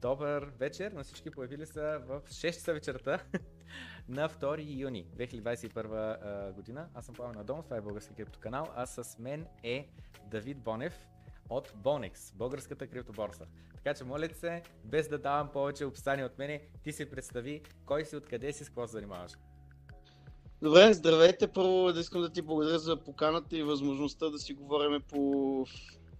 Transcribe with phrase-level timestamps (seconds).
[0.00, 3.22] Добър вечер на всички появили са в 6 часа вечерта
[4.08, 6.88] на 2 юни 2021 година.
[6.94, 9.88] Аз съм Павел Надомов, това е български криптоканал, а с мен е
[10.30, 11.08] Давид Бонев
[11.50, 13.46] от Bonex, българската криптоборса.
[13.74, 18.04] Така че моля се, без да давам повече описание от мене, ти се представи кой
[18.04, 19.32] си, откъде си, с какво се занимаваш.
[20.62, 21.52] Добре, здравейте.
[21.52, 25.66] Първо да искам да ти благодаря за поканата и възможността да си говорим по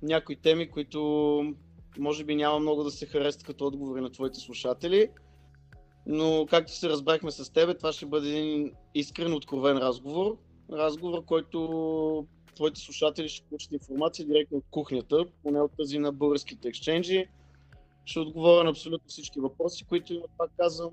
[0.02, 1.54] някои теми, които
[1.98, 5.08] може би няма много да се харесат като отговори на твоите слушатели.
[6.06, 10.36] Но както се разбрахме с теб, това ще бъде един искрен, откровен разговор.
[10.72, 16.68] Разговор, който твоите слушатели ще получат информация директно от кухнята, поне от тази на българските
[16.68, 17.26] ексченджи.
[18.04, 20.90] Ще отговоря на абсолютно всички въпроси, които има, пак казвам,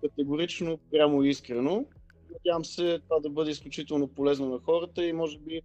[0.00, 1.84] категорично, прямо и искрено.
[2.32, 5.62] Надявам се това да бъде изключително полезно на хората и може би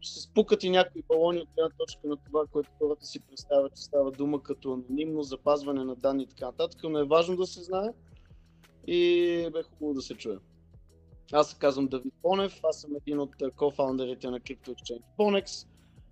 [0.00, 3.82] ще спукат и някои балони от една точка на това, което хората си представят, че
[3.82, 7.62] става дума като анонимно запазване на данни и така нататък, но е важно да се
[7.62, 7.88] знае
[8.86, 10.38] и бе хубаво да се чуе.
[11.32, 15.66] Аз се казвам Давид Понев, аз съм един от кофаундерите на Crypto Exchange Ponex.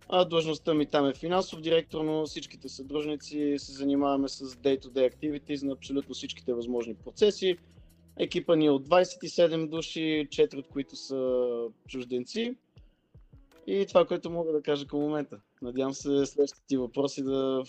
[0.09, 5.63] А длъжността ми там е финансов директор, но всичките съдружници се занимаваме с day-to-day activities
[5.63, 7.57] на абсолютно всичките възможни процеси.
[8.19, 11.49] Екипа ни е от 27 души, 4 от които са
[11.89, 12.57] чужденци.
[13.67, 15.41] И това, което мога да кажа към момента.
[15.63, 17.63] Надявам се следващите ти въпроси да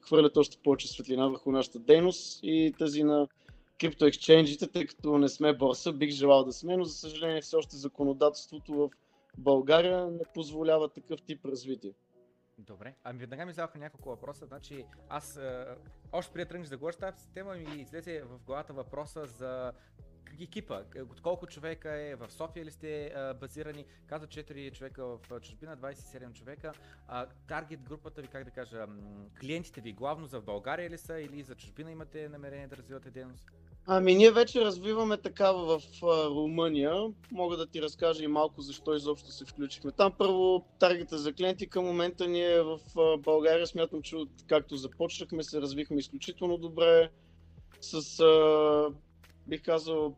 [0.00, 3.28] хвърлят още повече светлина върху нашата дейност и тази на
[3.80, 7.76] криптоексченджите, тъй като не сме борса, бих желал да сме, но за съжаление все още
[7.76, 8.90] законодателството в
[9.38, 11.92] България не позволява такъв тип развитие.
[12.58, 14.46] Добре, ами веднага ми задаваха няколко въпроса.
[14.46, 15.66] Значи, аз е,
[16.12, 19.72] още преди тръгнеш да говориш тази тема ми излезе в главата въпроса за
[20.40, 20.82] екипа.
[21.10, 23.84] От колко човека е в София ли сте а, базирани?
[24.06, 26.72] Каза 4 човека в чужбина, 27 човека.
[27.08, 28.86] А, таргет групата ви, как да кажа,
[29.40, 33.44] клиентите ви главно за България ли са или за чужбина имате намерение да развивате дейност?
[33.88, 37.12] Ами ние вече развиваме такава в Румъния.
[37.32, 40.12] Мога да ти разкажа и малко защо изобщо се включихме там.
[40.18, 45.42] Първо, таргета за клиенти към момента ние в а, България смятам, че от както започнахме
[45.42, 47.10] се развихме изключително добре.
[47.80, 48.90] С, а,
[49.48, 50.14] бих казал,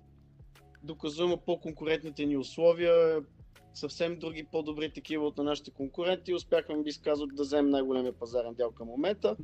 [0.83, 3.23] доказуемо по-конкурентните ни условия,
[3.75, 6.35] съвсем други по-добри такива от на нашите конкуренти.
[6.35, 9.37] Успяхме, би казал, да вземем най-големия пазарен дял към момента.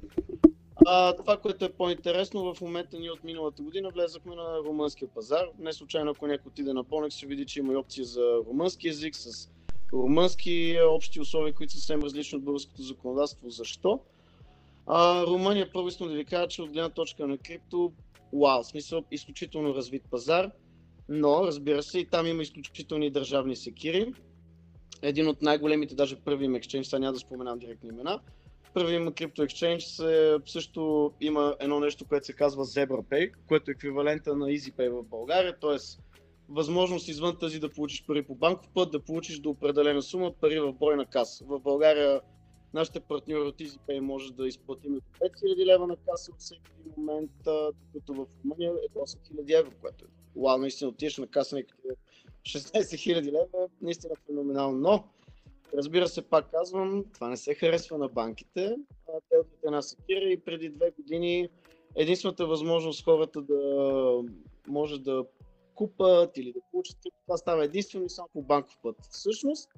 [0.87, 5.45] А, това, което е по-интересно, в момента ние от миналата година влезахме на румънския пазар.
[5.59, 8.87] Не случайно, ако някой отиде на Понек, ще види, че има и опция за румънски
[8.87, 9.51] язик, с
[9.93, 13.51] румънски общи условия, които са съвсем различни от българското законодателство.
[13.51, 14.01] Защо?
[14.87, 17.93] А, Румъния, първо искам да ви кажа, че от гледна точка на крипто,
[18.35, 20.51] вау, в смисъл изключително развит пазар,
[21.09, 24.13] но разбира се и там има изключителни държавни секири.
[25.03, 28.21] Един от най-големите, даже първи им екшенж, сега няма да споменам директни имена,
[28.75, 29.85] първи има крипто екшенж,
[30.47, 35.59] също има едно нещо, което се казва ZebraPay, което е еквивалента на EasyPay в България,
[35.61, 35.77] т.е.
[36.49, 40.61] възможност извън тази да получиш пари по банков път, да получиш до определена сума пари
[40.61, 41.45] в брой на каса.
[41.45, 42.21] В България
[42.75, 47.31] нашите партньори от EasyPay може да изплатим 5000 лева на каса от всеки момент,
[47.95, 51.65] докато в Румъния е 8000 евро, което е вау, наистина отиваш на каса 16
[52.43, 54.79] 000 лева, наистина феноменално.
[54.79, 55.05] Но
[55.77, 58.77] Разбира се, пак казвам, това не се харесва на банките.
[59.31, 61.49] Те от една секира и преди две години
[61.97, 64.23] единствената възможност хората да
[64.69, 65.25] може да
[65.75, 66.97] купат или да получат
[67.27, 68.97] това става единствено и само по банков път.
[69.11, 69.71] Всъщност,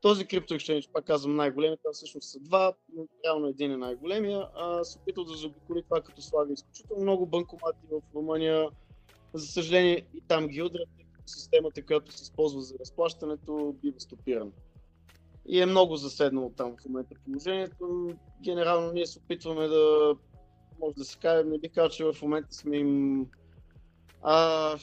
[0.00, 4.48] този крипто екшенж, пак казвам най-големия, това всъщност са два, но реално един е най-големия,
[4.54, 8.68] а се опитал да заобиколи това, като слага изключително много банкомати в Румъния.
[9.34, 10.88] За съжаление и там ги удрят,
[11.26, 14.50] системата, която се използва за разплащането, бива стопирана
[15.48, 18.10] и е много заседнало там в момента положението.
[18.42, 20.14] Генерално ние се опитваме да,
[20.80, 23.26] може да се каже, не би казал, че в момента сме им
[24.22, 24.78] а,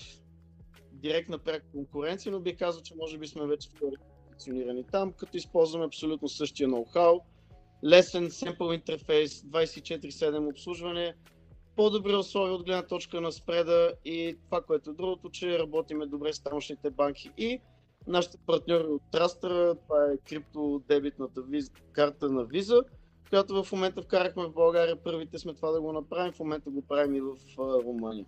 [0.92, 3.96] директна пряка конкуренция, но би казал, че може би сме вече втори
[4.36, 7.20] позиционирани там, като използваме абсолютно същия ноу-хау.
[7.84, 11.16] Лесен семпл интерфейс, 24-7 обслужване,
[11.76, 16.34] по-добри условия от гледна точка на спреда и това, което е другото, че работиме добре
[16.34, 17.60] с тамошните банки и
[18.08, 22.84] нашите партньори от Trastra, това е криптодебитната виз, карта на виза,
[23.30, 25.04] която в момента вкарахме в България.
[25.04, 28.26] Първите сме това да го направим, в момента го правим и в Румъния.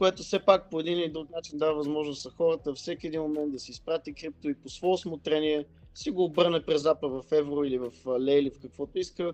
[0.00, 3.52] Което все пак по един или друг начин дава възможност за хората всеки един момент
[3.52, 5.64] да си изпрати крипто и по свое осмотрение
[5.94, 9.32] си го обърне през запа в евро или в лей или в каквото иска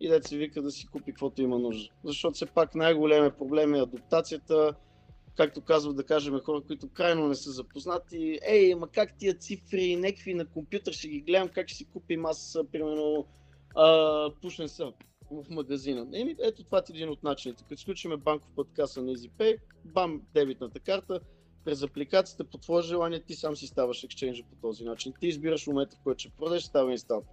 [0.00, 1.88] и да се вика да си купи каквото има нужда.
[2.04, 4.74] Защото все пак най-големият проблем е адаптацията,
[5.36, 9.96] както казват да кажем хора, които крайно не са запознати, ей, ма как тия цифри,
[9.96, 13.26] някакви на компютър ще ги гледам, как ще си купим аз, примерно,
[13.76, 14.92] а, пушен сън.
[15.32, 16.06] В магазина.
[16.12, 17.62] Еми, ето това е един от начините.
[17.62, 21.20] Като изключиме банков път каса на EasyPay, бам, дебитната карта,
[21.64, 25.12] през апликацията, по твое желание, ти сам си ставаш екшенджа по този начин.
[25.20, 27.26] Ти избираш момента, в който ще продадеш, става инстант.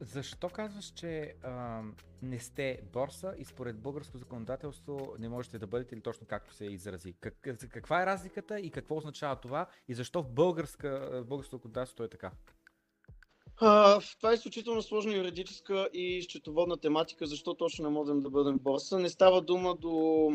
[0.00, 1.82] Защо казваш, че а,
[2.22, 6.64] не сте борса и според българско законодателство не можете да бъдете или точно както се
[6.64, 7.14] изрази?
[7.20, 7.34] Как,
[7.70, 12.30] каква е разликата и какво означава това и защо в българска, българското законодателство е така?
[13.60, 18.58] А, това е изключително сложна юридическа и счетоводна тематика, защо точно не можем да бъдем
[18.58, 18.98] борса.
[18.98, 20.30] Не става дума до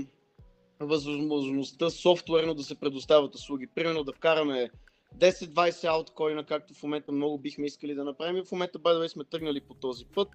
[0.80, 3.68] възможността софтуерно да се предоставят услуги.
[3.76, 4.70] Примерно да вкараме
[5.18, 8.46] 10-20 ауткоина, както в момента много бихме искали да направим.
[8.46, 10.30] В момента, by the way, сме тръгнали по този път.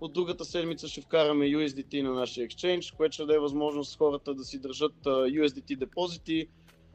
[0.00, 4.44] От другата седмица ще вкараме USDT на нашия exchange, което ще даде възможност хората да
[4.44, 6.48] си държат USDT депозити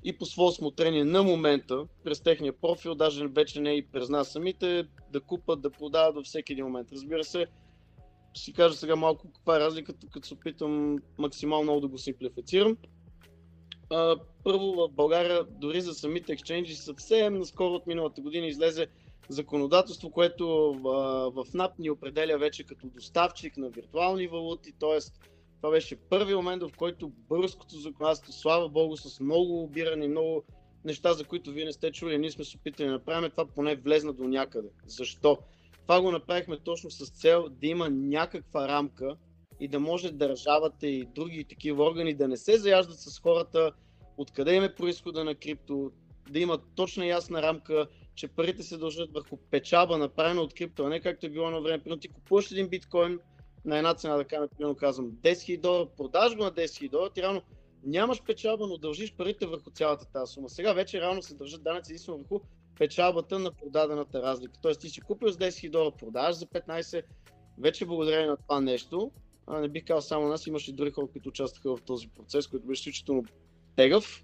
[0.04, 4.32] и по свое осмотрение на момента, през техния профил, даже вече не и през нас
[4.32, 6.92] самите, да купат, да продават във всеки един момент.
[6.92, 7.48] Разбира се,
[8.34, 12.78] си кажа сега малко каква е разликата, като се опитам максимално много да го симплифицирам.
[13.90, 18.88] А, първо в България, дори за самите ексченджи, съвсем наскоро от миналата година излезе
[19.30, 20.48] законодателство, което
[20.84, 25.00] в, в НАП ни определя вече като доставчик на виртуални валути, т.е.
[25.62, 30.44] това беше първи момент, в който българското законодателство, слава богу, с много обирани, много
[30.86, 33.76] неща, за които вие не сте чули, ние сме се опитали да направим, това поне
[33.76, 34.70] влезна до някъде.
[34.86, 35.38] Защо?
[35.82, 39.16] Това го направихме точно с цел да има някаква рамка
[39.60, 43.72] и да може държавата и други такива органи да не се заяждат с хората,
[44.18, 45.92] откъде им е происхода на крипто,
[46.30, 50.90] да има точна ясна рамка, че парите се дължат върху печаба, направена от крипто, а
[50.90, 51.84] не както е било на време.
[51.84, 53.20] Примерно ти купуваш един биткоин
[53.66, 57.10] на една цена, да кажем, примерно казвам 10 000 долара, продаж на 10 000 долара,
[57.10, 57.42] ти реално
[57.84, 60.50] нямаш печалба, но дължиш парите върху цялата тази сума.
[60.50, 62.40] Сега вече реално се държат данъци единствено върху
[62.78, 64.54] печалбата на продадената разлика.
[64.62, 67.04] Тоест ти си купил с 10 000 долара, продаваш за 15,
[67.58, 69.12] вече благодарение на това нещо,
[69.48, 72.48] а не бих казал само нас, имаше и други хора, които участваха в този процес,
[72.48, 73.24] който беше изключително
[73.76, 74.24] тегъв.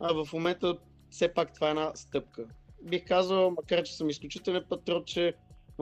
[0.00, 0.78] А в момента
[1.10, 2.46] все пак това е една стъпка.
[2.82, 5.34] Бих казал, макар че съм изключителен патрот, че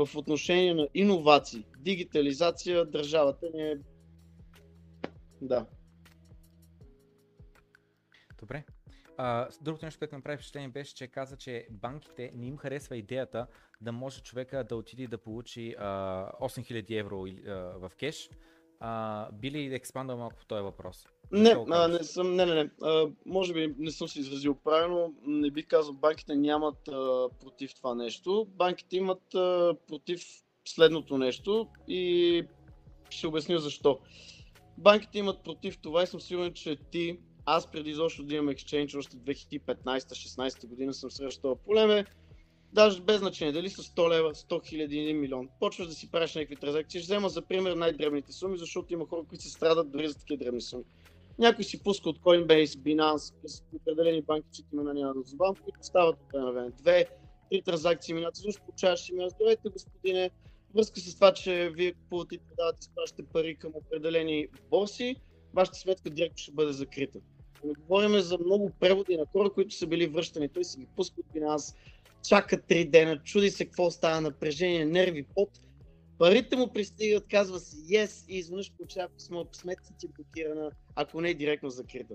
[0.06, 3.78] в отношение на иновации, дигитализация, държавата ни е...
[5.42, 5.66] Да.
[8.40, 8.64] Добре.
[9.16, 13.46] А, другото нещо, което направи впечатление беше, че каза, че банките не им харесва идеята
[13.80, 15.86] да може човека да отиде да получи а,
[16.40, 18.30] 8000 евро а, в кеш.
[18.80, 21.06] А, би ли експандал малко по този въпрос?
[21.32, 22.70] Не, а, не съм, не, не, не.
[22.82, 25.14] А, може би не съм се изразил правилно.
[25.26, 28.46] Не бих казал, банките нямат а, против това нещо.
[28.50, 30.22] Банките имат а, против
[30.64, 32.42] следното нещо и
[33.10, 33.98] ще обясня защо.
[34.78, 37.18] Банките имат против това и съм сигурен, че ти
[37.50, 42.04] аз преди изобщо да имам Exchange, още 2015-16 година съм срещал проблем.
[42.72, 45.48] Даже без значение, дали са 100 лева, 100 хиляди, 1 милион.
[45.60, 47.00] Почваш да си правиш някакви транзакции.
[47.00, 50.44] Ще взема за пример най-дребните суми, защото има хора, които се страдат дори за такива
[50.44, 50.84] дребни суми.
[51.38, 55.78] Някой си пуска от Coinbase, Binance, с определени банки, че имена няма да забавам, които
[55.82, 56.70] стават от време време.
[56.70, 57.06] Две,
[57.50, 59.30] три транзакции минат, също получаваш имена.
[59.30, 60.30] Здравейте, господине,
[60.74, 65.16] връзка с това, че вие купувате и продавате, изпращате пари към определени борси,
[65.54, 67.18] вашата сметка директно ще бъде закрита.
[67.64, 70.48] Не говорим за много преводи на хора, които са били връщани.
[70.48, 71.74] Той си ги пуска от финанс,
[72.22, 75.50] чака три дена, чуди се какво става, напрежение, нерви, пот.
[76.18, 81.20] Парите му пристигат, казва си yes и изведнъж получава писмо, сметка ти е блокирана, ако
[81.20, 82.14] не е директно закрита.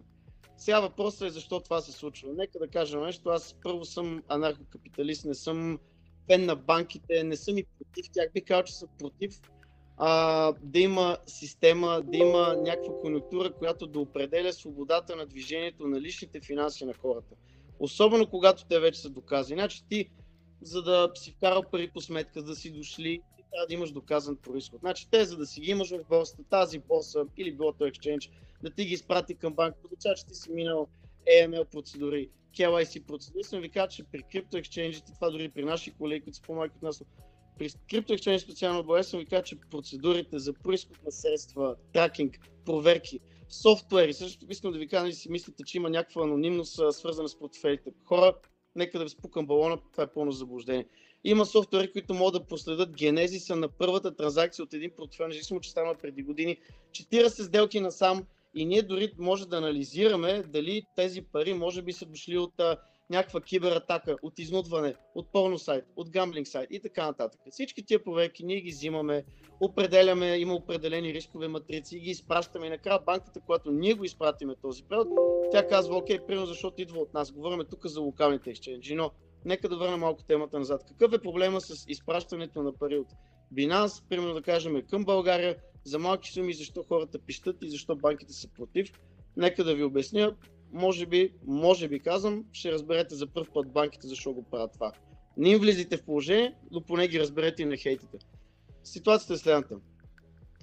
[0.57, 2.29] Сега въпросът е защо това се случва.
[2.33, 3.29] Нека да кажа нещо.
[3.29, 5.79] Аз първо съм анархокапиталист, не съм
[6.27, 8.29] фен на банките, не съм и против тях.
[8.33, 9.41] Би казал, че съм против
[9.97, 16.01] а, да има система, да има някаква конъюнктура, която да определя свободата на движението на
[16.01, 17.35] личните финанси на хората.
[17.79, 19.61] Особено когато те вече са доказани.
[19.61, 20.09] Значи ти,
[20.61, 23.21] за да си вкарал пари по сметка, да си дошли,
[23.53, 24.79] трябва да имаш доказан происход.
[24.79, 28.29] Значи те, за да си ги имаш в борсата, тази борса или било то exchange,
[28.63, 30.87] да ти ги изпрати към банка, означава, че ти си минал
[31.39, 33.43] AML процедури, KYC процедури.
[33.43, 36.75] Съм ви казал, че при крипто екшенджите, това дори при наши колеги, които са по-малки
[36.75, 37.03] от нас,
[37.57, 43.19] при CryptoExchange специално в съм ви кажа, че процедурите за происход на средства, тракинг, проверки,
[43.61, 47.39] софтуери, също искам да ви кажа, нали си мислите, че има някаква анонимност, свързана с
[47.39, 47.91] портфелите.
[48.05, 48.33] Хора,
[48.75, 50.85] нека да ви спукам балона, това е пълно заблуждение.
[51.23, 55.71] Има софтуери, които могат да последят генезиса на първата транзакция от един портфел, независимо, че
[55.71, 56.57] стана преди години.
[56.91, 58.23] 40 сделки насам
[58.55, 62.53] и ние дори може да анализираме дали тези пари може би са дошли от
[63.09, 67.41] някаква кибератака, от изнудване, от порно сайт, от гамблинг сайт и така нататък.
[67.51, 69.25] Всички тия проверки ние ги взимаме,
[69.59, 72.67] определяме, има определени рискове матрици и ги изпращаме.
[72.67, 75.07] И накрая банката, когато ние го изпратиме този превод,
[75.51, 77.31] тя казва, окей, примерно защото идва от нас.
[77.31, 79.11] Говорим тук за локалните ексченджи, но
[79.45, 80.83] нека да върна малко темата назад.
[80.87, 83.07] Какъв е проблема с изпращането на пари от
[83.53, 88.33] Binance, примерно да кажем към България, за малки суми, защо хората пищат и защо банките
[88.33, 88.91] са против?
[89.37, 90.35] Нека да ви обясня.
[90.73, 94.91] Може би, може би казвам, ще разберете за първ път банките защо го правят това.
[95.37, 98.17] Не им влизайте в положение, но поне ги разберете и не хейтите.
[98.83, 99.75] Ситуацията е следната.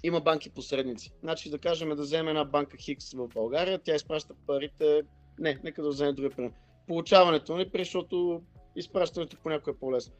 [0.02, 1.12] Има банки посредници.
[1.22, 5.02] Значи да кажем да вземем една банка Хикс в България, тя изпраща парите,
[5.38, 6.52] не, нека да вземем други пример.
[6.86, 8.42] Получаването, нали, защото
[8.76, 10.14] изпращането понякога е по-лесно.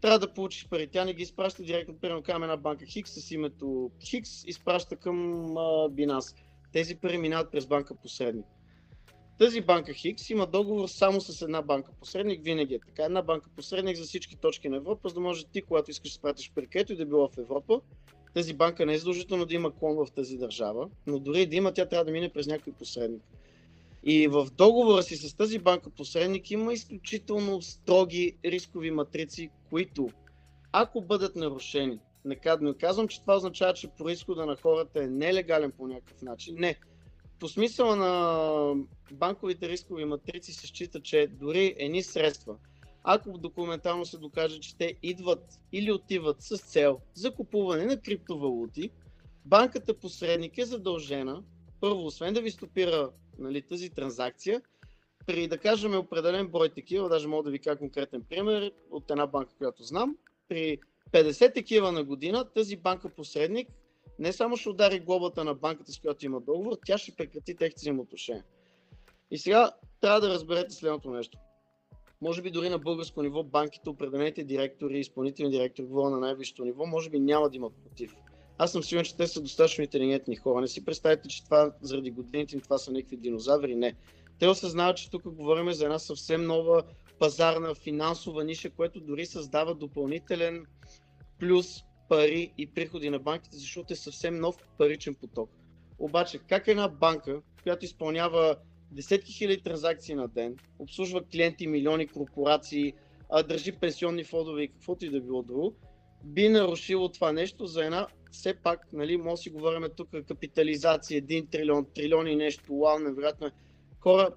[0.00, 0.88] Трябва да получиш пари.
[0.88, 5.16] Тя не ги изпраща директно, примерно към една банка Хикс с името Хикс, изпраща към
[5.56, 6.36] а, Binance.
[6.72, 8.46] Тези пари минават през банка посредник.
[9.38, 13.04] Тази банка Хикс има договор само с една банка посредник, винаги е така.
[13.04, 16.14] Една банка посредник за всички точки на Европа, за да може ти, когато искаш да
[16.14, 17.80] спратиш пари, където и да било в Европа,
[18.34, 21.72] тази банка не е задължително да има клон в тази държава, но дори да има,
[21.72, 23.22] тя трябва да мине през някой посредник.
[24.04, 30.10] И в договора си с тази банка посредник има изключително строги рискови матрици, които
[30.72, 32.36] ако бъдат нарушени, не
[32.78, 36.54] казвам, че това означава, че происхода на хората е нелегален по някакъв начин.
[36.58, 36.76] Не.
[37.40, 42.56] По смисъла на банковите рискови матрици се счита, че дори едни средства,
[43.02, 48.90] ако документално се докаже, че те идват или отиват с цел за купуване на криптовалути,
[49.44, 51.42] банката посредник е задължена,
[51.80, 54.62] първо, освен да ви стопира нали, тази транзакция,
[55.26, 59.26] при да кажем определен брой такива, даже мога да ви кажа конкретен пример от една
[59.26, 60.16] банка, която знам,
[60.48, 60.78] при
[61.12, 63.68] 50 такива на година, тази банка посредник
[64.18, 67.80] не само ще удари глобата на банката, с която има договор, тя ще прекрати техните
[67.80, 68.44] взаимоотношения.
[69.30, 71.38] И сега трябва да разберете следното нещо.
[72.20, 76.86] Може би дори на българско ниво банките, определените директори, изпълнителни директори, говоря на най-висшето ниво,
[76.86, 78.16] може би няма да имат против.
[78.58, 80.60] Аз съм сигурен, че те са достатъчно интелигентни хора.
[80.60, 83.74] Не си представете, че това заради годините им това са някакви динозаври.
[83.74, 83.94] Не.
[84.38, 86.82] Те осъзнават, че тук говорим за една съвсем нова
[87.18, 90.66] пазарна финансова ниша, което дори създава допълнителен
[91.40, 95.50] плюс пари и приходи на банките, защото е съвсем нов паричен поток.
[95.98, 98.56] Обаче, как една банка, която изпълнява
[98.90, 102.92] десетки хиляди транзакции на ден, обслужва клиенти, милиони корпорации,
[103.48, 105.74] държи пенсионни фондове и каквото и да било друго,
[106.24, 111.22] би нарушило това нещо за една, все пак, нали, може да си говорим тук капитализация,
[111.22, 113.46] 1 трилион, трилион и нещо, вау, невероятно.
[113.46, 113.50] Е.
[114.00, 114.30] Хора,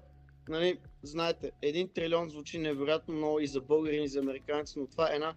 [0.48, 5.12] нали, знаете, 1 трилион звучи невероятно много и за българи, и за американци, но това
[5.12, 5.34] е една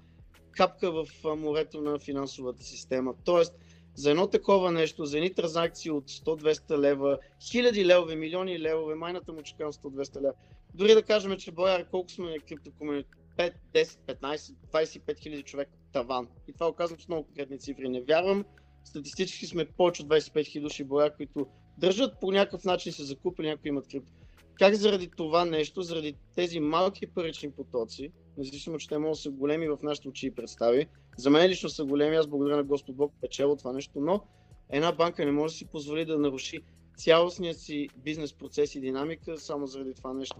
[0.51, 1.05] капка в
[1.38, 3.13] морето на финансовата система.
[3.25, 3.53] Тоест,
[3.96, 7.20] за едно такова нещо, за едни транзакции от 100-200 лева,
[7.51, 10.34] хиляди левове, милиони левове, майната му чекам 100-200 лева.
[10.74, 16.27] Дори да кажем, че България колко сме криптокомунити, 5, 10, 15, 25 хиляди човек таван.
[16.48, 17.89] И това оказвам с много конкретни цифри.
[17.89, 18.46] Не вярвам,
[18.84, 23.48] статистически сме повече от 25 хиляди души България, които държат по някакъв начин се закупили,
[23.48, 24.12] някои имат крипто.
[24.53, 29.30] Как заради това нещо, заради тези малки парични потоци, независимо, че те могат да са
[29.30, 32.96] големи в нашите очи и представи, за мен лично са големи, аз благодаря на Господ
[32.96, 34.22] Бог печело това нещо, но
[34.70, 36.62] една банка не може да си позволи да наруши
[36.98, 40.38] цялостният си бизнес процес и динамика само заради това нещо.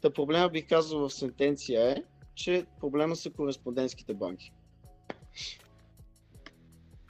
[0.00, 2.02] Та проблема бих казал в сентенция е,
[2.34, 4.52] че проблема са кореспондентските банки.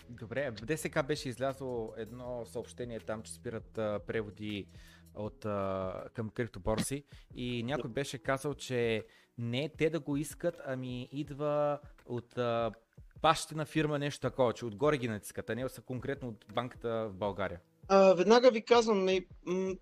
[0.08, 4.66] Добре, в ДСК беше излязло едно съобщение там, че спират а, преводи
[5.14, 9.06] от, а, към криптоборси и някой беше казал, че
[9.38, 12.72] не те да го искат, ами идва от а,
[13.22, 17.14] бащина фирма нещо такова, че отгоре ги натискат, а не са конкретно от банката в
[17.14, 17.60] България.
[17.88, 19.26] А, веднага ви казвам, не,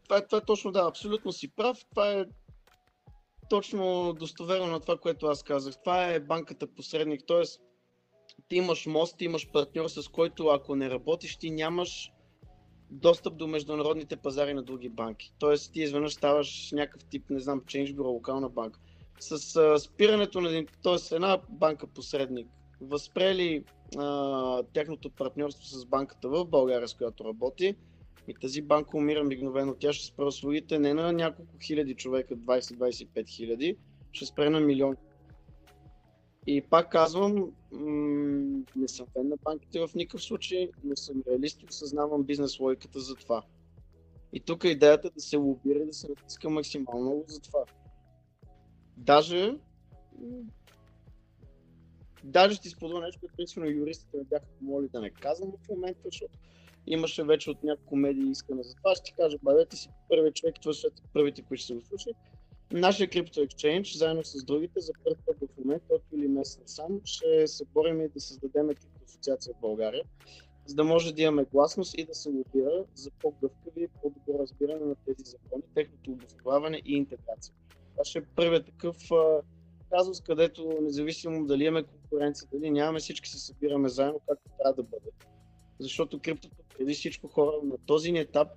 [0.04, 1.78] това, е, това е точно да, абсолютно си прав.
[1.90, 2.24] Това е
[3.50, 5.74] точно достоверно на това, което аз казах.
[5.80, 7.42] Това е банката посредник, т.е.
[8.48, 12.12] ти имаш мост, ти имаш партньор, с който ако не работиш, ти нямаш
[12.90, 15.32] достъп до международните пазари на други банки.
[15.38, 18.80] Тоест ти изведнъж ставаш някакъв тип, не знам, change bureau, локална банка.
[19.20, 21.14] С а, спирането на т.е.
[21.14, 22.48] една банка посредник,
[22.80, 23.64] възпрели
[23.98, 27.74] а, тяхното партньорство с банката в България, с която работи,
[28.28, 29.74] и тази банка умира мигновено.
[29.74, 33.76] Тя ще спре услугите не на няколко хиляди човека, 20-25 хиляди,
[34.12, 34.96] ще спре на милион.
[36.46, 41.62] И пак казвам, м- не съм фен на банките в никакъв случай, но съм реалист
[41.62, 43.42] и осъзнавам бизнес логиката за това.
[44.32, 47.64] И тук идеята е да се лобира и да се натиска максимално за това.
[49.00, 49.56] Даже
[52.24, 56.00] даже ще споделя нещо, което принципно юристите ме бяха помоли да не казвам в момента,
[56.04, 56.32] защото
[56.86, 58.94] имаше вече от няколко медии искане за това.
[58.94, 62.16] Ще ти кажа, бъдете си първият човек, това са първите, които ще се го слушат.
[62.72, 67.00] Нашия Crypto Exchange, заедно с другите, за първи път в момента, от юли месец сам,
[67.04, 70.04] ще се борим и да създадем Crypto Асоциация в България,
[70.66, 74.84] за да може да имаме гласност и да се лобира за по-гъвкави и по-добро разбиране
[74.86, 77.54] на тези закони, техното обосноваване и интеграция.
[78.00, 78.96] Това ще е първият такъв
[79.90, 84.82] казус, където независимо дали имаме конкуренция, дали нямаме, всички се събираме заедно, както трябва да
[84.82, 85.10] бъде.
[85.78, 88.48] Защото криптото преди всичко хора на този ни етап,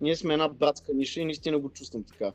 [0.00, 2.32] ние сме една братска ниша и наистина го чувствам така.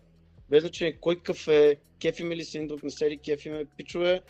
[0.50, 4.22] Без значение кой кафе, кефиме ли се друг, не се ли кефиме, пичове,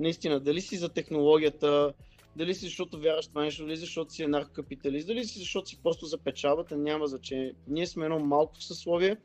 [0.00, 1.92] наистина, дали си за технологията,
[2.36, 6.06] дали си защото вярваш това нещо, дали защото си наркокапиталист, дали си защото си просто
[6.06, 7.54] за печалбата, няма значение.
[7.68, 9.16] Ние сме едно малко съсловие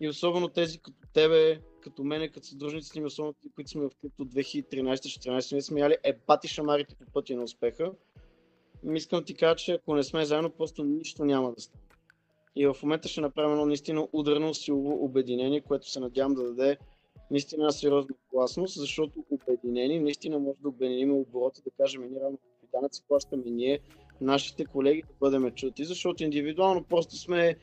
[0.00, 4.24] и особено тези като тебе, като мене, като съдружниците ми, особено които сме в крипто
[4.24, 7.92] 2013-2014, сме смяли ебати шамарите по пътя на успеха.
[8.94, 11.84] Искам да ти кажа, че ако не сме заедно, просто нищо няма да стане.
[12.56, 16.78] И в момента ще направим едно наистина ударно силово обединение, което се надявам да даде
[17.30, 22.38] наистина сериозна гласност, защото обединени наистина може да обединим оборота, да кажем ние равно
[22.72, 23.80] данъци плащаме ние,
[24.20, 27.56] нашите колеги да бъдем чути, защото индивидуално просто сме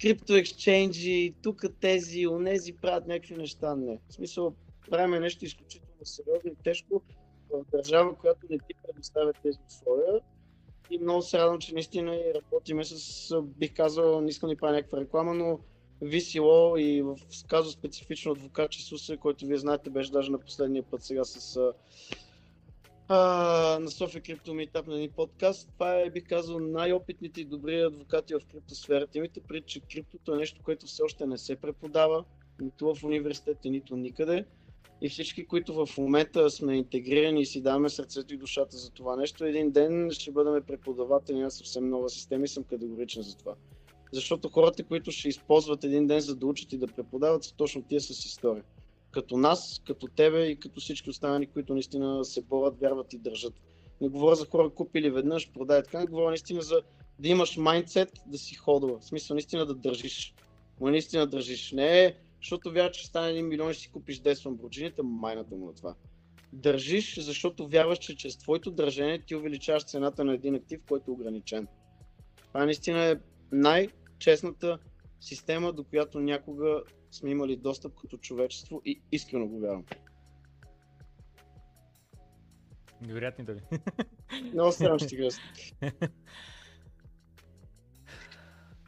[0.00, 3.76] крипто екшенджи, тук тези, онези правят някакви неща.
[3.76, 3.98] Не.
[4.08, 4.54] В смисъл,
[4.90, 7.02] правим нещо изключително сериозно и тежко
[7.50, 10.20] в държава, която не ти предоставя тези условия.
[10.90, 14.72] И много се радвам, че наистина и работиме с, бих казал, не искам да правя
[14.72, 15.60] някаква реклама, но
[16.02, 17.16] VCLO и в
[17.48, 21.72] казва специфично адвокат Чесуса, който вие знаете, беше даже на последния път сега с
[23.08, 23.18] а,
[23.80, 25.68] на София Крипто Митап на един подкаст.
[25.72, 29.18] Това е, бих казал, най-опитните и добри адвокати в криптосферата.
[29.18, 32.24] Имайте пред, че криптото е нещо, което все още не се преподава,
[32.60, 34.44] нито в университета, нито никъде.
[35.00, 39.16] И всички, които в момента сме интегрирани и си даваме сърцето и душата за това
[39.16, 43.54] нещо, един ден ще бъдем преподаватели на съвсем нова система и съм категоричен за това.
[44.12, 47.82] Защото хората, които ще използват един ден за да учат и да преподават, са точно
[47.82, 48.64] тия с история
[49.14, 53.54] като нас, като тебе и като всички останали, които наистина се борят, вярват и държат.
[54.00, 56.82] Не говоря за хора купили веднъж, продай така, не говоря наистина за
[57.18, 58.98] да имаш майндсет да си ходова.
[58.98, 60.34] В смисъл наистина да държиш.
[60.80, 61.72] Но наистина държиш.
[61.72, 65.66] Не е, защото вярваш, че стане 1 милион и си купиш 10 ламборджините, майната му
[65.66, 65.94] на това.
[66.52, 71.14] Държиш, защото вярваш, че чрез твоето държение ти увеличаваш цената на един актив, който е
[71.14, 71.66] ограничен.
[72.48, 73.16] Това наистина е
[73.52, 74.78] най-честната
[75.24, 79.84] система, до която някога сме имали достъп като човечество и искрено го вярвам.
[83.00, 83.60] Невероятни думи.
[84.52, 85.28] Много странно ще ти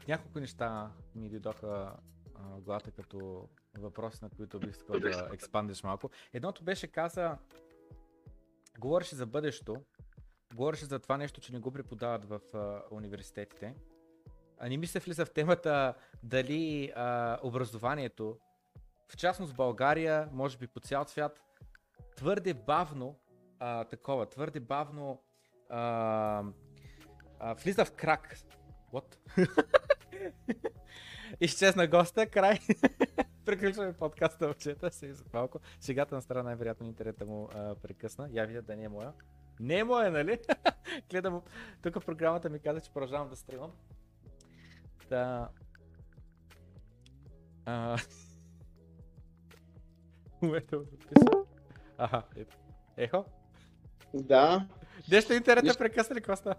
[0.07, 1.95] Няколко неща ми дойдоха
[2.35, 6.09] в главата като въпроси, на които бих искал да експандиш малко.
[6.33, 7.37] Едното беше каза,
[8.79, 9.75] говореше за бъдещето,
[10.55, 13.75] говореше за това нещо, че не го преподават в а, университетите
[14.59, 15.93] а не ми се влиза в темата
[16.23, 18.37] дали а, образованието,
[19.07, 21.41] в частност България, може би по цял свят,
[22.15, 23.19] твърде бавно,
[23.59, 25.21] а, такова, твърде бавно
[25.69, 26.43] а,
[27.39, 28.37] а, влиза в крак.
[28.93, 29.17] What?
[31.41, 32.59] Изчезна госта, край.
[33.45, 35.59] Приключваме подкаста чета, се малко.
[35.79, 38.29] Сегата на страна най-вероятно интернета му а, прекъсна.
[38.31, 39.13] Я видя да не е моя.
[39.59, 40.39] Не е моя, нали?
[41.09, 41.41] Гледам,
[41.81, 43.71] тук програмата ми каза, че продължавам да стримам.
[45.09, 45.49] Та...
[47.65, 47.97] А...
[50.41, 51.45] Момента записа.
[51.97, 52.57] Аха, ето.
[52.97, 53.25] Ехо?
[54.13, 54.67] Да.
[55.11, 56.55] Нещо интернета прекъсна ли коста?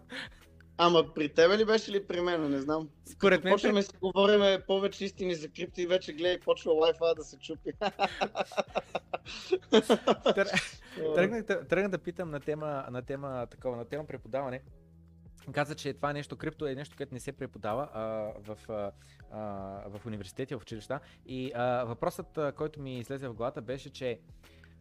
[0.80, 2.50] Ама при тебе ли беше ли при мен?
[2.50, 2.88] Не знам.
[3.04, 3.52] Според мен.
[3.52, 7.72] Почваме си говорим повече истини за крипто и вече гледай, почва Wi-Fi да се чупи.
[11.68, 14.62] Тръгнах да питам на тема, на тема такова, на тема преподаване
[15.52, 18.02] каза, че това нещо, крипто е нещо, което не се преподава а,
[18.38, 19.40] в, а,
[19.88, 21.00] в университети, в училища.
[21.26, 24.20] И а, въпросът, който ми излезе в главата беше, че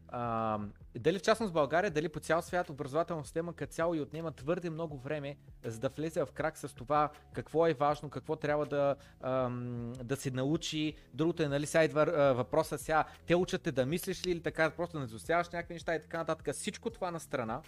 [0.10, 0.60] а,
[0.96, 4.70] дали в частност България, дали по цял свят образователна система като цяло и отнема твърде
[4.70, 8.96] много време, за да влезе в крак с това какво е важно, какво трябва да,
[9.22, 10.94] ам, да се научи.
[11.14, 14.72] Другото е, нали, сега идва въпроса сега, те учат те да мислиш ли или така,
[14.72, 16.56] просто не изостяваш някакви неща и така нататък.
[16.56, 17.62] Всичко това на страна.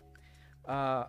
[0.63, 1.07] А,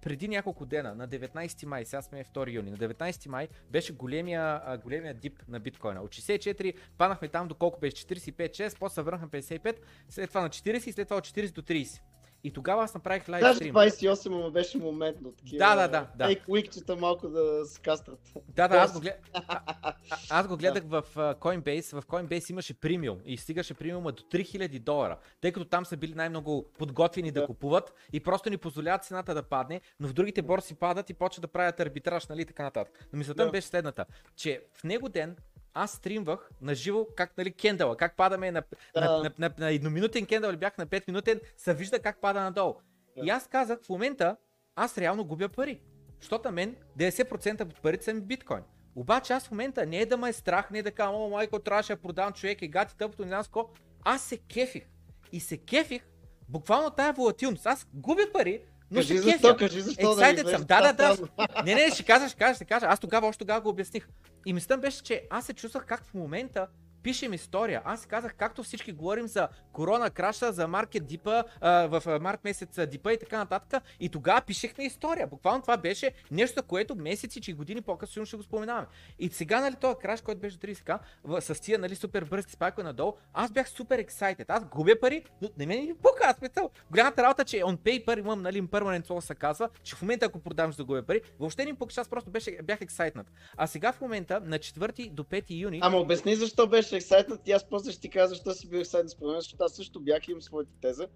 [0.00, 4.78] преди няколко дена, на 19 май, сега сме 2 юни, на 19 май беше големия,
[4.84, 6.02] големия дип на биткоина.
[6.02, 9.76] От 64 паднахме там до колко беше 45-6, после върнахме 55,
[10.08, 12.00] след това на 40 и след това от 40 до 30.
[12.44, 13.72] И тогава аз направих лайв стрим.
[13.72, 15.32] Даже 28 му беше моментно.
[15.32, 16.08] Такива, да, да, да.
[16.16, 16.30] да.
[16.30, 18.32] Ейк уикчета малко да се кастрат.
[18.48, 19.20] Да, да, аз го, глед...
[19.34, 19.94] а, а,
[20.30, 22.00] аз го гледах в Coinbase.
[22.00, 26.14] В Coinbase имаше премиум и стигаше премиума до 3000 долара, тъй като там са били
[26.14, 27.40] най-много подготвени да.
[27.40, 31.14] да купуват и просто ни позволяват цената да падне, но в другите борси падат и
[31.14, 33.08] почват да правят арбитраж, нали, така нататък.
[33.12, 33.50] Но мисълта да.
[33.50, 34.04] беше следната,
[34.36, 35.36] че в него ден
[35.74, 38.62] аз стримвах на живо как нали, кендала, как падаме на,
[38.94, 39.00] да.
[39.00, 42.74] на, на, на, на едноминутен кендал бях на 5 минутен, се вижда как пада надолу.
[43.16, 43.26] Да.
[43.26, 44.36] И аз казах, в момента
[44.76, 45.80] аз реално губя пари.
[46.20, 48.62] Защото мен 90% от парите са ми биткоин.
[48.96, 51.28] Обаче аз в момента не е да ме е страх, не е да кажа, о,
[51.28, 53.66] майко, трябваше да продавам човек и гати тъпото, не знам
[54.04, 54.84] Аз се кефих.
[55.32, 56.02] и се кефих
[56.48, 57.66] буквално тая волатилност.
[57.66, 59.56] Аз губя пари, но Кажи защо, кефя.
[59.56, 60.60] кажи защо да Excited ми съм.
[60.60, 61.62] влезеш Да, да, да.
[61.64, 62.86] Не, не, ще кажа, ще кажа, ще кажа.
[62.86, 64.08] Аз тогава, още тогава го обясних.
[64.48, 66.66] И мислята беше, че аз се чувствах как в момента
[67.02, 67.82] пишем история.
[67.84, 73.12] Аз казах, както всички говорим за корона краша, за маркет дипа, в март месец дипа
[73.12, 73.82] и така нататък.
[74.00, 75.26] И тогава пишехме история.
[75.26, 78.86] Буквално това беше нещо, което месеци и години по-късно ще го споменаваме.
[79.18, 82.82] И сега, нали, този краш, който беше 30к, в- с тия, нали, супер бързи спайкове
[82.82, 84.50] надолу, аз бях супер ексайтед.
[84.50, 86.70] Аз губя пари, но не мен ни пука, аз смисъл.
[86.90, 90.38] Голямата работа, че on paper имам, нали, permanent soul се казва, че в момента ако
[90.38, 93.26] продавам ще губя пари, въобще не пука, че аз просто беше, бях ексайтнат.
[93.56, 97.52] А сега в момента, на 4 до 5 юни, Ама обясни защо беше ексайтнат и
[97.52, 100.28] аз после ще ти кажа защо си бил ексайтнат според мен, защото аз също бях
[100.28, 101.06] и имам своята теза.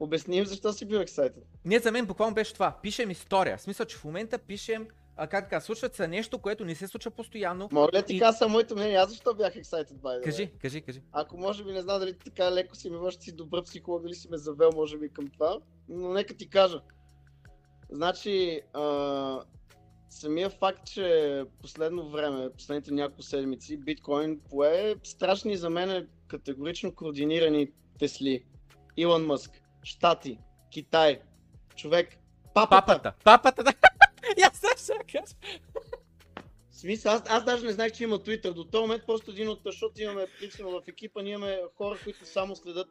[0.00, 1.44] Обясни им защо си бил ексайтнат.
[1.64, 2.78] Не, за мен буквално беше това.
[2.82, 3.56] Пишем история.
[3.58, 6.88] В смисъл, че в момента пишем, а, как така, случват се нещо, което не се
[6.88, 7.68] случва постоянно.
[7.72, 8.96] Ли да ти И- кажа моето мнение?
[8.96, 10.20] Аз защо бях ексайтед, бай?
[10.20, 11.02] Кажи, кажи, кажи.
[11.12, 14.14] Ако може би не знам дали така леко си ми върши си добър психолог, дали
[14.14, 16.80] си ме завел може би към това, но нека ти кажа.
[17.90, 18.82] Значи, а,
[20.10, 27.72] самия факт, че последно време, последните няколко седмици, биткоин пое страшни за мен категорично координирани
[27.98, 28.44] Тесли.
[28.96, 29.50] Илон Мъск,
[29.82, 30.38] Штати,
[30.70, 31.20] Китай,
[31.76, 32.16] човек,
[32.54, 32.86] папата.
[32.86, 33.72] Папата, папата, да.
[34.46, 35.34] Аз сега кажа.
[36.72, 38.52] Смисъл, аз, аз даже не знаех, че има Twitter.
[38.52, 42.26] До този момент просто един от, защото имаме, принципно в екипа, ние имаме хора, които
[42.26, 42.88] само следят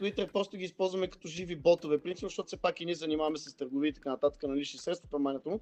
[0.00, 3.56] Twitter, просто ги използваме като живи ботове, принципно, защото все пак и ние занимаваме с
[3.56, 5.60] търговия и така нататък, на лични средства, промането му.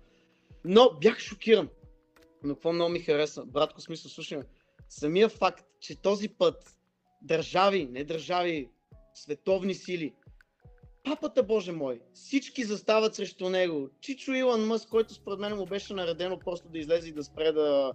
[0.68, 1.68] Но бях шокиран.
[2.42, 4.38] Но какво много ми хареса, братко, смисъл, слушай.
[4.88, 6.76] Самия факт, че този път
[7.22, 8.70] държави, не държави,
[9.14, 10.14] световни сили,
[11.05, 13.90] папата боже мой, всички застават срещу него.
[14.00, 17.52] Чичо Илон Мъск, който според мен му беше наредено просто да излезе и да спре
[17.52, 17.92] да,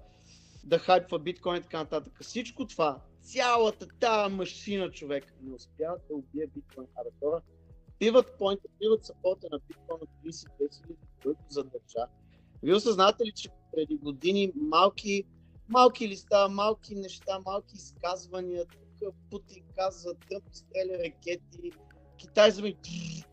[0.63, 2.13] да хайпва биткоин и така нататък.
[2.21, 6.87] Всичко това, цялата тази машина човек, не успява да убие биткоин.
[6.95, 7.41] Абе, хора,
[7.99, 12.07] биват поинта, биват сапорта на биткоин от 32 000, който задържа.
[12.63, 15.23] Вие осъзнавате ли, че преди години малки,
[15.69, 21.71] малки листа, малки неща, малки изказвания, тук Путин каза, Тръмп изстреля ракети,
[22.17, 22.77] Китай зами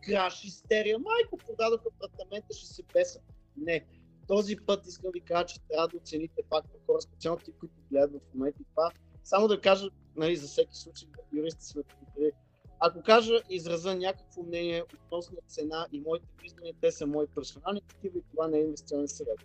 [0.01, 3.19] краш, истерия, майко, продадох апартамента, ще се песа.
[3.57, 3.85] Не.
[4.27, 8.21] Този път искам ви кажа, че трябва да оцените факта хора, специално ти, които гледат
[8.21, 8.91] в момента и това.
[9.23, 11.81] Само да кажа, нали, за всеки случай, юристи сме.
[12.79, 18.17] Ако кажа, израза някакво мнение относно цена и моите виждания, те са мои персонални такива
[18.17, 19.39] и това не е инвестиционен съвет.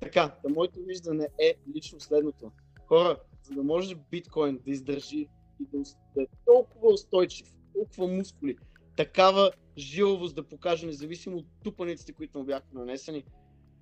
[0.00, 2.52] Така, да моето виждане е лично следното.
[2.86, 5.28] Хора, за да може биткоин да издържи
[5.60, 5.66] и
[6.14, 8.56] да, е толкова устойчив, толкова мускули,
[8.96, 13.24] такава жиловост да покаже, независимо от тупаниците, които му бяха нанесени,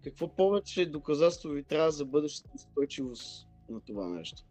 [0.04, 4.42] какво повече доказателство ви трябва за бъдещата устойчивост на това нещо?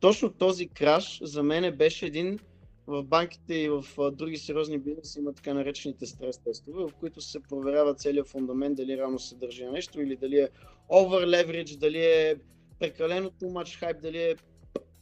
[0.00, 2.38] Точно този краш за мен беше един
[2.86, 7.42] в банките и в други сериозни бизнеси има така наречените стрес тестове, в които се
[7.42, 10.48] проверява целият фундамент, дали реално се държи на нещо или дали е
[10.90, 12.36] over leverage, дали е
[12.78, 14.36] прекалено too much hype, дали е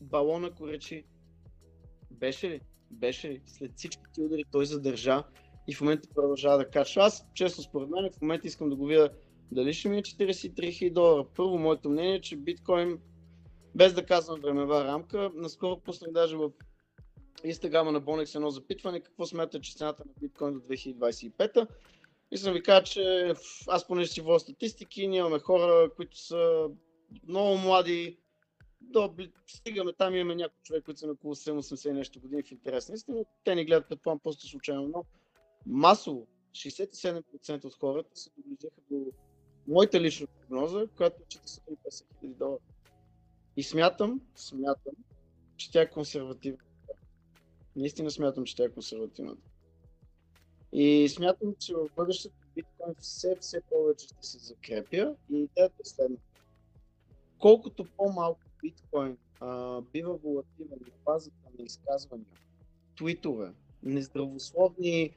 [0.01, 1.05] балон, ако речи.
[2.11, 2.61] Беше ли?
[2.91, 3.41] Беше ли?
[3.47, 5.25] След всички ти удари той задържа
[5.69, 7.03] и в момента продължава да качва.
[7.03, 9.11] Аз, честно според мен, в момента искам да го видя
[9.53, 11.27] дали ще ми е 43 000 долара.
[11.37, 12.99] Първо, моето мнение е, че биткоин,
[13.75, 16.51] без да казвам времева рамка, наскоро пуснах даже в
[17.45, 21.67] инстаграма на Bonex едно запитване, какво смята, че цената на биткоин до 2025
[22.33, 23.35] Искам да ви кажа, че
[23.69, 26.69] аз понеже си водя статистики, ние имаме хора, които са
[27.29, 28.19] много млади,
[28.81, 29.15] до,
[29.47, 32.89] стигаме там, имаме някои човек, които са на около 70 и нещо години в интерес
[32.89, 35.05] на истина, те ни гледат предполагам просто случайно, но
[35.67, 39.13] масово 67% от хората се доближиха до
[39.69, 42.59] моята лична прогноза, която е 450 000 долара.
[43.57, 44.95] И смятам, смятам,
[45.57, 46.59] че тя е консервативна.
[47.77, 49.37] Наистина смятам, че тя е консервативна.
[50.73, 55.85] И смятам, че в бъдещето биткоин все, все повече ще се закрепя и идеята е
[55.85, 56.23] следната.
[57.39, 62.27] Колкото по-малко биткоин а, бива волативен на базата на изказвания,
[62.97, 65.17] твитове, нездравословни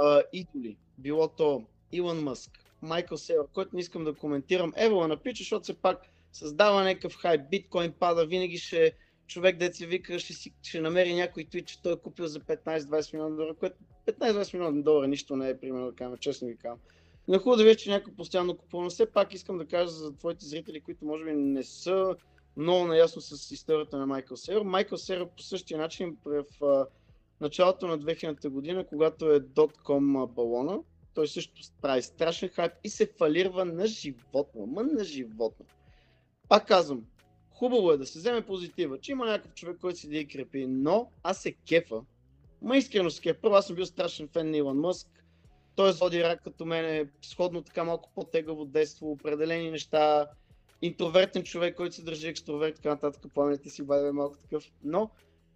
[0.00, 2.50] а, идоли, било то Илон Мъск,
[2.82, 7.50] Майкъл Сейвър, който не искам да коментирам, Ево напича, защото все пак създава някакъв хайп,
[7.50, 11.82] биткоин пада, винаги ще човек да се вика, ще, си, ще намери някой твит, че
[11.82, 15.86] той е купил за 15-20 милиона долара, което 15-20 милиона долара нищо не е, примерно
[15.86, 16.78] да кажем, честно ви казвам.
[17.28, 19.90] Но е хубаво да видиш, че някой постоянно купува, но все пак искам да кажа
[19.90, 22.16] за твоите зрители, които може би не са
[22.56, 24.62] много наясно с историята на Майкъл Сейър.
[24.62, 26.44] Майкъл Сейър по същия начин в
[27.40, 30.78] началото на 2000-та година, когато е .com балона,
[31.14, 35.66] той също прави страшен хайп и се фалирва на животно, ма на животно.
[36.48, 37.04] Пак казвам,
[37.62, 40.66] хубаво е да се вземе позитива, че има някакъв човек, който си да и крепи,
[40.66, 42.00] но аз се кефа,
[42.62, 43.36] Ма искрено с кеф.
[43.42, 45.08] Първо аз съм бил страшен фен на Илон Мъск.
[45.76, 50.26] Той е зодирак като мен, е сходно така малко по-тегаво детство, определени неща,
[50.82, 54.72] интровертен човек, който се държи екстроверт, така нататък, пламените си баве малко такъв.
[54.84, 55.10] Но,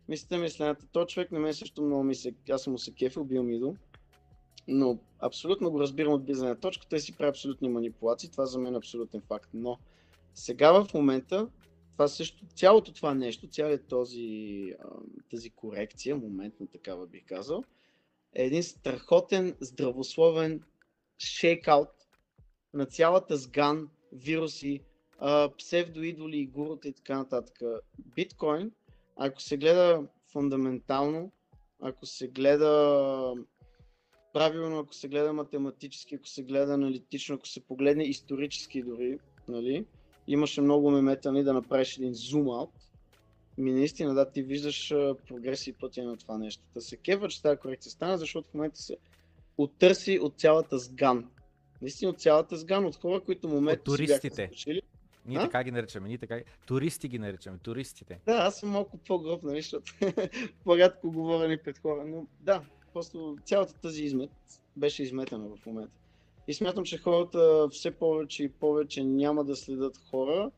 [0.09, 2.95] мислите ми следната, той човек на мен също много ми се, аз съм му се
[2.95, 3.77] кефил, бил ми идол.
[4.69, 8.75] Но абсолютно го разбирам от бизнес точка, той си прави абсолютни манипулации, това за мен
[8.75, 9.51] е абсолютен факт.
[9.55, 9.79] Но
[10.35, 11.49] сега в момента,
[11.97, 14.73] това също, цялото това нещо, цялият този,
[15.31, 17.65] тази корекция, моментно такава бих казал,
[18.35, 20.63] е един страхотен, здравословен
[21.19, 21.89] шейкаут
[22.75, 24.81] на цялата сган, вируси,
[25.59, 27.61] псевдоидоли и гурута и така нататък.
[27.99, 28.73] Биткоин,
[29.17, 31.33] ако се гледа фундаментално,
[31.81, 33.35] ако се гледа
[34.33, 39.87] правилно, ако се гледа математически, ако се гледа аналитично, ако се погледне исторически дори, нали,
[40.27, 42.71] имаше много мемета нали, да направиш един зум аут.
[43.59, 44.95] Ми наистина, да, ти виждаш
[45.29, 46.63] прогреси и пътя на това нещо.
[46.75, 48.97] Да се кева, че тази корекция стана, защото в момента се
[49.59, 51.31] оттърси от цялата сган.
[51.83, 54.83] Наистина от цялата сган, от хора, които момента си бяха случили.
[55.27, 55.41] Ние а?
[55.41, 58.21] така ги наричаме, ние така туристи ги наричаме, туристите.
[58.27, 59.93] Да, аз съм малко по-гроб, нали, защото
[60.65, 62.63] по-рядко говорени пред хора, но да,
[62.93, 64.31] просто цялата тази измет
[64.77, 65.97] беше изметена в момента.
[66.49, 70.51] И смятам, че хората все повече и повече няма да следят хора,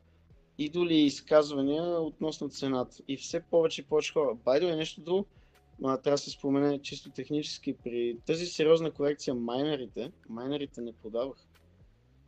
[0.58, 2.96] идоли и изказвания относно цената.
[3.08, 4.34] И все повече и повече хора.
[4.44, 5.26] Байдо е нещо друго,
[5.84, 7.72] а, трябва да се спомене чисто технически.
[7.84, 11.44] При тази сериозна корекция майнерите, майнерите не продаваха.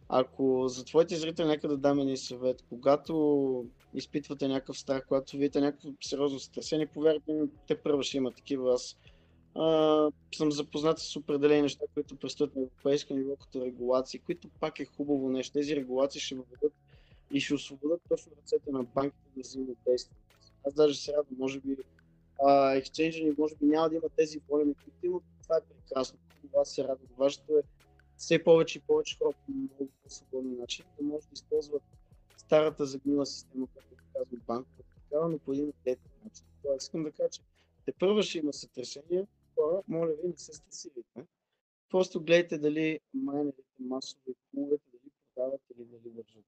[0.09, 5.61] Ако за твоите зрители нека да дам един съвет, когато изпитвате някакъв страх, когато видите
[5.61, 8.75] някакво сериозно сътресение, повярвайте ми, те първо ще има такива.
[8.75, 8.97] Аз
[9.55, 14.81] а, съм запознат с определени неща, които предстоят на европейско ниво, като регулации, които пак
[14.81, 15.53] е хубаво нещо.
[15.53, 16.73] Тези регулации ще въведат
[17.33, 20.17] и ще освободят точно ръцете на банките да взимат действия.
[20.67, 21.77] Аз даже се радвам, може би
[22.77, 25.23] ексченджа ни може би няма да има тези волеми, които имат.
[25.43, 26.19] Това е прекрасно.
[26.43, 27.09] Това се радвам.
[27.19, 27.63] Важното е
[28.17, 31.83] все повече и повече хора по много по-свободен начин да може да използват
[32.37, 36.45] старата загнила система, която казва банката, такава, но по един отдетен начин.
[36.63, 37.41] Това искам да кажа, че
[37.87, 39.27] те първо ще има сътресения,
[39.61, 41.27] хора, моля ви, не се стресирайте.
[41.91, 46.45] Просто гледайте дали майнерите масови куловете, дали продават или дали държат.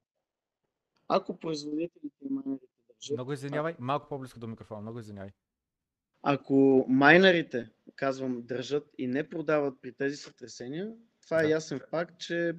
[1.08, 3.14] Ако производителите и майнерите държат...
[3.16, 5.30] Много извинявай, малко по-близко до микрофона, много извинявай.
[6.22, 11.50] Ако майнерите, казвам, държат и не продават при тези сътресения, това е да.
[11.50, 12.56] ясен факт, че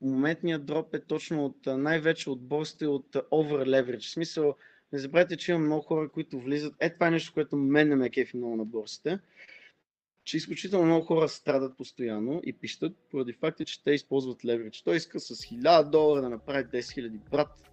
[0.00, 4.08] моментният дроп е точно от най-вече от борсите от over leverage.
[4.08, 4.54] В смисъл,
[4.92, 6.74] не забравяйте, че има много хора, които влизат.
[6.80, 9.20] Е, това е нещо, което мен не ме кефи много на борсите.
[10.24, 14.84] Че изключително много хора страдат постоянно и пищат поради факта, че те използват leverage.
[14.84, 17.70] Той иска с 1000 долара да направи 10 000 брат.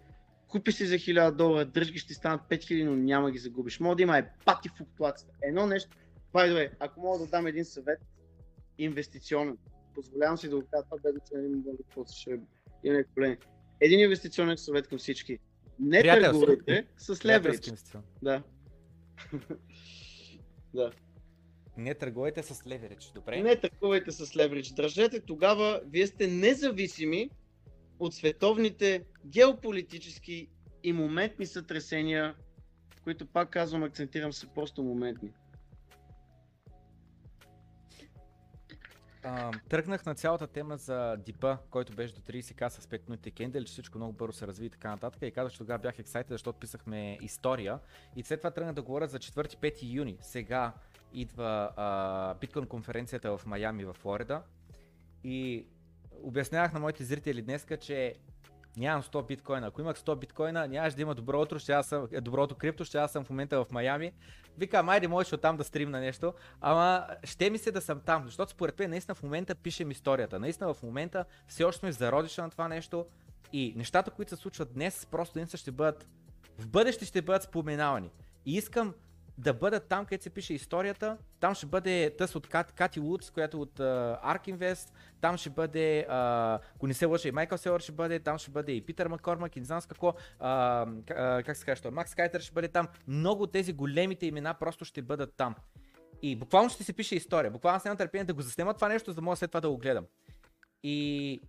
[0.48, 3.80] Купи си за 1000 долара, дръжки ще станат 5000, но няма ги загубиш.
[3.80, 5.34] Може да има е пати флуктуацията.
[5.44, 5.98] Едно нещо,
[6.34, 8.00] by ако мога да дам един съвет,
[8.78, 9.58] инвестиционен,
[9.96, 12.40] позволявам си да го кажа, това без значение не мога да ще
[12.84, 13.38] има проблеми.
[13.80, 15.40] Един инвестиционен съвет към всички.
[15.80, 17.72] Не търгувайте с леверидж.
[18.22, 18.44] Да.
[20.74, 20.92] да.
[21.78, 23.42] Не търгувайте с леверидж, добре?
[23.42, 24.72] Не търгувайте с леверидж.
[24.72, 27.30] Държете тогава, вие сте независими
[28.00, 30.48] от световните геополитически
[30.84, 32.36] и моментни сътресения,
[33.04, 35.32] които пак казвам, акцентирам се просто моментни.
[39.24, 43.64] а, тръгнах на цялата тема за дипа, който беше до 30к с 5 минути кендел,
[43.64, 45.22] че всичко много бързо се разви и така нататък.
[45.22, 47.80] И казах, че тогава бях ексайтед, защото писахме история.
[48.16, 50.18] И след това тръгнах да говоря за 4-5 юни.
[50.22, 50.74] Сега
[51.14, 54.42] идва биткоин конференцията в Майами, в Флорида.
[55.24, 55.66] И
[56.24, 58.16] обяснявах на моите зрители днеска, че
[58.78, 59.68] нямам 100 биткоина.
[59.68, 62.86] Ако имах 100 биткоина, нямаш да има добро утро, ще аз съм, е, доброто крипто,
[62.86, 64.12] ще аз съм в момента в Майами.
[64.58, 68.52] Викам, айде можеш оттам да стримна нещо, ама ще ми се да съм там, защото
[68.52, 70.40] според мен наистина в момента пишем историята.
[70.40, 73.06] Наистина в момента все още сме в зародиша на това нещо
[73.54, 76.08] и нещата, които се случват днес, просто наистина ще бъдат,
[76.58, 78.10] в бъдеще ще бъдат споменавани.
[78.46, 78.94] И искам
[79.44, 81.18] да бъдат там, където се пише историята.
[81.40, 84.94] Там ще бъде тъс от Кат, Кати Лудс, която е от uh, Ark Invest.
[85.22, 88.20] Там ще бъде, uh, ако не се лъжа, и Майкъл Селър ще бъде.
[88.20, 90.14] Там ще бъде и Питър Маккормак, и не знам с какво.
[90.42, 92.88] Uh, uh, как се казва, Макс Кайтер ще бъде там.
[93.08, 95.56] Много от тези големите имена просто ще бъдат там.
[96.22, 97.52] И буквално ще се пише история.
[97.52, 99.70] Буквално аз нямам търпение да го заснема това нещо, за да мога след това да
[99.70, 100.06] го гледам.
[100.84, 101.42] И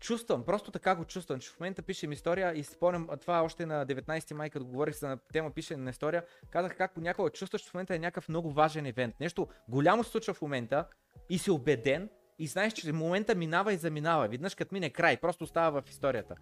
[0.00, 3.86] чувствам, просто така го чувствам, че в момента пишем история и спомням това още на
[3.86, 7.74] 19 май, като говорих за тема пише на история, казах как понякога чувстваш, че в
[7.74, 9.14] момента е някакъв много важен евент.
[9.20, 10.86] Нещо голямо се случва в момента
[11.30, 14.28] и си убеден и знаеш, че момента минава и заминава.
[14.28, 16.34] Виднъж като мине край, просто остава в историята.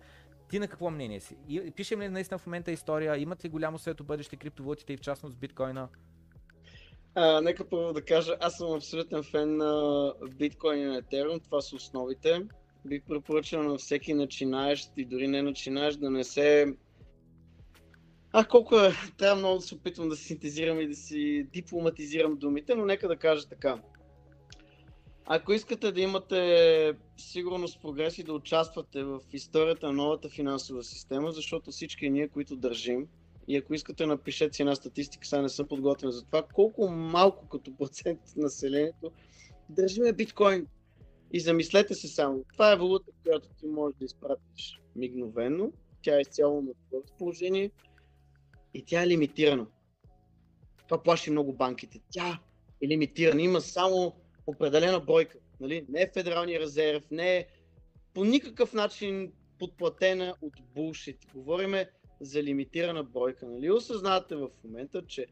[0.49, 1.37] Ти на какво мнение си?
[1.49, 3.19] И, пишем ли наистина в момента история?
[3.19, 5.89] Имат ли голямо свето бъдеще криптовалутите и в частност биткоина?
[7.15, 11.77] А, нека първо да кажа, аз съм абсолютен фен на биткоин и Ethereum, това са
[11.77, 12.47] основите.
[12.85, 16.77] Бих препоръчал на всеки начинаещ и дори не начинаещ да не се...
[18.33, 22.75] А, колко е, трябва много да се опитвам да синтезирам и да си дипломатизирам думите,
[22.75, 23.83] но нека да кажа така.
[25.27, 31.33] Ако искате да имате сигурност, прогрес и да участвате в историята на новата финансова система,
[31.33, 33.07] защото всички ние, които държим,
[33.49, 37.49] и ако искате напишете си една статистика, сега не съм подготвен за това, колко малко
[37.49, 39.13] като процент от населението
[39.69, 40.67] държиме биткоин.
[41.33, 46.21] И замислете се само, това е валута, която ти можеш да изпратиш мигновено, тя е
[46.21, 47.71] изцяло на твоето положение
[48.75, 49.67] и тя е лимитирана.
[50.89, 52.01] Това плаши много банките.
[52.11, 52.41] Тя
[52.83, 53.43] е лимитирана.
[53.43, 54.15] Има само
[54.47, 55.39] определена бройка.
[55.61, 55.87] Нали?
[55.89, 57.47] Не е Федералния резерв, не е
[58.15, 61.19] по никакъв начин подплатена от булшит.
[61.35, 61.91] Говориме
[62.21, 63.47] за лимитирана бройка.
[63.47, 65.27] Нали осъзнавате в момента, че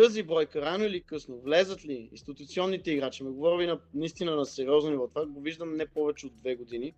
[0.00, 4.90] тази бройка рано или късно влезат ли институционните играчи, ме говоря на, наистина на сериозно
[4.90, 6.94] ниво, това го виждам не повече от две години,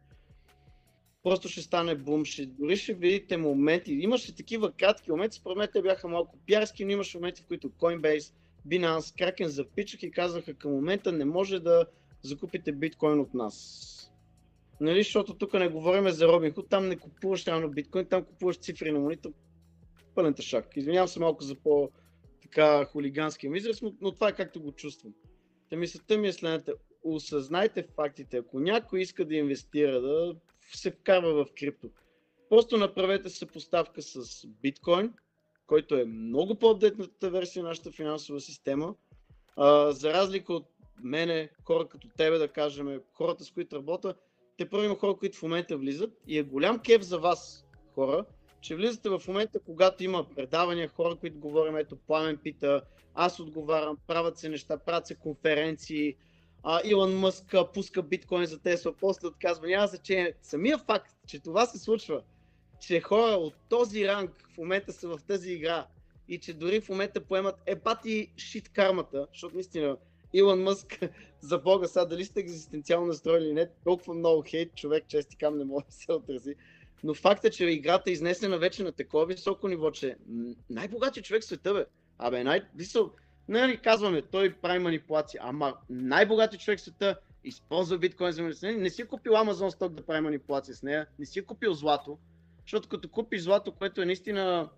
[1.22, 5.68] просто ще стане бум, ще, дори ще видите моменти, имаше такива кратки моменти, според мен
[5.72, 8.32] те бяха малко пиарски, но имаше моменти, в които Coinbase,
[8.68, 11.86] Binance, Kraken запичах и казаха към момента не може да
[12.22, 13.88] закупите биткоин от нас.
[14.80, 18.92] Нали, защото тук не говорим за Robinhood, там не купуваш реално биткоин, там купуваш цифри
[18.92, 19.30] на монета.
[20.14, 20.76] Пълен тъшак.
[20.76, 21.90] Извинявам се малко за по
[22.52, 25.12] така хулиганския израз, но, но това е както го чувствам.
[25.70, 26.74] Та мисълта ми е следната.
[27.02, 28.36] Осъзнайте фактите.
[28.36, 30.34] Ако някой иска да инвестира, да
[30.74, 31.90] се вкарва в крипто,
[32.48, 35.12] просто направете съпоставка с биткоин,
[35.66, 38.94] който е много по-апдейтната версия на нашата финансова система.
[39.56, 40.66] А, за разлика от
[41.02, 44.14] мене, хора като тебе, да кажем, хората с които работя,
[44.56, 48.24] те първо има хора, които в момента влизат и е голям кеф за вас, хора,
[48.62, 52.82] че влизате в момента, когато има предавания, хора, които говорим, ето Пламен пита,
[53.14, 56.14] аз отговарям, правят се неща, правят се конференции,
[56.62, 60.34] а, Илон Мъск пуска биткоин за Тесла, после отказва, няма значение.
[60.42, 62.22] Самия факт, че това се случва,
[62.80, 65.86] че хора от този ранг в момента са в тази игра
[66.28, 69.96] и че дори в момента поемат епати шит кармата, защото наистина
[70.32, 71.00] Илон Мъск,
[71.40, 75.58] за Бога, сега дали сте екзистенциално настроени или не, толкова много хейт, човек, чести кам
[75.58, 76.54] не може да се отрази.
[77.04, 80.16] Но факт е, че играта е изнесена вече на такова високо ниво, че
[80.70, 81.84] най-богатият човек в света, бе.
[82.18, 82.62] Абе, най
[83.48, 88.78] нали казваме, той прави манипулация, ама най-богатият човек в света използва биткоин за манипулация.
[88.78, 92.18] Не си купил Amazon сток да прави манипулация с нея, не си купил злато,
[92.62, 94.68] защото като купиш злато, което е наистина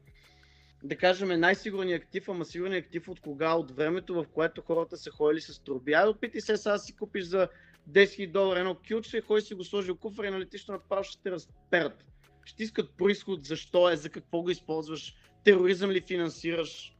[0.84, 3.54] да кажем, най-сигурният актив, ама сигурният актив от кога?
[3.54, 5.92] От времето, в което хората са ходили с труби.
[5.92, 7.48] Ай, опитай се сега си купиш за
[7.90, 11.04] 10 000 долара едно кюче, кой си го сложи в куфар и на летището направо
[11.04, 12.04] ще те разперат.
[12.44, 16.96] Ще искат происход, защо е, за какво го използваш, тероризъм ли финансираш.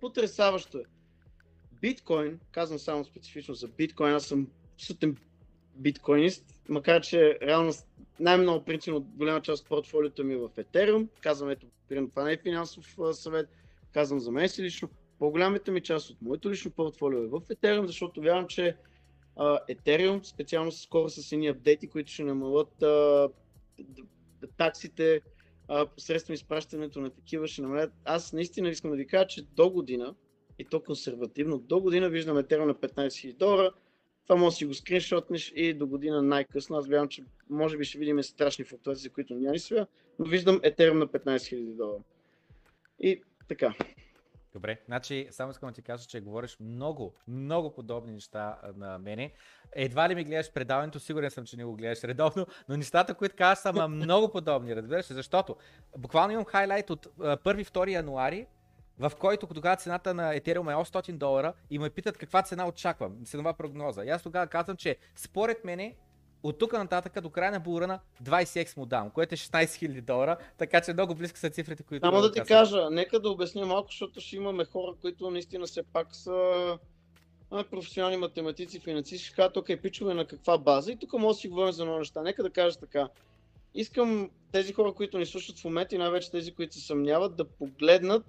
[0.00, 0.84] Потрясаващо е.
[1.80, 5.16] Биткоин, казвам само специфично за биткоин, аз съм сутен
[5.76, 7.72] биткоинист, макар че реално
[8.20, 11.08] най-много принцип от голяма част от портфолиото ми е в Ethereum.
[11.20, 13.48] Казвам, ето, примерно, това не е финансов съвет,
[13.92, 14.88] казвам за мен си лично.
[15.18, 18.76] По-голямата ми част от моето лично портфолио е в Ethereum, защото вярвам, че
[19.36, 23.32] uh, Ethereum, специално скоро с едни апдейти, които ще намалят uh,
[24.56, 25.20] таксите
[25.68, 27.92] uh, посредством изпращането на такива, ще намалят.
[28.04, 30.14] Аз наистина искам да ви кажа, че до година,
[30.58, 33.72] и то консервативно, до година виждам Ethereum на 15 000 долара,
[34.26, 36.76] това може да си го скриншотнеш и до година най-късно.
[36.76, 39.86] Аз вярвам, че може би ще видим страшни флуктуации, които няма сега,
[40.18, 42.02] но виждам Ethereum на 15 000 долара.
[43.00, 43.74] И така.
[44.56, 49.32] Добре, значи само искам да ти кажа, че говориш много, много подобни неща на мене.
[49.72, 53.36] Едва ли ми гледаш предаването, сигурен съм, че не го гледаш редовно, но нещата, които
[53.36, 55.56] казваш са много подобни, разбираш, защото
[55.98, 58.46] буквално имам хайлайт от 1-2 януари,
[58.98, 63.24] в който когато цената на Ethereum е 800 долара и ме питат каква цена очаквам,
[63.24, 64.04] ценова прогноза.
[64.04, 65.96] И аз тогава казвам, че според мене
[66.42, 70.36] от тук нататък до края на бурана 20x му дам, което е 16 000 долара,
[70.58, 72.06] така че много близко са цифрите, които...
[72.06, 75.82] Само да ти кажа, нека да обясня малко, защото ще имаме хора, които наистина все
[75.82, 76.78] пак са
[77.70, 81.48] професионални математици, финансисти, ще кажат, окей, пичове на каква база и тук може да си
[81.48, 82.22] говорим за много неща.
[82.22, 83.08] Нека да кажа така.
[83.74, 87.44] Искам тези хора, които ни слушат в момента и най-вече тези, които се съмняват, да
[87.44, 88.24] погледнат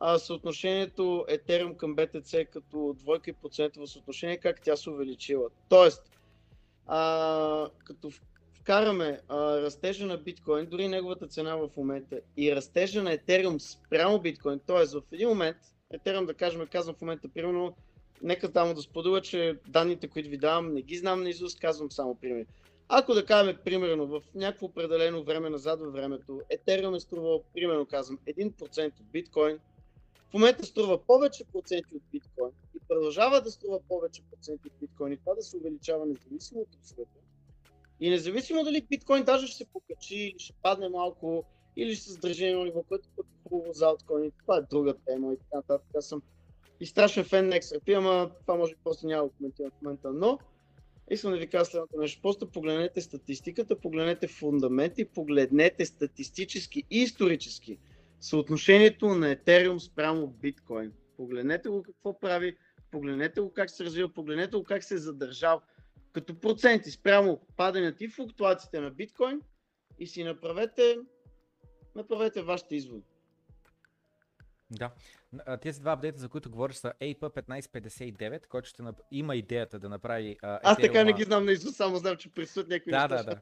[0.00, 5.48] а, съотношението Ethereum към BTC като двойка и процентово съотношение, как тя се увеличила.
[5.68, 6.10] Тоест,
[6.86, 8.10] а, като
[8.52, 14.20] вкараме а, растежа на биткоин, дори неговата цена в момента и растежа на Ethereum спрямо
[14.20, 14.86] биткоин, т.е.
[14.86, 15.56] в един момент,
[15.94, 17.76] Ethereum да кажем, казвам в момента, примерно,
[18.22, 21.90] нека само да споделя, че данните, които ви давам, не ги знам на изуст, казвам
[21.90, 22.46] само примери.
[22.88, 27.86] Ако да кажем, примерно, в някакво определено време назад във времето, Ethereum е струвал, примерно
[27.86, 29.58] казвам, 1% от биткоин,
[30.32, 35.12] в момента струва повече проценти от биткоин и продължава да струва повече проценти от биткоин
[35.12, 37.20] и това да се увеличава независимо от света.
[38.00, 41.44] И независимо дали биткоин даже ще се покачи или ще падне малко,
[41.76, 45.32] или ще се сдържи на ниво, което е хубаво за алткоини, това е друга тема
[45.32, 45.88] и така нататък.
[45.96, 46.22] Аз съм
[46.80, 50.12] и страшен фен на XRP, ама това може би просто няма да коментирам в момента.
[50.12, 50.38] Но
[51.10, 52.22] искам да ви кажа следното нещо.
[52.22, 57.78] Просто погледнете статистиката, погледнете фундаменти, погледнете статистически и исторически
[58.22, 60.92] съотношението на Ethereum спрямо биткоин.
[61.16, 62.56] Погледнете го какво прави,
[62.90, 65.60] погледнете го как се развива, погледнете го как се е задържал
[66.12, 69.40] като проценти спрямо падането и флуктуациите на биткоин
[69.98, 70.98] и си направете,
[71.94, 73.04] направете вашите изводи.
[74.70, 74.90] Да.
[75.62, 79.00] Тези два апдейта, за които говориш, са AP 1559, който ще нап...
[79.10, 80.36] има идеята да направи.
[80.42, 83.16] Uh, Аз така не ги знам на Исус, само знам, че присъстват някои да, неща.
[83.16, 83.40] Да, да.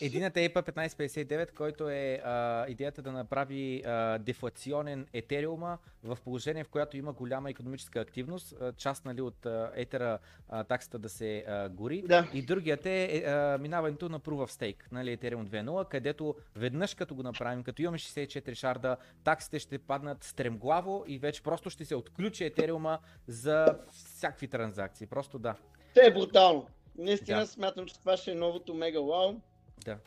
[0.00, 6.64] Едината е EPA 1559, който е а, идеята да направи а, дефлационен етериума в положение,
[6.64, 11.08] в което има голяма економическа активност, а, част нали, от а, етера а, таксата да
[11.08, 12.02] се а, гори.
[12.02, 12.28] Да.
[12.34, 16.94] И другият е, е а, минаването на Proof of Stake, нали, Ethereum 2.0, където веднъж
[16.94, 21.84] като го направим, като имаме 64 шарда, таксите ще паднат стремглаво и вече просто ще
[21.84, 25.06] се отключи етериума за всякакви транзакции.
[25.06, 25.54] Просто да.
[25.94, 26.66] Те е брутално.
[26.98, 27.46] Наистина да.
[27.46, 29.40] смятам, че това ще е новото мега вау.
[29.84, 29.98] Да.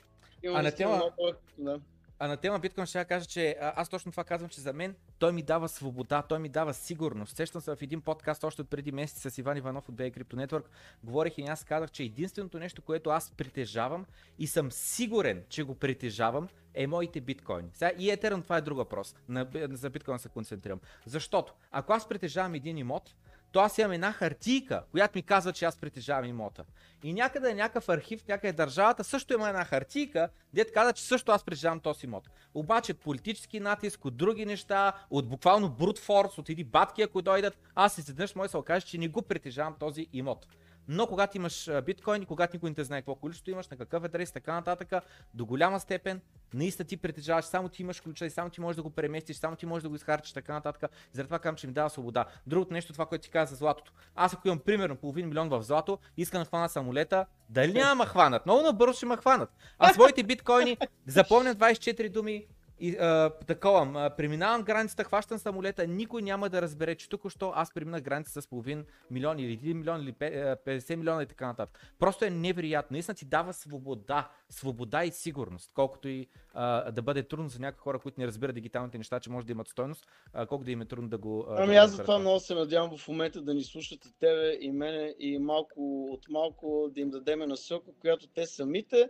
[0.48, 1.34] а на тема, много...
[1.58, 1.80] да.
[2.20, 4.96] А на тема биткоин ще я кажа, че аз точно това казвам, че за мен
[5.20, 7.36] той ми дава свобода, той ми дава сигурност.
[7.36, 10.46] Сещам се в един подкаст още от преди месец с Иван Иванов от BA Crypto
[10.46, 10.64] Network.
[11.04, 14.06] Говорих и аз казах, че единственото нещо, което аз притежавам
[14.40, 17.70] и съм сигурен, че го притежавам, е моите биткоини.
[17.74, 19.16] Сега и Ethereum това е друг въпрос.
[19.30, 20.80] На, за биткоин се концентрирам.
[21.06, 23.16] Защото ако аз притежавам един имот,
[23.56, 26.64] то аз имам една хартийка, която ми казва, че аз притежавам имота.
[27.04, 31.44] И някъде някакъв архив, някъде държавата също има една хартийка, дет казва, че също аз
[31.44, 32.30] притежавам този имот.
[32.54, 37.22] Обаче от политически натиск, от други неща, от буквално брут форс, от едни батки, ако
[37.22, 40.48] дойдат, аз изведнъж може да се окаже, че не го притежавам този имот.
[40.88, 44.04] Но когато имаш биткоин и когато никой не те знае какво количество имаш, на какъв
[44.04, 44.94] адрес, така нататък,
[45.34, 46.22] до голяма степен
[46.54, 49.56] наистина ти притежаваш, само ти имаш ключа и само ти можеш да го преместиш, само
[49.56, 50.92] ти можеш да го изхарчиш, така нататък.
[51.12, 52.26] Затова казвам, че ми дава свобода.
[52.48, 53.92] Другото нещо, това, което ти каза за златото.
[54.16, 58.46] Аз ако имам примерно половин милион в злато, искам да хвана самолета, дали няма хванат?
[58.46, 59.50] Много набързо ще ме хванат.
[59.80, 60.78] А своите биткоини,
[61.08, 62.46] запомням 24 думи,
[62.80, 67.74] и а, такова, преминавам границата, хващам самолета, никой няма да разбере, че тук що аз
[67.74, 71.80] преминах граница с половин милион или 1 милион или 50 милиона и така нататък.
[72.00, 72.96] Просто е невероятно.
[72.96, 77.80] Наистина ти дава свобода, свобода и сигурност, колкото и а, да бъде трудно за някои
[77.80, 80.82] хора, които не разбират дигиталните неща, че може да имат стойност, а, колко да им
[80.82, 81.46] е трудно да го.
[81.50, 84.58] А, ами аз за това много се надявам в момента да ни слушат и тебе,
[84.62, 89.10] и мене, и малко от малко да им дадеме насока, която те самите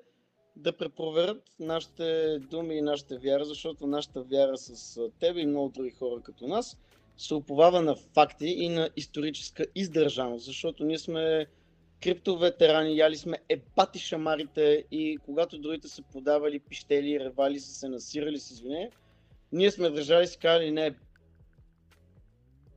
[0.56, 5.92] да препроверят нашите думи и нашата вяра, защото нашата вяра с теб и много други
[5.92, 6.78] хора като нас
[7.18, 11.46] се уповава на факти и на историческа издържаност, защото ние сме
[12.04, 18.40] криптоветерани, яли сме епати шамарите и когато другите са подавали, пищели, ревали, са се насирали
[18.40, 18.92] с извинение,
[19.52, 20.96] ние сме държали си казали не,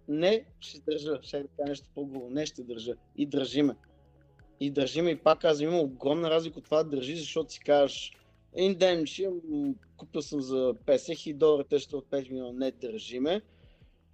[0.09, 2.95] не ще държа, ще да кажа нещо по-грубо, не ще държа.
[3.17, 3.75] И държиме
[4.61, 8.13] и държим и пак аз има огромна разлика от това да държи, защото си кажеш
[8.55, 9.31] един ден ще
[9.97, 13.43] купил съм за 50 хиляди долара, те ще от 5 милиона, не държиме,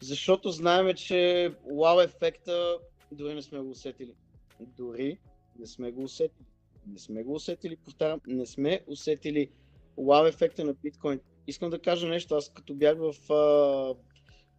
[0.00, 2.78] защото знаем, че вау ефекта
[3.12, 4.14] дори не сме го усетили.
[4.60, 5.18] Дори
[5.58, 6.46] не сме го усетили.
[6.86, 9.50] Не сме го усетили, повтарям, не сме усетили
[9.98, 11.20] вау ефекта на биткоин.
[11.46, 13.94] Искам да кажа нещо, аз като бях в а,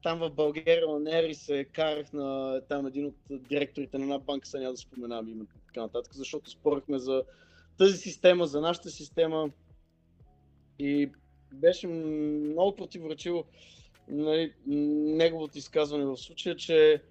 [0.03, 4.47] там в България на Нери се карах на там един от директорите на една банка,
[4.47, 7.23] сега няма да споменавам името така нататък, защото спорихме за
[7.78, 9.49] тази система, за нашата система
[10.80, 11.11] и
[11.53, 13.43] беше много противоречиво
[14.07, 17.01] нали, неговото изказване в случая, че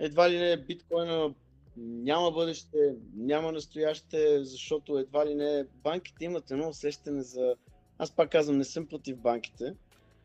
[0.00, 1.34] едва ли не биткоина
[1.76, 7.56] няма бъдеще, няма настояще, защото едва ли не банките имат едно усещане за...
[7.98, 9.74] Аз пак казвам, не съм против банките,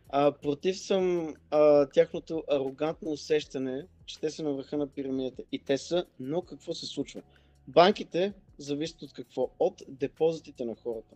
[0.10, 5.44] а, против съм а, тяхното арогантно усещане, че те са на върха на пирамидата.
[5.52, 7.22] И те са, но какво се случва?
[7.68, 9.50] Банките зависят от какво?
[9.60, 11.16] От депозитите на хората.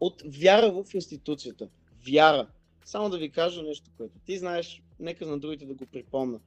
[0.00, 1.68] От вяра в институцията.
[2.12, 2.48] Вяра.
[2.84, 6.40] Само да ви кажа нещо, което ти знаеш, нека на другите да го припомна.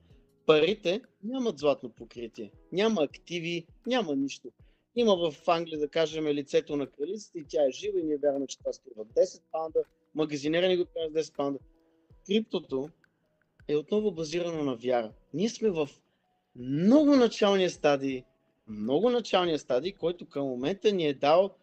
[0.46, 2.52] Парите нямат златно покритие.
[2.72, 4.52] Няма активи, няма нищо.
[4.96, 8.48] Има в Англия, да кажем, лицето на кралицата и тя е жива и ние вярваме,
[8.48, 9.80] че това струва 10 паунда,
[10.16, 11.60] магазинирани го правят 10 паунда.
[12.28, 12.90] Криптото
[13.68, 15.12] е отново базирано на вяра.
[15.34, 15.90] Ние сме в
[16.56, 18.24] много началния стадий,
[18.68, 21.56] много началния стадий, който към момента ни е дал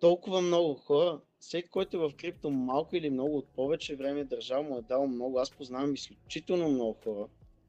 [0.00, 4.62] толкова много хора всеки, който е в крипто малко или много от повече време държава
[4.62, 5.38] му е дал много.
[5.38, 7.26] Аз познавам изключително много хора,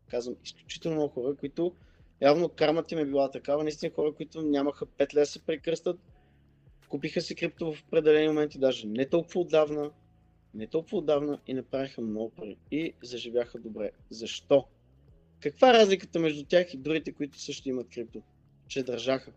[0.10, 1.76] казвам изключително много хора, които
[2.22, 6.00] явно кармата им е била такава, наистина хора, които нямаха 5 леса прекръстат,
[6.90, 9.92] купиха си крипто в определени моменти, даже не толкова отдавна,
[10.54, 13.92] не толкова отдавна и направиха много пари и заживяха добре.
[14.10, 14.66] Защо?
[15.40, 18.22] Каква е разликата между тях и другите, които също имат крипто?
[18.68, 19.32] Че държаха.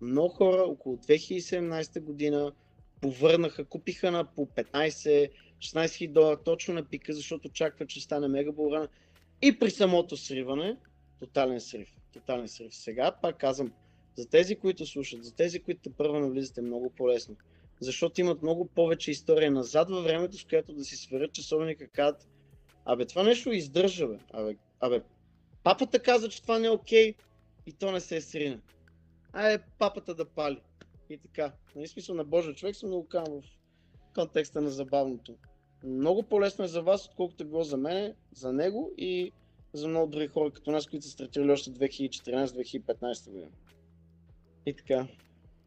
[0.00, 2.52] Много хора около 2017 година
[3.00, 5.30] повърнаха, купиха на по 15-16
[5.96, 8.88] хиляди долара точно на пика, защото очаква, че стане мега булрана.
[9.42, 10.76] И при самото сриване,
[11.20, 11.88] тотален срив.
[12.12, 12.74] Тотален срив.
[12.74, 13.72] Сега пак казвам,
[14.16, 17.36] за тези, които слушат, за тези, които първо навлизате, много по-лесно.
[17.80, 22.28] Защото имат много повече история назад във времето, с която да си сверят часовника, казват,
[22.84, 24.18] абе това нещо издържа, бе.
[24.32, 25.02] Абе, абе,
[25.62, 27.14] папата каза, че това не е окей
[27.66, 28.60] и то не се е срина.
[29.32, 30.60] Айде папата да пали.
[31.10, 31.52] И така.
[31.76, 33.42] Нали смисъл на Божия човек съм много кам в
[34.14, 35.34] контекста на забавното.
[35.84, 39.32] Много по-лесно е за вас, отколкото е било за мен, за него и
[39.72, 43.50] за много други хора като нас, които са стартирали още 2014-2015 година.
[44.66, 45.08] И така.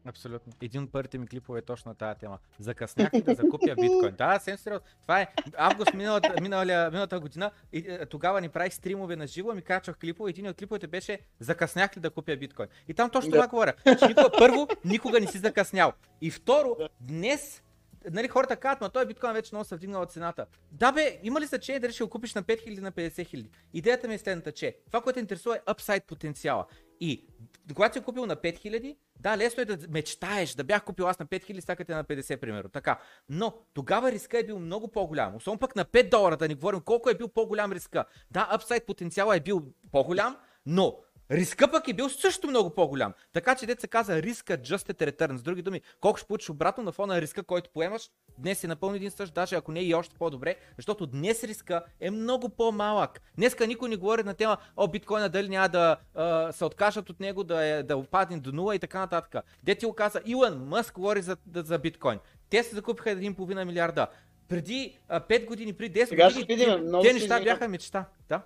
[0.04, 0.52] Абсолютно.
[0.62, 2.38] Един от първите ми клипове е точно на тази тема.
[2.58, 4.14] Закъснях да закупя биткоин?
[4.18, 4.86] Да, съвсем сериозно.
[5.02, 5.26] Това е
[5.56, 7.50] август миналата, миналата, миналата година.
[7.72, 10.30] И, е, тогава ни правих стримове на живо, ми качвах клипове.
[10.30, 12.68] Един от клиповете беше закъснях ли да купя биткоин.
[12.88, 13.36] И там точно да.
[13.36, 13.72] това говоря.
[13.98, 15.92] Че никога, първо, никога не си закъснял.
[16.20, 17.62] И второ, днес
[18.10, 20.46] нали, хората казват, ма той биткоин вече много се вдигнал цената.
[20.72, 23.46] Да бе, има ли значение дали ще го купиш на 5000 или на 50 000?
[23.74, 26.66] Идеята ми е следната, че това, което интересува е upside потенциала.
[27.00, 27.26] И
[27.74, 31.26] когато си купил на 5000, да, лесно е да мечтаеш, да бях купил аз на
[31.26, 32.70] 5000, стакате на 50 примерно.
[32.70, 33.00] Така.
[33.28, 35.36] Но тогава риска е бил много по-голям.
[35.36, 38.04] Особено пък на 5 долара да не говорим колко е бил по-голям риска.
[38.30, 40.36] Да, апсайд потенциала е бил по-голям,
[40.66, 40.98] но
[41.30, 43.12] Риска пък е бил също много по-голям.
[43.32, 45.36] Така че деца каза риска adjusted return.
[45.36, 48.66] С други думи, колко ще получиш обратно на фона на риска, който поемаш, днес е
[48.66, 52.48] напълно един същ, даже ако не е и още по-добре, защото днес риска е много
[52.48, 53.20] по-малък.
[53.36, 57.20] Днеска никой не говори на тема, о, биткоина дали няма да а, се откажат от
[57.20, 59.44] него, да, е, да опадне до нула и така нататък.
[59.62, 62.18] Де ти го каза, Илон Мъск говори за, за биткоин.
[62.50, 64.06] Те се закупиха 1,5 милиарда.
[64.48, 68.04] Преди а, 5 години, преди 10 Сега години, видим, те неща бяха мечта.
[68.28, 68.42] Да?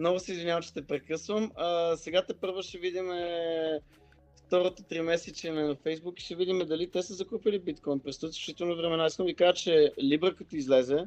[0.00, 1.52] Много се извинявам, че те прекъсвам.
[1.56, 3.80] А, сега те първо ще видим е,
[4.36, 8.00] второто три месече на Facebook и ще видим дали те са закупили биткоин.
[8.00, 11.06] През същото време искам ви кажа, че Libra като излезе,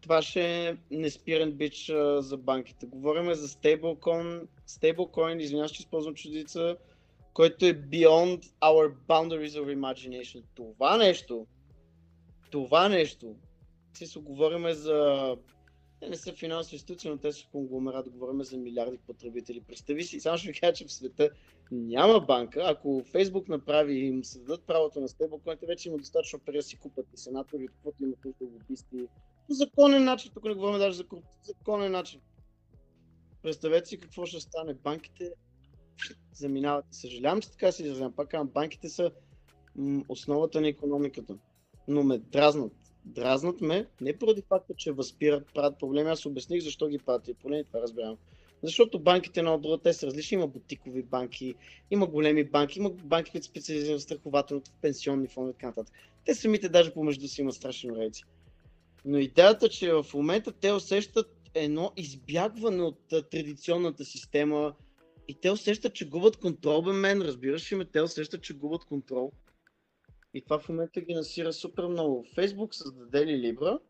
[0.00, 2.86] това ще е неспирен бич а, за банките.
[2.86, 6.76] Говорим за стейблкоин, стейблкоин, извинявам, че използвам чудица,
[7.34, 10.42] който е beyond our boundaries of imagination.
[10.54, 11.46] Това нещо,
[12.50, 13.36] това нещо,
[13.94, 15.36] си говорим за
[16.02, 19.60] те не са финансови институции, но те са конгломерат, говорим за милиарди потребители.
[19.60, 21.30] Представи си, само ще ви кажа, че в света
[21.70, 22.62] няма банка.
[22.66, 26.62] Ако Фейсбук направи и им се дадат правото на стейблкоините, вече има достатъчно пари да
[26.62, 29.08] си купат и сенатори, каквото имат нужда лобисти.
[29.48, 32.20] По законен начин, тук не говорим даже за корупция, законен начин.
[33.42, 34.74] Представете си какво ще стане.
[34.74, 35.32] Банките
[36.32, 36.84] заминават.
[36.90, 38.12] Съжалявам, че така се изразявам.
[38.12, 39.10] Пак казвам, банките са
[40.08, 41.38] основата на економиката.
[41.88, 42.72] Но ме дразнат
[43.04, 47.34] дразнат ме, не поради факта, че възпират, правят проблеми, аз обясних защо ги правят и
[47.34, 48.16] поне това разбирам.
[48.62, 51.54] Защото банките на отбора, те са различни, има бутикови банки,
[51.90, 55.94] има големи банки, има банки, които специализират в страхователното, в пенсионни фондове и така нататък.
[56.24, 58.24] Те самите даже помежду си имат страшни рейци.
[59.04, 62.98] Но идеята, че в момента те усещат едно избягване от
[63.30, 64.74] традиционната система
[65.28, 68.84] и те усещат, че губят контрол, бе мен, разбираш ли ме, те усещат, че губят
[68.84, 69.32] контрол.
[70.34, 72.26] И това в момента ги насира супер много.
[72.34, 73.80] Фейсбук създаде ли Libra?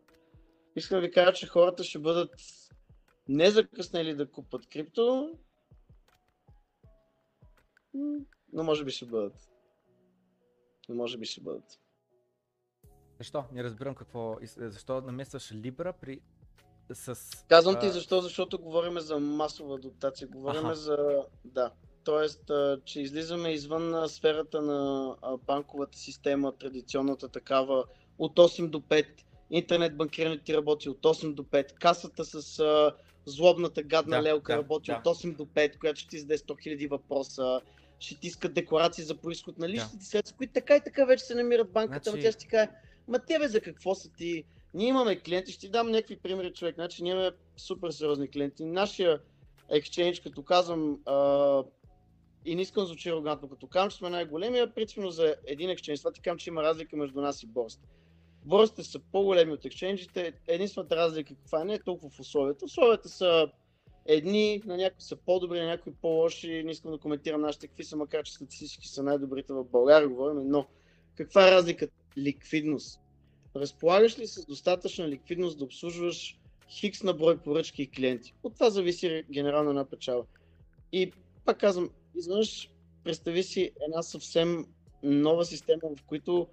[0.77, 2.31] Искам да ви кажа, че хората ще бъдат
[3.29, 5.39] не закъснели да купат крипто,
[8.53, 9.51] но може би ще бъдат.
[10.89, 11.81] Но може би ще бъдат.
[13.19, 13.45] Защо?
[13.53, 14.37] Не разбирам какво.
[14.57, 16.21] Защо намесваш Libra при
[16.93, 17.45] с...
[17.49, 20.29] Казвам ти защо, защото говорим за масова дотация.
[20.29, 21.25] Говорим за...
[21.45, 21.73] Да.
[22.05, 22.51] Тоест,
[22.85, 25.15] че излизаме извън сферата на
[25.47, 27.85] банковата система, традиционната такава,
[28.19, 29.07] от 8 до 5.
[29.51, 31.73] Интернет банкирането ти работи от 8 до 5.
[31.73, 32.63] Касата с
[33.27, 35.03] злобната гадна да, лелка да, работи да.
[35.05, 37.61] от 8 до 5, която ще ти зададе 100 000 въпроса.
[37.99, 40.05] Ще ти искат декларации за происход на личните да.
[40.05, 42.11] средства, които така и така вече се намират банката.
[42.11, 42.23] Значи...
[42.25, 42.69] тя ще ти каже,
[43.09, 44.45] ма тебе за какво са ти?
[44.75, 46.75] Ние имаме клиенти, ще ти дам някакви примери, човек.
[46.75, 48.65] Значи ние имаме супер сериозни клиенти.
[48.65, 49.21] Нашия
[49.73, 51.15] exchange, като казвам, а,
[52.45, 55.99] и не искам да звучи арогантно, като казвам, че сме най-големия, принципно за един екшенж.
[55.99, 57.89] Това ти казвам, че има разлика между нас и борсите.
[58.45, 60.33] Борсите са по-големи от екшенджите.
[60.47, 62.65] Единствената разлика каква не е толкова в условията.
[62.65, 63.49] Условията са
[64.07, 66.63] едни, на някои са по-добри, на някои по-лоши.
[66.65, 70.49] Не искам да коментирам нашите какви са, макар че статистически са най-добрите в България, говорим,
[70.49, 70.67] но
[71.17, 71.93] каква е разликата?
[72.19, 73.01] ликвидност.
[73.57, 76.39] Разполагаш ли с достатъчна ликвидност да обслужваш
[76.69, 78.35] хикс на брой поръчки и клиенти?
[78.43, 80.25] От това зависи генерално една печала.
[80.93, 81.13] И
[81.45, 82.71] пак казвам, изведнъж
[83.05, 84.67] представи си една съвсем
[85.03, 86.49] нова система, в които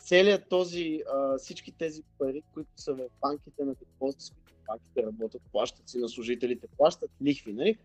[0.00, 5.02] целият този, а, всички тези пари, които са в банките на депозит, с които банките
[5.02, 7.78] работят, плащат си на служителите, плащат лихви, нали?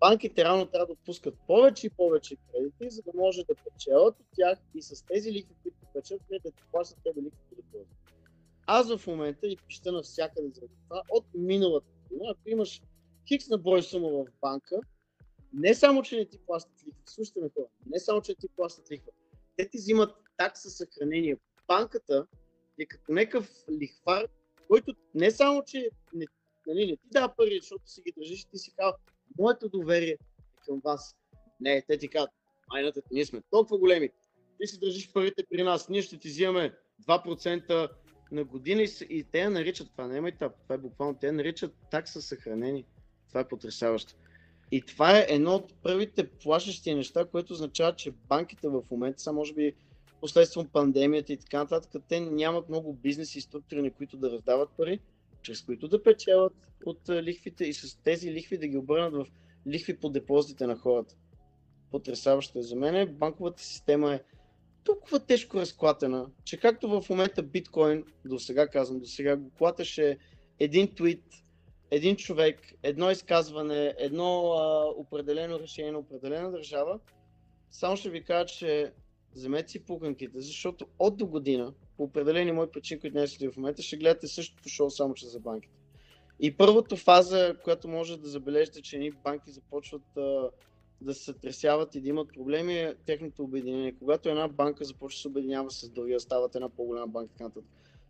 [0.00, 4.26] банките реално трябва да отпускат повече и повече кредити, за да може да печелят от
[4.36, 7.88] тях и с тези лихви, които печелят, да ти плащат тези лихви да депозит.
[8.66, 12.82] Аз в момента и пища навсякъде за това, от миналата година, ако имаш
[13.28, 14.80] хикс на брой сума в банка,
[15.52, 18.48] не само, че не ти плащат лихва, слушайте ме това, не само, че не ти
[18.56, 19.12] плащат лихва,
[19.56, 21.36] те ти взимат такса съхранение.
[21.68, 22.26] Банката
[22.80, 24.26] е като някакъв лихвар,
[24.68, 26.26] който не само, че не,
[26.66, 28.98] нали, не ти дава пари, защото си ги държиш, ти си казва,
[29.38, 30.18] моето доверие е
[30.66, 31.16] към вас.
[31.60, 32.30] Не, те ти казват,
[32.72, 34.10] майната, ние сме толкова големи,
[34.60, 36.74] ти си държиш парите при нас, ние ще ти взимаме
[37.08, 37.90] 2%
[38.32, 41.26] на година и, и те я наричат, това не е майтап, това е буквално, те
[41.26, 42.84] я наричат такса съхранение.
[43.28, 44.14] Това е потрясаващо.
[44.70, 49.32] И това е едно от първите плашещи неща, което означава, че банките в момента са,
[49.32, 49.72] може би,
[50.20, 54.70] последствам пандемията и така нататък, те нямат много бизнес и структури, на които да раздават
[54.76, 55.00] пари,
[55.42, 56.52] чрез които да печелят
[56.86, 59.26] от лихвите и с тези лихви да ги обърнат в
[59.66, 61.14] лихви по депозитите на хората.
[61.90, 63.14] Потрясаващо е за мен.
[63.14, 64.20] Банковата система е
[64.84, 70.18] толкова тежко разклатена, че както в момента биткоин, до сега казвам, до сега го клатеше
[70.58, 71.24] един твит,
[71.90, 77.00] един човек, едно изказване, едно а, определено решение на определена държава,
[77.70, 78.92] само ще ви кажа, че
[79.34, 83.56] вземете си пуканките, защото от до година, по определени мои причини, които не е в
[83.56, 85.74] момента, ще гледате същото шоу, само че за банките.
[86.40, 90.50] И първата фаза, която може да забележите, че ни банки започват а,
[91.00, 93.94] да се тресяват и да имат проблеми е техното обединение.
[93.98, 97.50] Когато една банка започва да се обединява с другия, стават една по-голяма банка.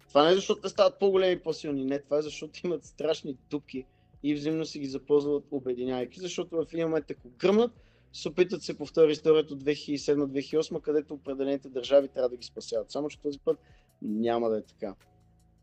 [0.08, 3.36] Това не е защото те стават по-големи и по-силни, не, това е защото имат страшни
[3.50, 3.84] дупки
[4.22, 7.72] и взаимно си ги запозват обединявайки, защото в един момент ако гръмнат,
[8.12, 12.90] се опитат се повтори историята от 2007-2008, където определените държави трябва да ги спасяват.
[12.90, 13.58] Само, че този път
[14.02, 14.94] няма да е така.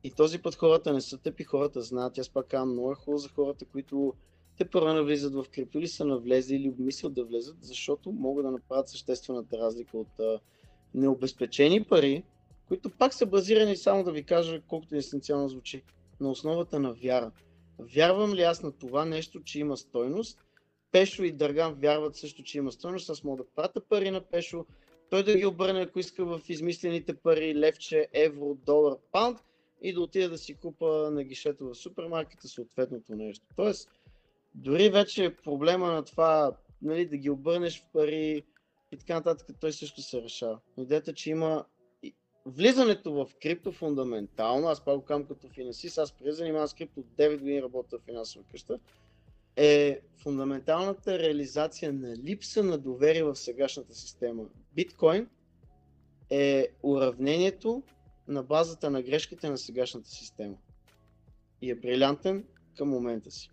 [0.03, 2.17] И този път хората не са тъпи, хората знаят.
[2.17, 4.13] Аз пак казвам много е хубаво за хората, които
[4.57, 8.51] те първо навлизат в крипто или са навлезли или обмислят да влезат, защото могат да
[8.51, 10.39] направят съществената разлика от а,
[10.93, 12.23] необезпечени пари,
[12.67, 15.83] които пак са базирани, само да ви кажа колкото есенциално звучи,
[16.19, 17.31] на основата на вяра.
[17.79, 20.39] Вярвам ли аз на това нещо, че има стойност?
[20.91, 23.09] Пешо и Дърган вярват също, че има стойност.
[23.09, 24.65] Аз мога да пратя пари на Пешо,
[25.09, 29.39] той да ги обърне, ако иска в измислените пари, левче, евро, долар, паунд
[29.81, 33.45] и да отида да си купа на гишето в супермаркета съответното нещо.
[33.55, 33.89] Тоест,
[34.55, 38.43] дори вече проблема на това нали, да ги обърнеш в пари
[38.91, 40.59] и така нататък, той също се решава.
[40.77, 41.65] Идеята, че има
[42.45, 47.03] влизането в крипто фундаментално, аз пак го казвам като финансист, аз преди занимавам с крипто
[47.17, 48.79] 9 години работя в финансова къща,
[49.55, 54.43] е фундаменталната реализация на липса на доверие в сегашната система.
[54.73, 55.29] Биткоин
[56.29, 57.83] е уравнението
[58.27, 60.55] на базата на грешките на сегашната система.
[61.61, 62.45] И е брилянтен
[62.77, 63.51] към момента си.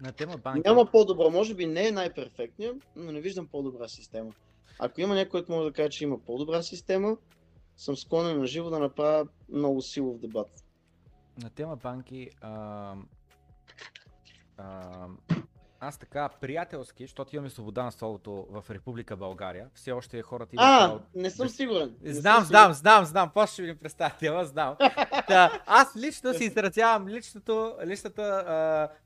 [0.00, 0.68] На тема банки.
[0.68, 4.32] Няма по-добро, може би не е най-перфектния, но не виждам по-добра система.
[4.78, 7.16] Ако има някой, който може да каже, че има по-добра система,
[7.76, 10.64] съм склонен на живо да направя много силов дебат.
[11.42, 12.94] На тема банки, а,
[14.56, 15.06] а,
[15.80, 20.66] аз така приятелски, защото имаме свобода на словото в Република България, все още хората имат...
[20.66, 21.00] А, право...
[21.14, 21.94] не съм сигурен.
[22.02, 24.76] Не знам, съм знам, знам, знам, после ще ви представя, знам.
[25.28, 28.22] да, аз лично си изразявам личното, личната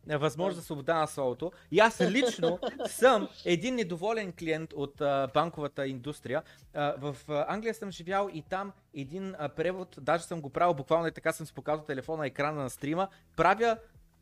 [0.07, 1.53] а, възможност за свобода на словото.
[1.71, 6.43] И аз лично съм един недоволен клиент от а, банковата индустрия.
[6.75, 7.17] А, в
[7.49, 11.33] Англия съм живял и там един а, превод, даже съм го правил, буквално и така
[11.33, 13.77] съм си показал телефона, екрана на стрима, правя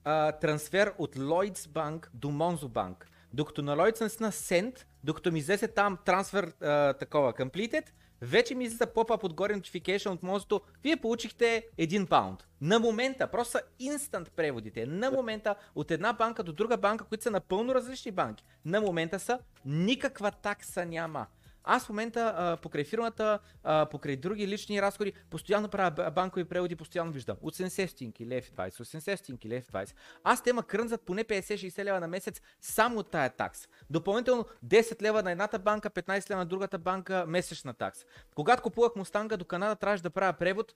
[0.05, 2.95] а, трансфер от Lloyds Bank до Monzo Bank.
[3.33, 7.85] Докато на Lloyds наистина send, докато ми излезе там трансфер а, такова completed,
[8.21, 12.47] вече ми излиза поп-ап отгоре notification от Monzo, вие получихте 1 паунд.
[12.61, 14.87] На момента, просто са инстант преводите.
[14.87, 18.45] На момента от една банка до друга банка, които са напълно различни банки.
[18.65, 21.27] На момента са никаква такса няма.
[21.65, 26.77] Аз в момента а, покрай фирмата, а, покрай други лични разходи, постоянно правя банкови преводи,
[26.77, 29.95] постоянно виждам 80 стинки, лев 20, 80 стинки, лев 20.
[30.25, 33.69] Аз те ма крънзат поне 50-60 лева на месец само от тая такса.
[33.91, 38.05] Допълнително 10 лева на едната банка, 15 лева на другата банка месечна такса.
[38.35, 40.73] Когато купувах Мустанга до Канада, трябваше да правя превод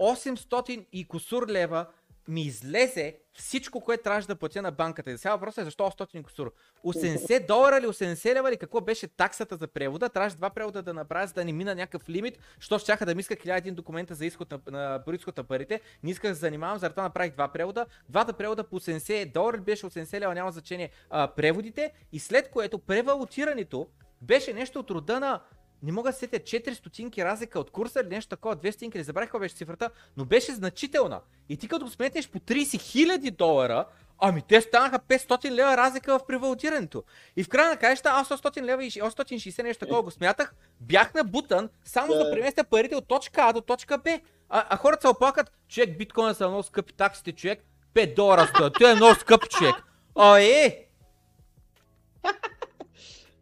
[0.00, 1.86] 800 и косур лева
[2.30, 5.10] ми излезе всичко, което трябваше да платя на банката.
[5.10, 6.52] И сега въпросът е защо 800 кусур.
[6.84, 10.08] 80 долара или 80 лева или какво беше таксата за превода?
[10.08, 13.20] Трябваше два превода да направя, за да не мина някакъв лимит, що щяха да ми
[13.20, 15.80] иска 1001 документа за изход на, на происход на парите.
[16.02, 17.86] Не исках да се занимавам, заради това направих два превода.
[18.08, 21.92] Двата превода по 80 долара беше 80 лева, няма значение а, преводите.
[22.12, 23.88] И след което превалутирането
[24.22, 25.40] беше нещо от рода на
[25.82, 29.04] не мога да сетя 4 стотинки разлика от курса или нещо такова, 2 стотинки, не
[29.04, 31.20] забравих каква беше цифрата, но беше значителна.
[31.48, 33.84] И ти като го сметнеш по 30 хиляди долара,
[34.18, 37.04] ами те станаха 500 лева разлика в превалутирането.
[37.36, 41.14] И в края на краища аз 800 лева и 860 нещо такова го смятах, бях
[41.14, 44.20] на бутан, само да преместя парите от точка А до точка Б.
[44.48, 47.64] А, а хората се оплакат, човек биткоина са много скъпи таксите, човек,
[47.94, 49.74] 5 долара стоят, той е много скъп човек.
[50.18, 50.89] А е!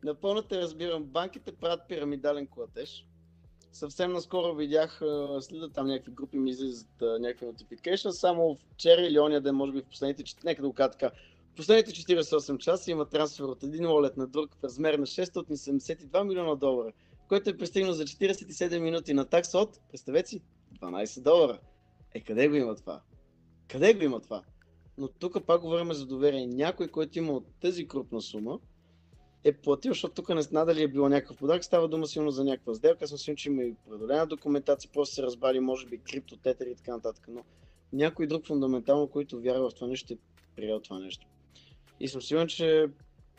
[0.04, 1.04] Напълно те разбирам.
[1.04, 3.06] Банките правят пирамидален платеж.
[3.72, 5.00] Съвсем наскоро видях,
[5.40, 9.80] следа там някакви групи ми излизат някакви notification, само вчера или ония ден, може би
[9.80, 11.10] в последните, нека да го кажа така,
[11.52, 16.24] в последните 48 часа има трансфер от един wallet на друг в размер на 672
[16.24, 16.92] милиона долара,
[17.28, 20.40] който е пристигнал за 47 минути на такс от, представете си,
[20.82, 21.58] 12 долара.
[22.14, 23.00] Е, къде го има това?
[23.68, 24.42] Къде го има това?
[24.98, 26.46] Но тук пак говорим за доверие.
[26.46, 28.58] Някой, който има от тази крупна сума,
[29.44, 32.44] е платил, защото тук не знам дали е било някакъв подарък, става дума силно за
[32.44, 33.04] някаква сделка.
[33.04, 36.74] Аз съм че има и преодолена документация, просто се разбрали, може би крипто, тетер и
[36.74, 37.24] така нататък.
[37.28, 37.44] Но
[37.92, 40.16] някой друг фундаментално, който вярва в това нещо, е
[40.56, 41.26] приел това нещо.
[42.00, 42.86] И съм сигурен, че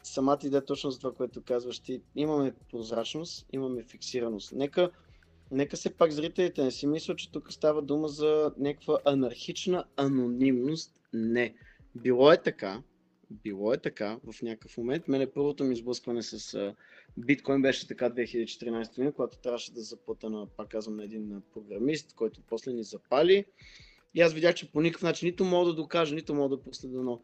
[0.04, 4.52] самата идея точно за това, което казваш ти, имаме прозрачност, имаме фиксираност.
[4.52, 4.92] Нека,
[5.52, 11.00] нека се пак зрителите не си мислят, че тук става дума за някаква анархична анонимност.
[11.14, 11.56] Не.
[11.96, 12.82] Било е така,
[13.32, 15.08] било е така в някакъв момент.
[15.08, 16.74] Мене първото ми сблъскване с
[17.18, 22.14] биткоин беше така 2014 година, когато трябваше да заплата на, пак казвам, на един програмист,
[22.14, 23.46] който после ни запали.
[24.14, 27.04] И аз видях, че по никакъв начин нито мога да докажа, нито мога да последа,
[27.04, 27.22] но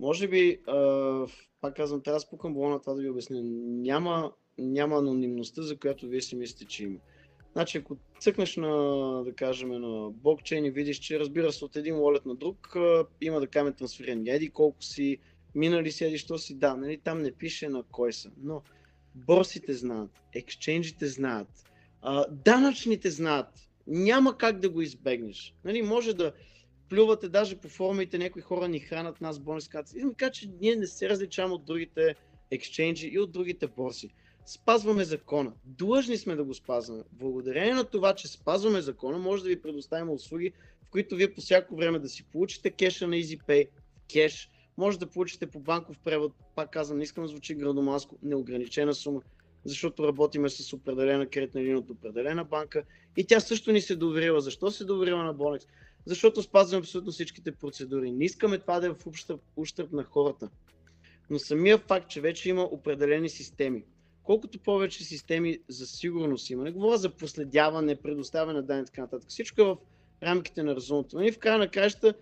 [0.00, 1.26] може би, а,
[1.60, 3.40] пак казвам, трябва да спукам боло на това да ви обясня.
[3.42, 6.98] Няма, няма анонимността, за която вие си мислите, че има.
[7.52, 8.72] Значи, ако цъкнеш на,
[9.24, 12.76] да кажем, на блокчейн и видиш, че разбира се от един wallet на друг,
[13.20, 15.18] има да кажем трансферен еди колко си,
[15.56, 18.62] минали си, що си, да, нали, там не пише на кой са, но
[19.14, 21.48] борсите знаят, ексченджите знаят,
[22.02, 23.48] а, данъчните знаят,
[23.86, 25.54] няма как да го избегнеш.
[25.64, 26.32] Нали, може да
[26.88, 29.94] плювате даже по форумите, някои хора ни хранат нас бонус карти.
[29.96, 32.14] И така, че ние не се различаваме от другите
[32.50, 34.10] ексченджи и от другите борси.
[34.46, 35.52] Спазваме закона.
[35.64, 37.02] Длъжни сме да го спазваме.
[37.12, 40.52] Благодарение на това, че спазваме закона, може да ви предоставим услуги,
[40.82, 43.68] в които вие по всяко време да си получите кеша на EasyPay,
[44.12, 48.94] кеш, може да получите по банков превод, пак казвам, не искам да звучи градомаско, неограничена
[48.94, 49.20] сума,
[49.64, 52.82] защото работиме с определена кредитна линия от определена банка
[53.16, 54.40] и тя също ни се доверила.
[54.40, 55.66] Защо се доверила на Bonex?
[56.06, 58.10] Защото спазваме абсолютно всичките процедури.
[58.10, 59.06] Не искаме това да е в
[59.56, 60.48] ущърп на хората.
[61.30, 63.84] Но самия факт, че вече има определени системи,
[64.22, 69.00] колкото повече системи за сигурност има, не говоря за проследяване, предоставяне на данни и така
[69.00, 69.76] нататък, всичко е в
[70.22, 71.20] рамките на разумното.
[71.20, 72.14] И в края на краща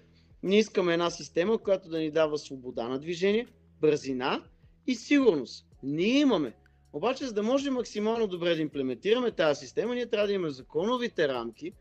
[0.44, 3.46] ние искаме една система, която да ни дава свобода на движение,
[3.80, 4.42] бързина
[4.86, 5.66] и сигурност.
[5.82, 6.52] Ние имаме.
[6.92, 11.28] Обаче, за да може максимално добре да имплементираме тази система, ние трябва да имаме законовите
[11.28, 11.72] рамки,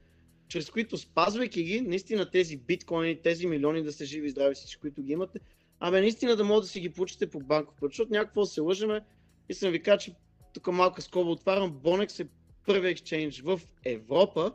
[0.47, 4.81] чрез които спазвайки ги, наистина тези биткоини, тези милиони да сте живи и здрави всички,
[4.81, 5.39] които ги имате,
[5.79, 9.01] абе наистина да може да си ги получите по банков път, защото някакво се лъжеме
[9.49, 10.15] и съм ви кажа, че
[10.53, 12.27] тук малка скоба отварям, Bonex е
[12.65, 14.53] първи екшенж в Европа,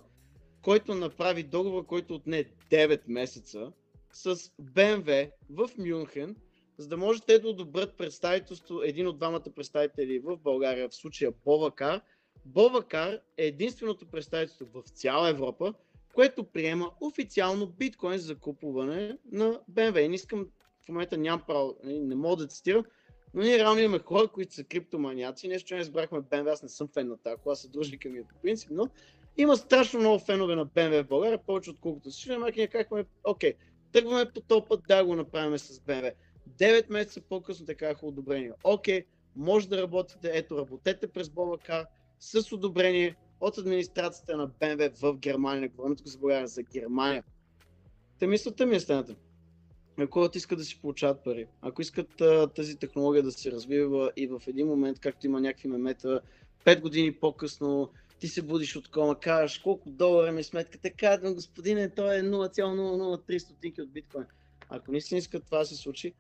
[0.63, 3.73] който направи договор, който отне 9 месеца,
[4.19, 6.37] с BMW в Мюнхен,
[6.79, 11.33] за да може те да одобрят представителство, един от двамата представители в България, в случая
[11.45, 12.01] Бовакар.
[12.45, 15.75] Бовакар е единственото представителство в цяла Европа,
[16.15, 20.09] което приема официално биткоин за купуване на BMW.
[20.09, 20.47] Не искам,
[20.85, 22.85] в момента нямам право, нали, не мога да цитирам,
[23.35, 25.49] но ние реално имаме хора, които са криптоманяци.
[25.49, 28.23] Нещо, че не разбрахме BMW, аз не съм фен на тази кола, съдружника ми е
[28.23, 28.89] по принцип, но
[29.37, 32.11] има страшно много фенове на BMW в България, повече отколкото.
[32.39, 33.55] Майки ние казахме, окей,
[33.93, 36.13] Тръгваме по този да го направим с BMW.
[36.59, 38.53] 9 месеца по-късно те казаха одобрение.
[38.65, 39.05] Окей,
[39.37, 41.87] може да работите, ето работете през Бобакар
[42.21, 45.61] с одобрение от администрацията на BMW в Германия.
[45.61, 47.25] Не говорим тук за България, за Германия.
[48.19, 49.15] Те мислята ми е следната.
[50.01, 52.23] Ако искат да си получават пари, ако искат
[52.55, 56.21] тази технология да се развива и в един момент, както има някакви мемета,
[56.65, 61.35] 5 години по-късно ти се будиш от кома, кажеш колко долара ми е сметката, казвам,
[61.35, 64.25] господине, то е 0,003 стотинки от биткоин.
[64.69, 66.15] Ако наистина искат това да се случи,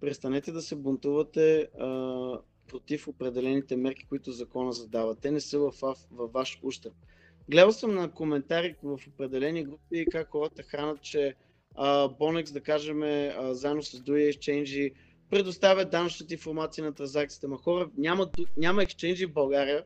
[0.00, 2.38] престанете да се бунтувате а,
[2.68, 5.14] против определените мерки, които закона задава.
[5.14, 6.94] Те не са в, в, в ваш ущърп.
[7.48, 11.34] Гледал съм на коментари в определени групи как хората хранат, че
[11.74, 14.92] а, Bonex, да кажем, а, заедно с други exchange
[15.30, 17.48] предоставят данъчната информация на транзакцията.
[17.48, 19.84] Ма хора, няма, няма exchange в България,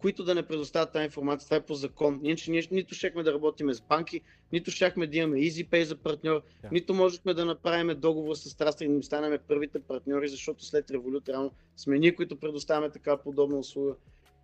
[0.00, 1.46] които да не предоставят тази информация.
[1.46, 2.20] Това е по закон.
[2.22, 4.20] Ние, че ние нито щехме да работим с банки,
[4.52, 6.72] нито щяхме да имаме EasyPay за партньор, yeah.
[6.72, 11.28] нито можехме да направим договор с Трастър и да станем първите партньори, защото след револют
[11.28, 13.94] реално сме ние, които предоставяме така подобна услуга.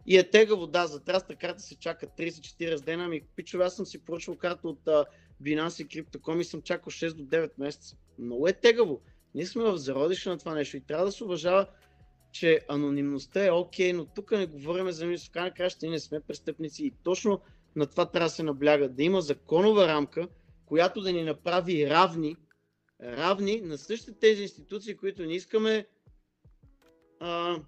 [0.06, 3.86] И е тегаво, да, за Трастър карта се чака 30-40 дена, ами пичове, аз съм
[3.86, 5.04] си поръчал карта от uh,
[5.42, 7.96] Binance и Crypto.com и съм чакал 6 до 9 месеца.
[8.18, 9.00] Много е тегаво.
[9.34, 11.66] Ние сме в зародиша на това нещо и трябва да се уважава
[12.38, 15.26] че анонимността е окей, okay, но тук не говорим за мисъл.
[15.26, 17.40] В крайна краща не сме престъпници и точно
[17.76, 18.88] на това трябва да се набляга.
[18.88, 20.28] Да има законова рамка,
[20.66, 22.36] която да ни направи равни,
[23.02, 25.86] равни на същите тези институции, които не искаме
[27.20, 27.60] а,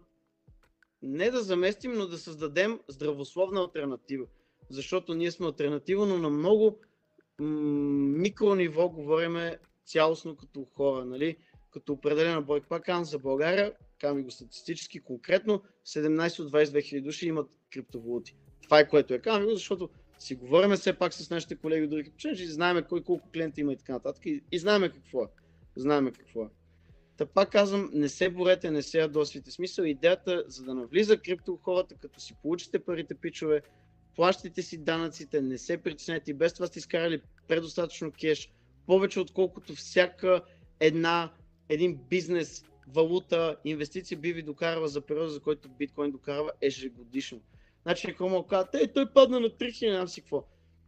[1.02, 4.26] не да заместим, но да създадем здравословна альтернатива.
[4.70, 6.80] Защото ние сме альтернатива, но на много
[7.38, 11.36] микро ниво говориме цялостно като хора, нали?
[11.70, 12.60] като определена брой.
[12.60, 18.36] Пак за България, казвам го статистически, конкретно 17 от 22 хиляди души имат криптовалути.
[18.62, 22.12] Това е което е казвам защото си говорим все пак с нашите колеги от други
[22.24, 25.28] и знаем кой колко клиенти има и така нататък и, и знаем какво е.
[25.76, 26.48] Знаем какво е.
[27.16, 29.50] Та пак казвам, не се борете, не се ядосвите.
[29.50, 33.62] Смисъл, идеята, за да навлиза крипто хората, като си получите парите пичове,
[34.16, 38.52] плащайте си данъците, не се притеснете и без това сте изкарали предостатъчно кеш,
[38.86, 40.42] повече отколкото всяка
[40.80, 41.32] една,
[41.68, 42.64] един бизнес
[42.94, 47.40] валута, инвестиции би ви докарва за периода, за който биткоин докарва ежегодишно.
[47.82, 50.44] Значи някой му казва, ей, той падна на 3000, нямам си какво.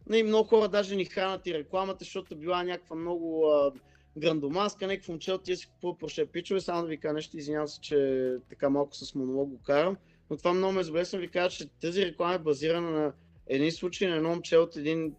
[0.09, 3.73] Не, много хора даже ни хранат и рекламата, защото била някаква много а,
[4.17, 7.69] грандомаска, някакво момче от тия си купува проше пичове, само да ви кажа нещо, извинявам
[7.69, 9.97] се, че така малко с монолог го карам,
[10.31, 13.13] но това много ме забавя, ви кажа, че тази реклама е базирана на
[13.47, 15.15] един случай на едно момче от един,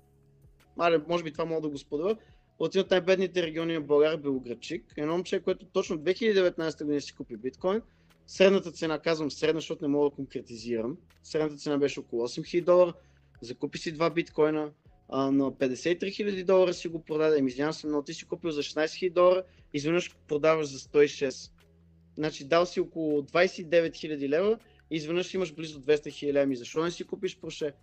[0.78, 2.16] мале, може би това мога да го споделя,
[2.62, 4.94] от един от най-бедните региони в България, Белоградчик.
[4.98, 7.82] Едно момче, което точно 2019 година си купи биткоин.
[8.28, 10.98] Средната цена, казвам средна, защото не мога да конкретизирам.
[11.24, 12.94] Средната цена беше около 8000 долара.
[13.42, 14.72] Закупи си два биткоина,
[15.10, 17.38] а, на 53 000 долара си го продаде.
[17.38, 19.44] Еми, извинявам се, но ти си купил за 16 000 долара,
[19.74, 21.52] изведнъж продаваш за 106.
[22.16, 24.60] Значи дал си около 29 000 лева
[24.92, 26.44] и изведнъж имаш близо 200 000 лева.
[26.44, 27.74] Ами защо не си купиш проше?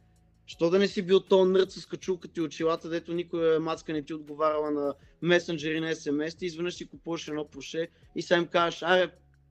[0.49, 4.03] Що да не си бил то нърд с качулката и очилата, дето никоя мацка не
[4.03, 8.47] ти отговаряла на месенджери на СМС, ти изведнъж си купуваш едно проше и сега им
[8.47, 9.11] кажеш, аре,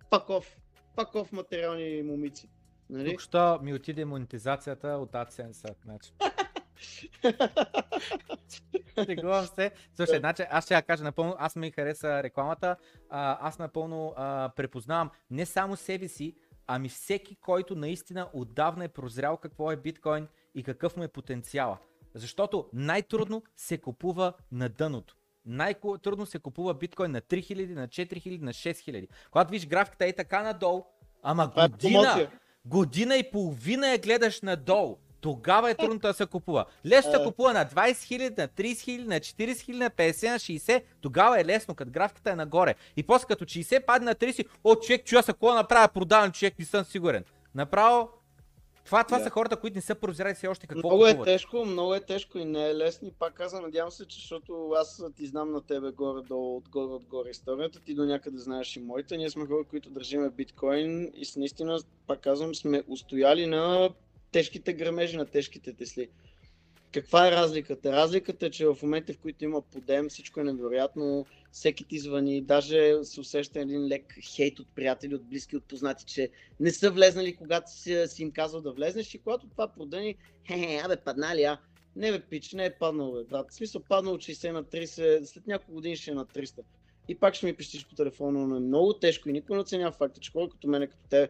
[0.09, 0.57] паков,
[0.95, 2.49] паков материални момици.
[2.89, 3.11] Нали?
[3.11, 5.75] Тук що ми отиде монетизацията от AdSense.
[5.83, 6.13] Значи.
[9.05, 9.71] Шегувам се.
[9.95, 12.75] Слушай, значи, аз ще я кажа напълно, аз ми хареса рекламата,
[13.09, 16.35] а, аз напълно а, препознавам не само себе си,
[16.67, 20.27] ами всеки, който наистина отдавна е прозрял какво е биткоин
[20.57, 21.77] и какъв му е потенциала.
[22.13, 25.15] Защото най-трудно се купува на дъното.
[25.45, 29.07] Най-трудно се купува биткоин на 3000, на 4000, на 6000.
[29.31, 30.83] Когато виж графиката е така надолу,
[31.23, 32.29] ама е година,
[32.65, 34.97] година и половина я гледаш надолу.
[35.21, 36.65] Тогава е трудно да се купува.
[36.85, 40.39] Лесно се купува на 20 000, на 30 000, на 40 000, на 50, на
[40.39, 40.83] 60.
[41.01, 42.75] Тогава е лесно, като графиката е нагоре.
[42.97, 46.59] И после като 60 падне на 30, о, човек, чуя се какво направя, продавам човек,
[46.59, 47.23] не съм сигурен.
[47.55, 48.09] Направо
[48.87, 49.23] това, това yeah.
[49.23, 51.27] са хората, които не са прозрели все още какво Много е купуват.
[51.27, 53.07] е тежко, много е тежко и не е лесно.
[53.07, 57.29] И пак казвам, надявам се, че защото аз ти знам на тебе горе-долу, отгоре, отгоре
[57.29, 59.17] историята, ти до някъде знаеш и моите.
[59.17, 63.89] Ние сме хора, които държиме биткоин и с наистина, пак казвам, сме устояли на
[64.31, 66.09] тежките грамежи, на тежките тесли.
[66.93, 67.91] Каква е разликата?
[67.91, 72.41] Разликата е, че в момента, в които има подем, всичко е невероятно, всеки ти звъни,
[72.41, 76.29] даже се усеща един лек хейт от приятели, от близки, от познати, че
[76.59, 80.15] не са влезнали, когато си, си им казал да влезнеш и когато това продъни,
[80.47, 81.57] хе-хе, абе, паднали, а?
[81.95, 83.51] Не бе, пич, не е паднал, бе, брат.
[83.51, 86.61] В смисъл, паднал от 60 на 30, след няколко години ще е на 300.
[87.07, 89.91] И пак ще ми пищиш по телефона, но е много тежко и никой не оценява
[89.91, 91.29] факта, че хора като мене, като те,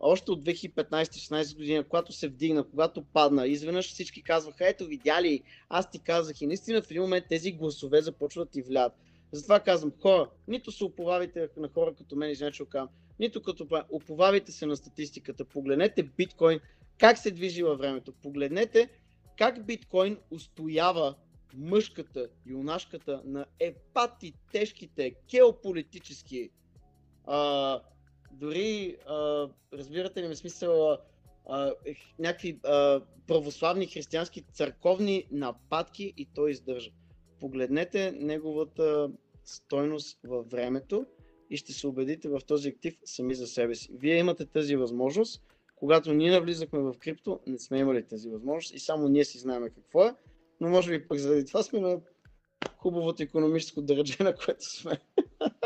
[0.00, 5.42] още от 2015-16 година, когато се вдигна, когато падна, изведнъж всички казваха, ето видя ли,
[5.68, 6.40] аз ти казах.
[6.40, 8.92] И наистина в един момент тези гласове започват да ти влядат.
[9.32, 12.88] Затова казвам, хора, нито се оповавайте на хора като мен, извиня, казвам,
[13.20, 16.60] нито като оповавайте се на статистиката, погледнете биткоин,
[16.98, 18.88] как се движи във времето, погледнете
[19.38, 21.14] как биткоин устоява
[21.54, 26.50] мъжката, юнашката на епати тежките геополитически
[27.26, 27.80] а,
[28.32, 30.98] дори, а, разбирате ли ми смисъл, а,
[31.48, 31.74] а,
[32.18, 36.90] някакви а, православни християнски църковни нападки и той издържа.
[37.40, 39.10] Погледнете неговата
[39.44, 41.06] стойност във времето
[41.50, 43.88] и ще се убедите в този актив сами за себе си.
[43.92, 45.42] Вие имате тази възможност.
[45.76, 49.62] Когато ние навлизахме в крипто, не сме имали тази възможност и само ние си знаем
[49.74, 50.14] какво е,
[50.60, 52.00] но може би пък заради това сме на
[52.76, 54.98] хубавото економическо държе, на което сме.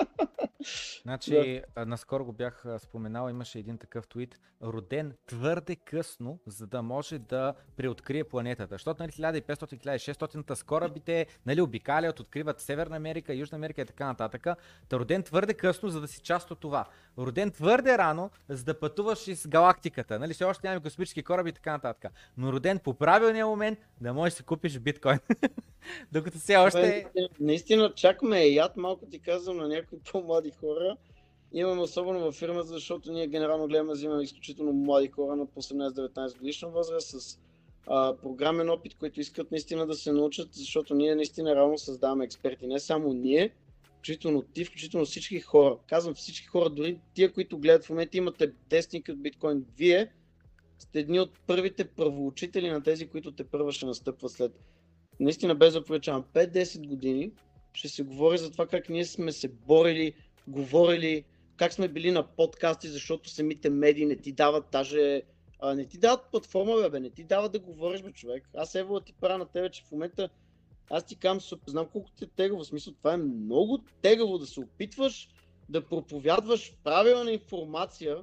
[1.02, 1.86] Значи, да.
[1.86, 7.54] наскоро го бях споменал, имаше един такъв твит, роден твърде късно, за да може да
[7.76, 8.74] преоткрие планетата.
[8.74, 14.46] Защото нали, 1500-1600 с корабите нали, обикалят, откриват Северна Америка, Южна Америка и така нататък.
[14.88, 16.88] Та роден твърде късно, за да си част от това.
[17.18, 20.18] Роден твърде рано, за да пътуваш из галактиката.
[20.18, 22.12] Нали, все още нямаме космически кораби и така нататък.
[22.36, 25.18] Но роден по правилния момент да можеш да си купиш биткоин.
[26.12, 27.06] Докато все още...
[27.40, 30.96] Наистина, чакаме яд, малко ти казвам на някои по-млади хора.
[31.52, 36.68] Имаме особено във фирмата, защото ние генерално гледаме, взимаме изключително млади хора на 18-19 годишна
[36.68, 37.38] възраст с
[37.86, 42.66] а, програмен опит, които искат наистина да се научат, защото ние наистина реално създаваме експерти.
[42.66, 43.50] Не само ние,
[44.02, 45.78] включително ти, включително всички хора.
[45.88, 49.64] Казвам всички хора, дори тия, които гледат в момента, имате тестинг от биткоин.
[49.78, 50.12] Вие
[50.78, 54.52] сте едни от първите правоучители на тези, които те първа ще настъпват след.
[55.20, 57.30] Наистина без да 5-10 години
[57.72, 60.12] ще се говори за това как ние сме се борили,
[60.48, 61.24] говорили,
[61.56, 65.22] как сме били на подкасти, защото самите медии не ти дават даже
[65.62, 68.48] а, не ти дават платформа, бе, не ти дават да говориш, бе, човек.
[68.56, 70.28] Аз ево ти правя на тебе, че в момента
[70.90, 74.46] аз ти кам, знам колко ти е тегаво, в смисъл това е много тегаво да
[74.46, 75.28] се опитваш
[75.68, 78.18] да проповядваш правилна информация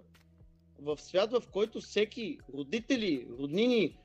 [0.80, 3.98] в свят, в който всеки родители, роднини,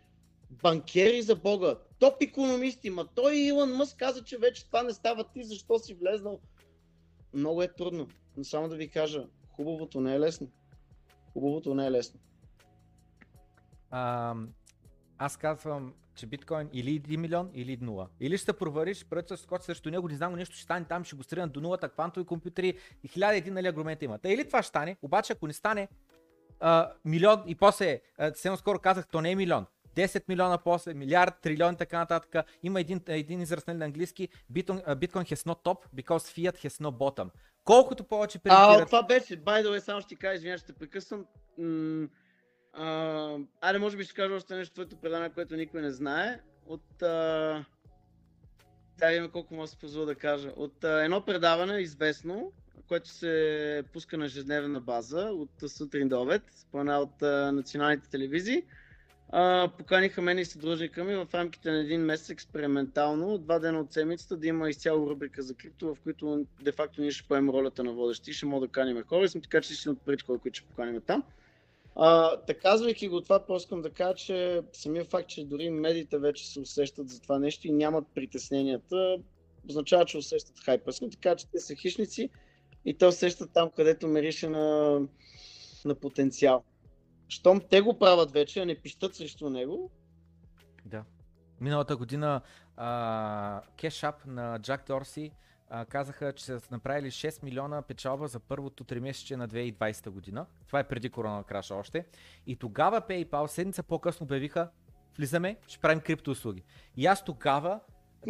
[0.63, 5.25] банкери за Бога, топ економисти, ма той Илон Мъск каза, че вече това не става
[5.25, 6.41] ти, защо си влезнал.
[7.35, 9.27] Много е трудно, но само да ви кажа,
[9.57, 10.49] хубавото не е лесно.
[11.33, 12.21] Хубавото не е лесно.
[13.91, 14.35] А,
[15.19, 18.07] аз казвам, че биткоин или 1 милион, или 0.
[18.21, 21.23] Или ще провариш, правителството скочи срещу него, не знам, нещо ще стане там, ще го
[21.23, 24.19] стринат до нулата, квантови компютри и хиляда един нали, аргумента има.
[24.19, 25.89] Та или това ще стане, обаче ако не стане
[26.61, 29.67] а, милион и после, съвсем скоро казах, то не е милион.
[29.95, 32.47] 10 милиона после, милиард, трилион и така нататък.
[32.63, 36.83] Има един, един израз нали, на английски, Bitcoin, Bitcoin has no top because fiat has
[36.83, 37.31] no bottom.
[37.65, 38.83] Колкото повече премитират...
[38.83, 41.27] А, това беше, by the way, само ще ти кажа, извиня, ще прекъсвам.
[41.59, 42.09] М-
[43.61, 46.41] айде, може би ще кажа още нещо твоето предание, което никой не знае.
[46.67, 47.03] От...
[47.03, 47.65] А...
[48.99, 50.53] Да, има колко може да се позволя да кажа.
[50.57, 52.53] От а, едно предаване, известно,
[52.89, 58.11] което се пуска на ежедневна база от сутрин до обед, по една от а, националните
[58.11, 58.63] телевизии.
[59.29, 63.93] А, поканиха мен и съдружника ми в рамките на един месец експериментално, два дена от
[63.93, 67.93] седмицата, да има изцяло рубрика за крипто, в които де-факто ние ще поемем ролята на
[67.93, 70.59] водещи, ще мога да каним хора и съм така, че ще от първите хора, които
[70.59, 71.23] ще поканим там.
[71.97, 76.19] А, така казвайки го това, просто искам да кажа, че самия факт, че дори медиите
[76.19, 79.19] вече се усещат за това нещо и нямат притесненията,
[79.69, 80.91] означава, че усещат хайпа.
[80.91, 82.31] Искам така, че те са хищници
[82.85, 85.01] и те усещат там, където мерише на,
[85.85, 86.65] на потенциал.
[87.29, 89.91] Щом те го правят вече, а не пищат срещу него.
[90.85, 91.05] Да.
[91.61, 92.41] Миналата година
[93.77, 95.33] кешап на Джак Дорси
[95.69, 100.47] а, казаха, че са направили 6 милиона печалба за първото тримесечие на 2020 година.
[100.67, 102.07] Това е преди корона краша още.
[102.47, 104.71] И тогава PayPal седмица по-късно обявиха,
[105.17, 106.63] влизаме, ще правим криптоуслуги.
[106.97, 107.81] И аз тогава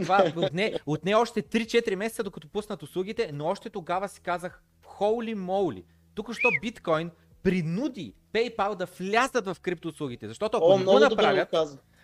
[0.00, 5.34] това отне, отне още 3-4 месеца, докато пуснат услугите, но още тогава си казах, holy
[5.34, 5.84] moly,
[6.14, 7.10] тук що биткоин
[7.42, 10.28] принуди PayPal да влязат в криптоуслугите.
[10.28, 11.54] Защото ако О, не го направят,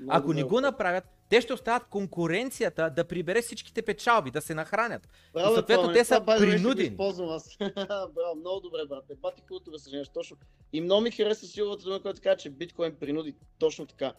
[0.09, 5.09] ако не го направят, те ще остават конкуренцията да прибере всичките печалби, да се нахранят.
[5.33, 6.97] Браво, и съответно това, те са това, принудени.
[7.01, 7.57] аз.
[8.15, 9.05] Браво, много добре, брат.
[9.23, 10.37] Бати култура се точно.
[10.73, 14.13] И много ми харесва силовата дума, която казва, че биткоин принуди точно така.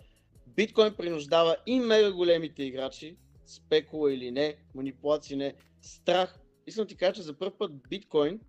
[0.48, 6.40] Биткоин принуждава и мега големите играчи, спекула или не, манипулации не, страх.
[6.68, 8.40] Искам ти кажа, че за първ път биткоин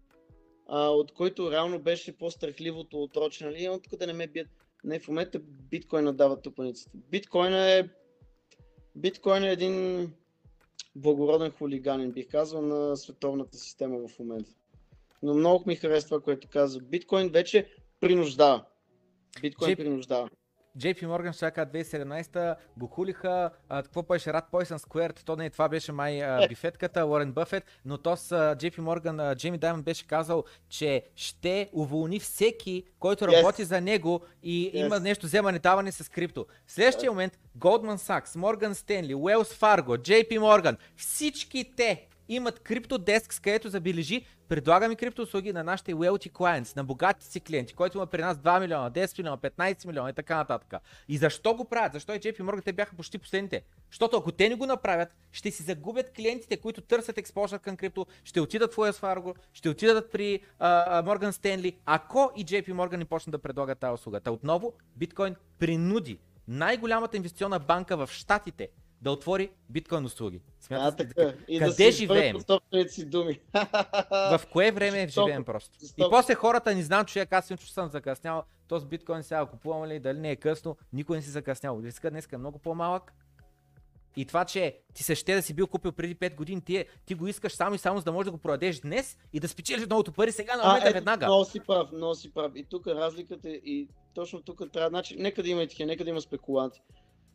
[0.75, 4.49] а, от който реално беше по-страхливото отроче, нали, тук да не ме бият.
[4.85, 5.39] Не, в момента
[5.71, 6.91] биткоина дава тупаницата.
[7.11, 7.89] Биткоин е,
[8.97, 10.09] биткоин е един
[10.97, 14.51] благороден хулиганин, бих казал, на световната система в момента.
[15.23, 16.81] Но много ми харесва това, което каза.
[16.81, 17.71] Биткоин вече
[18.01, 18.65] принуждава.
[19.41, 20.31] Биткоин принуждава.
[20.79, 25.69] JP Morgan ще 2017 го хулиха, а, какво беше Рад Poison Square, то не това
[25.69, 30.07] беше май а, бифетката, Уорен Бъфет, но то с а, JP Morgan, Джейми Даймонд беше
[30.07, 33.37] казал, че ще уволни всеки, който yes.
[33.37, 34.87] работи за него и yes.
[34.87, 36.47] има нещо вземане даване с крипто.
[36.67, 37.13] В следващия yes.
[37.13, 43.69] момент Goldman Sachs, Morgan Stanley, Wells Fargo, JP Morgan, всички те имат криптодеск, с където
[43.69, 48.37] забележи, предлагаме криптоуслуги на нашите wealthy clients, на богатите си клиенти, който има при нас
[48.37, 50.83] 2 милиона, 10 милиона, 15 милиона и така нататък.
[51.09, 51.93] И защо го правят?
[51.93, 53.63] Защо и JP Morgan те бяха почти последните?
[53.91, 58.07] Защото ако те не го направят, ще си загубят клиентите, които търсят експозър към крипто,
[58.25, 63.05] ще отидат в Wells Fargo, ще отидат при uh, Stanley, ако и JP Morgan не
[63.05, 64.21] почне да предлагат тази услуга.
[64.21, 66.19] Та отново, биткоин принуди
[66.49, 68.69] най-голямата инвестиционна банка в Штатите
[69.03, 70.41] да отвори биткоин услуги.
[70.61, 71.37] Смятате, а, така.
[71.49, 72.37] И Къде да живеем?
[72.89, 73.41] си думи.
[74.11, 75.79] В кое време живеем просто?
[75.99, 78.43] И после хората не знам, че аз че съм закъснял.
[78.69, 81.81] Този биткоин сега купувам ли, дали не е късно, никой не си закъснял.
[81.85, 83.13] Риска днес е много по-малък.
[84.17, 87.15] И това, че ти се ще да си бил купил преди 5 години, ти, ти
[87.15, 89.87] го искаш само и само за да можеш да го продадеш днес и да спечелиш
[89.87, 91.27] новото пари сега на момента а, ето, веднага.
[91.27, 92.53] Много си прав, много си прав.
[92.55, 96.05] И тук разликата е, и точно тук трябва, значи, нека да има и такива, нека
[96.05, 96.83] да има спекуланти.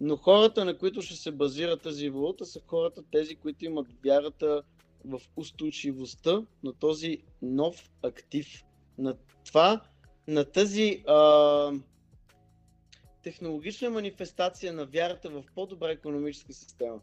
[0.01, 4.63] Но хората, на които ще се базира тази валута, са хората, тези, които имат вярата
[5.05, 8.63] в устойчивостта на този нов актив.
[8.97, 9.81] На това,
[10.27, 11.71] на тази а,
[13.23, 17.01] технологична манифестация на вярата в по-добра економическа система.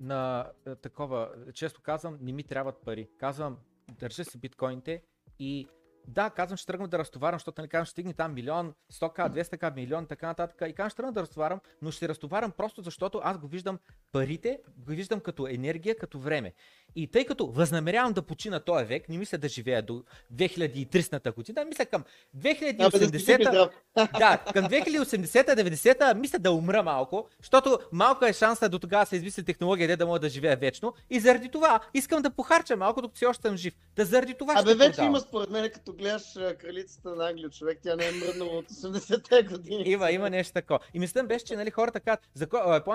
[0.00, 3.08] На е, такова, често казвам, не ми трябват пари.
[3.18, 3.58] Казвам,
[4.00, 5.02] държа си биткоините
[5.38, 5.66] и
[6.08, 9.74] да, казвам, ще тръгна да разтоварям, защото нали, казвам, ще стигне там милион, 100к, 200к,
[9.74, 10.68] милион, така нататък.
[10.68, 13.78] И казвам, ще тръгна да разтоварям, но ще разтоварям просто защото аз го виждам
[14.12, 16.52] парите, го виждам като енергия, като време.
[16.96, 21.64] И тъй като възнамерявам да почина този век, не мисля да живея до 2300-та година,
[21.64, 22.04] мисля към
[22.36, 23.70] 2080
[24.18, 29.44] да, към 2080-90 мисля да умра малко, защото малко е шанса до тогава се измисли
[29.44, 30.94] технология, де да мога да живея вечно.
[31.10, 33.74] И заради това искам да похарча малко, докато си още съм жив.
[33.96, 35.10] Да заради това Абе, вече продавам.
[35.10, 36.22] има според мен, като гледаш
[36.60, 39.82] кралицата на Англия, човек, тя не е мръднала от 80-те години.
[39.86, 40.78] Има, има нещо такова.
[40.94, 42.46] И мислям беше, че нали, хората казват, за,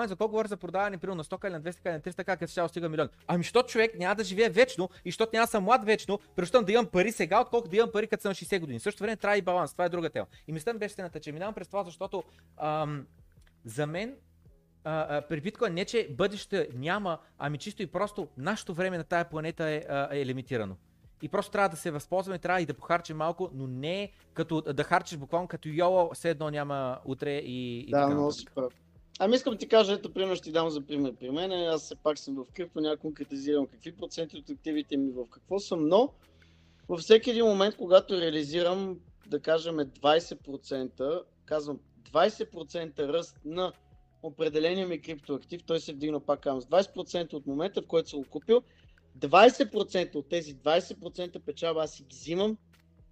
[0.06, 2.42] за колко говоря за продаване, примерно на 100 или на 200 или на 300, как
[2.42, 3.08] е ще стига милион.
[3.26, 6.64] Ами, що човек няма да живее вечно и защото няма да съм млад вечно, предпочитам
[6.64, 8.80] да имам пари сега, отколкото да имам пари като съм 60 години.
[8.80, 10.26] Също време трябва и баланс, това е друга тема.
[10.48, 12.24] И мисля беше стената, че минавам през това, защото
[12.56, 13.06] ам,
[13.64, 14.16] за мен
[14.84, 19.04] а, а, при биткоин не, че бъдеще няма, ами чисто и просто нашето време на
[19.04, 20.76] тая планета е, а, е лимитирано.
[21.22, 24.84] И просто трябва да се възползваме, трябва и да похарчим малко, но не като да
[24.84, 28.30] харчиш буквално като йоло, все едно няма утре и, и да, така.
[28.30, 28.72] Си прав.
[29.18, 31.52] Ами искам да ти кажа, ето пример ще ти дам за пример при мен.
[31.52, 35.58] Аз все пак съм в крипто, няма конкретизирам какви проценти от активите ми в какво
[35.58, 36.12] съм, но
[36.88, 41.78] във всеки един момент, когато реализирам, да кажем 20%, казвам
[42.12, 43.72] 20% ръст на
[44.22, 48.20] определения ми криптоактив, той се вдигна пак към с 20% от момента, в който съм
[48.20, 48.62] го купил,
[49.18, 52.56] 20% от тези 20% печава аз си ги взимам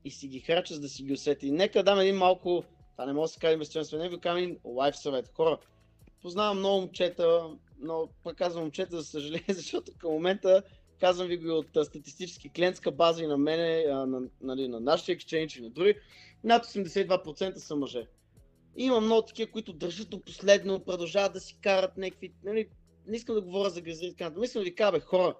[0.04, 1.46] и си ги храча, за да си ги усети.
[1.46, 4.42] И нека дам един малко, това не може да се каже инвестиционен съвет, ви казвам
[4.42, 5.30] един лайф съвет.
[5.34, 5.58] Хора,
[6.22, 7.50] познавам много момчета,
[7.80, 10.62] но пък казвам момчета, за съжаление, защото към момента
[11.00, 15.14] казвам ви го от статистически клиентска база и на мене, а, на, нали, на нашия
[15.14, 15.94] екшенч и на други,
[16.44, 18.06] над 82% са мъже.
[18.76, 22.68] И има много такива, които държат до последно, продължават да си карат някакви, нали,
[23.06, 25.34] не искам да говоря за гръзли, но искам да ви кажа, хора,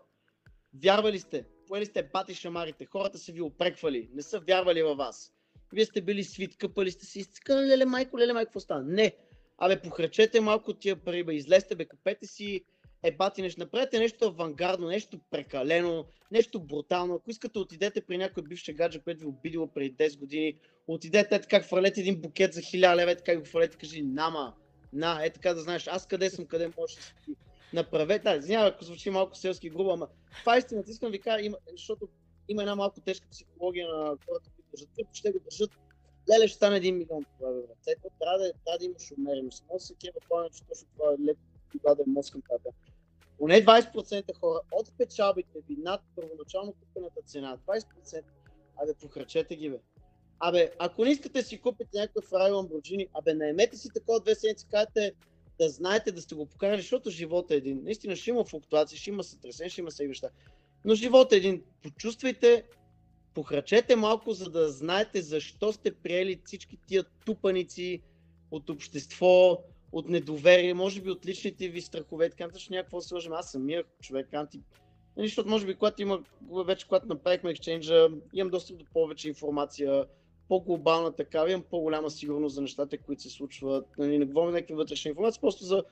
[0.83, 5.33] вярвали сте, поели сте бати шамарите, хората са ви опреквали, не са вярвали във вас.
[5.73, 8.85] Вие сте били свит, къпали сте си, изцикали, леле майко, леле майко, какво стана?
[8.87, 9.13] Не,
[9.59, 12.65] Абе, похрачете малко тия пари, бе, излезте, бе, купете си
[13.03, 17.15] ебати нещо, направете нещо авангардно, нещо прекалено, нещо брутално.
[17.15, 21.41] Ако искате, отидете при някой бивше гадже, който ви обидило преди 10 години, отидете е
[21.41, 24.55] така, хвърлете един букет за 1000 лева, така го хвърлете, кажи, нама,
[24.93, 27.37] на, е така да знаеш, аз къде съм, къде можеш да си
[27.73, 28.23] направете.
[28.23, 30.09] Да, извинявай, ако звучи малко селски грубо, ама
[30.41, 32.09] това е истината, искам ви кажа, има, защото
[32.49, 35.71] има една малко тежка психология на хората, които държат ще го държат
[36.31, 39.65] леле ще стане 1 милион това в ръцете, трябва да, трябва да имаш умереност.
[39.71, 41.41] Може да се кева плана, че точно това е леко
[41.97, 42.77] да е мозъком така.
[43.39, 48.23] Поне 20% хора от печалбите ви над първоначално купената цена, 20%,
[48.83, 49.79] абе похрачете ги бе.
[50.41, 54.67] Абе, ако не искате си купите някакъв рай Lamborghini, абе наемете си такова две седмици,
[54.71, 55.13] кажете
[55.59, 57.81] да знаете да сте го покарали, защото живота е един.
[57.85, 60.29] Наистина ще има флуктуации, ще има сътресен, ще има неща.
[60.85, 61.63] Но живота е един.
[61.83, 62.65] Почувствайте
[63.35, 68.03] похрачете малко, за да знаете защо сте приели всички тия тупаници
[68.51, 69.63] от общество,
[69.93, 73.33] от недоверие, може би от личните ви страхове, така че някакво сложим.
[73.33, 74.61] Аз самия човек, анти...
[75.17, 76.25] Нали, защото може би когато има,
[76.67, 80.05] вече когато направихме екшенджа, имам достъп до повече информация,
[80.49, 83.87] по-глобална такава, имам по-голяма сигурност за нещата, които се случват.
[83.99, 85.85] Нали, не говорим някакви вътрешни информации, просто за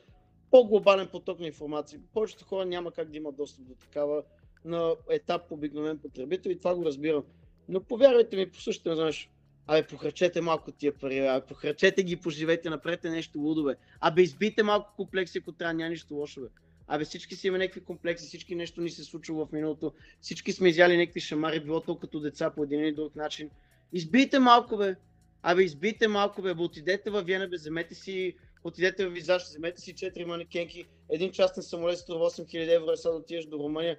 [0.50, 2.00] по-глобален поток на информация.
[2.14, 4.22] Повечето хора няма как да имат достъп до такава
[4.64, 7.24] на етап обикновен потребител и това го разбирам.
[7.68, 9.30] Но повярвайте ми, послушайте знаеш,
[9.66, 13.76] Абе, похарчете малко тия пари, абе, похарчете ги, поживете, направете нещо лудове.
[14.00, 16.46] Абе, избийте малко комплекси, ако трябва, няма нищо лошо, бе.
[16.86, 20.68] Абе, всички си имаме някакви комплекси, всички нещо ни се случва в миналото, всички сме
[20.68, 23.50] изяли някакви шамари, било то като деца по един или друг начин.
[23.94, 24.96] Избийте малко, бе.
[25.42, 28.34] Абе, избийте малко, бе, отидете във Виена, бе, вземете си,
[28.64, 33.18] отидете в Визаж, вземете си 4 манекенки, един частен самолет струва 8000 евро, сега да
[33.18, 33.98] отидеш до Румъния.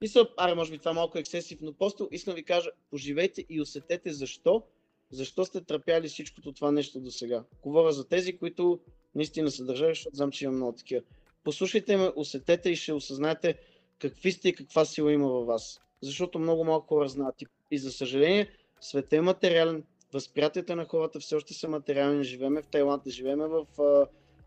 [0.00, 3.60] Мисля, аре, може би това е малко ексесив, но просто искам ви кажа, поживейте и
[3.60, 4.62] усетете защо,
[5.10, 7.44] защо сте тръпяли всичкото това нещо до сега.
[7.62, 8.80] Говоря за тези, които
[9.14, 11.02] наистина са държави, защото знам, че има много такива.
[11.44, 13.58] Послушайте ме, усетете и ще осъзнаете
[13.98, 15.80] какви сте и каква сила има във вас.
[16.02, 17.34] Защото много малко хора знаят.
[17.70, 18.48] И за съжаление,
[18.80, 22.24] света е материален, възприятията на хората все още са материални.
[22.24, 24.06] Живееме в Тайланд, не живееме в а,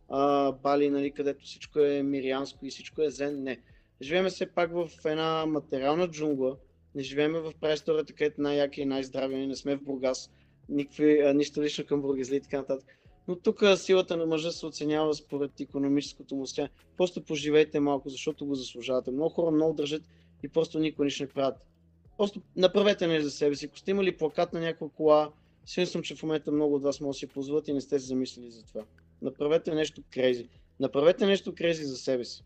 [0.10, 3.44] а, Бали, нали, където всичко е мирианско и всичко е зен.
[3.44, 3.60] Не.
[4.02, 6.58] Живееме все пак в една материална джунгла.
[6.96, 9.48] Не живееме в преисторията, където най-яки и най-здрави.
[9.48, 10.30] Не сме в Бургас.
[10.70, 12.88] Никакви, а, нищо лично към бургазли и така нататък.
[13.28, 16.72] Но тук силата на мъжа се оценява според економическото му състояние.
[16.98, 19.12] Просто поживейте малко, защото го заслужавате.
[19.12, 20.02] Много хора много държат
[20.44, 21.56] и просто никой нищо не правят.
[22.22, 23.66] Просто направете нещо за себе си.
[23.66, 25.32] Ако сте имали плакат на някаква кола,
[25.66, 28.00] сигурен съм, че в момента много от вас могат да си позволят и не сте
[28.00, 28.82] се замислили за това.
[29.22, 30.50] Направете нещо крейзи.
[30.80, 32.44] Направете нещо крейзи за себе си.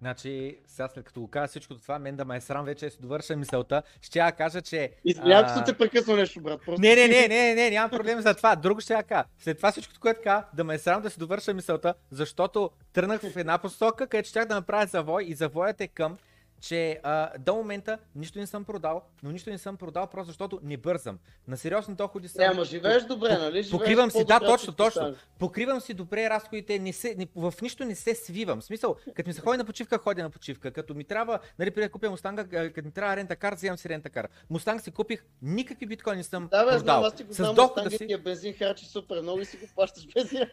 [0.00, 2.98] Значи, сега след като го кажа всичко това, мен да ме е срам вече си
[3.00, 4.92] довърша мисълта, ще я кажа, че...
[5.04, 6.60] Извинявам се, те прекъсна нещо, брат.
[6.64, 6.80] Просто...
[6.80, 8.56] Не, не, не, не, не, нямам проблем за това.
[8.56, 9.24] Друго ще я кажа.
[9.38, 13.20] След това всичко, което кажа, да ме е срам да си довърша мисълта, защото тръгнах
[13.20, 16.16] в една посока, където щях да направя завой и завоят е към
[16.60, 20.60] че а, до момента нищо не съм продал, но нищо не съм продал просто защото
[20.62, 21.18] не бързам.
[21.48, 22.44] На сериозни доходи съм.
[22.44, 23.62] Няма, живееш добре, нали?
[23.62, 25.14] Живееш покривам си, да, точно, точно.
[25.38, 28.60] Покривам си добре разходите, не се, не, в нищо не се свивам.
[28.60, 30.70] В смисъл, като ми се ходи на почивка, ходя на почивка.
[30.70, 33.88] Като ми трябва, нали, преди да купя Мустанга, като ми трябва рента кар, вземам си
[33.88, 34.28] рента кар.
[34.50, 36.78] Мустанг си купих, никакви биткоини не съм да, бе, продал.
[36.78, 38.06] Знам, аз ти го с доход си...
[38.10, 40.46] Е бензин харчи супер много и си го плащаш бензин.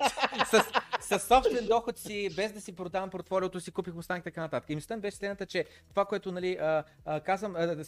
[0.52, 0.64] с,
[1.02, 4.70] с собствен доход си, без да си продавам портфолиото си, купих Мустанг и така нататък.
[4.70, 7.86] И мислята беше следната, че това, което нали, а, а, казвам, а,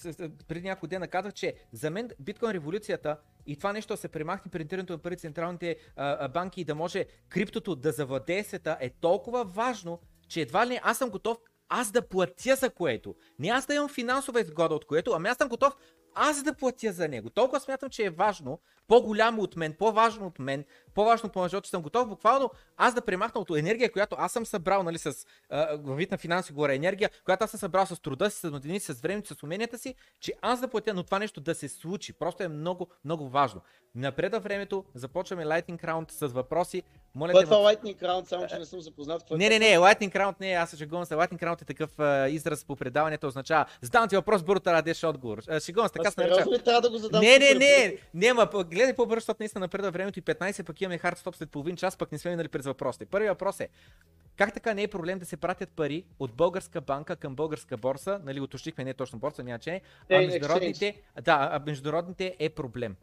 [0.48, 4.52] преди няколко дена казах, че за мен биткоин революцията и това нещо да се премахне
[4.52, 9.44] принтирането на пари централните а, банки и да може криптото да завладее света е толкова
[9.44, 11.38] важно, че едва ли не аз съм готов
[11.70, 13.16] аз да платя за което.
[13.40, 15.76] Не аз да имам финансова изгода от което, ами аз съм готов
[16.16, 17.30] аз да платя за него.
[17.30, 21.82] Толкова смятам, че е важно, по-голямо от мен, по-важно от мен, по-важно по че съм
[21.82, 25.26] готов буквално аз да премахна от енергия, която аз съм събрал, нали, с
[25.74, 28.80] във вид на финанси горе енергия, която аз съм събрал с труда си, с години,
[28.80, 32.14] с времето, с уменията си, че аз да платя, но това нещо да се случи.
[32.14, 33.62] Просто е много, много важно.
[33.96, 36.84] Напред във времето започваме Lightning Round с въпроси.
[37.16, 39.22] Моля Кой е това Lightning Round, само че не съм запознат.
[39.22, 41.14] Какво е не, не, не, Lightning Round не, аз се шегувам се.
[41.14, 45.04] Lightning Round е такъв а, израз по предаването, означава задам ти въпрос, бързо да дадеш
[45.04, 45.42] отговор.
[45.60, 46.64] Шегувам се, така се нарича.
[46.64, 47.22] трябва да го задам?
[47.22, 50.82] Не, не, не, не, ма, гледай по-бързо, защото наистина напред във времето и 15, пък
[50.82, 53.06] имаме хардстоп след половин час, пък не сме минали през въпросите.
[53.06, 53.70] Първият въпрос е,
[54.38, 58.20] как така не е проблем да се пратят пари от българска банка към българска борса,
[58.24, 62.96] нали уточнихме не е точно борса, няма че, а международните, да, а международните е проблем.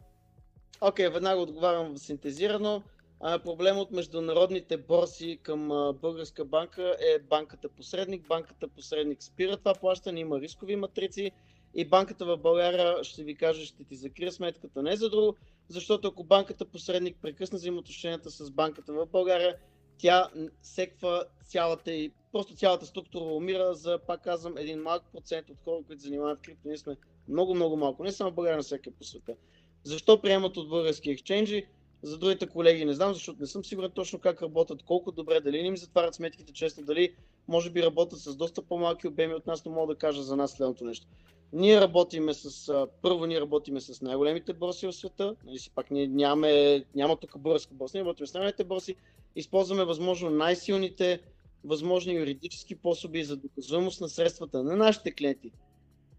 [0.81, 2.83] Окей, okay, веднага отговарям синтезирано.
[3.25, 8.27] А, проблем от международните борси към а, българска банка е банката посредник.
[8.27, 11.31] Банката посредник спира това плащане, има рискови матрици
[11.75, 15.35] и банката в България ще ви каже, ще ти закрия сметката не за друго,
[15.67, 19.57] защото ако банката посредник прекъсне взаимоотношенията с банката в България,
[19.97, 20.29] тя
[20.61, 25.83] секва цялата и просто цялата структура умира за, пак казвам, един малък процент от хора,
[25.87, 26.67] които занимават крипто.
[26.67, 26.95] Ние сме
[27.27, 28.03] много, много малко.
[28.03, 29.35] Не само в България, на всяка по света.
[29.83, 31.65] Защо приемат от български ексченджи?
[32.03, 35.61] За другите колеги не знам, защото не съм сигурен точно как работят, колко добре, дали
[35.61, 37.15] не им затварят сметките честно, дали
[37.47, 40.51] може би работят с доста по-малки обеми от нас, но мога да кажа за нас
[40.51, 41.07] следното нещо.
[41.53, 46.07] Ние работиме с, първо ние работиме с най-големите борси в света, нали си пак ние
[46.07, 48.95] нямаме, няма тук българска борса, ние работим с най-големите борси,
[49.35, 51.19] използваме възможно най-силните
[51.63, 55.51] възможни юридически способи за доказуемост на средствата на нашите клиенти,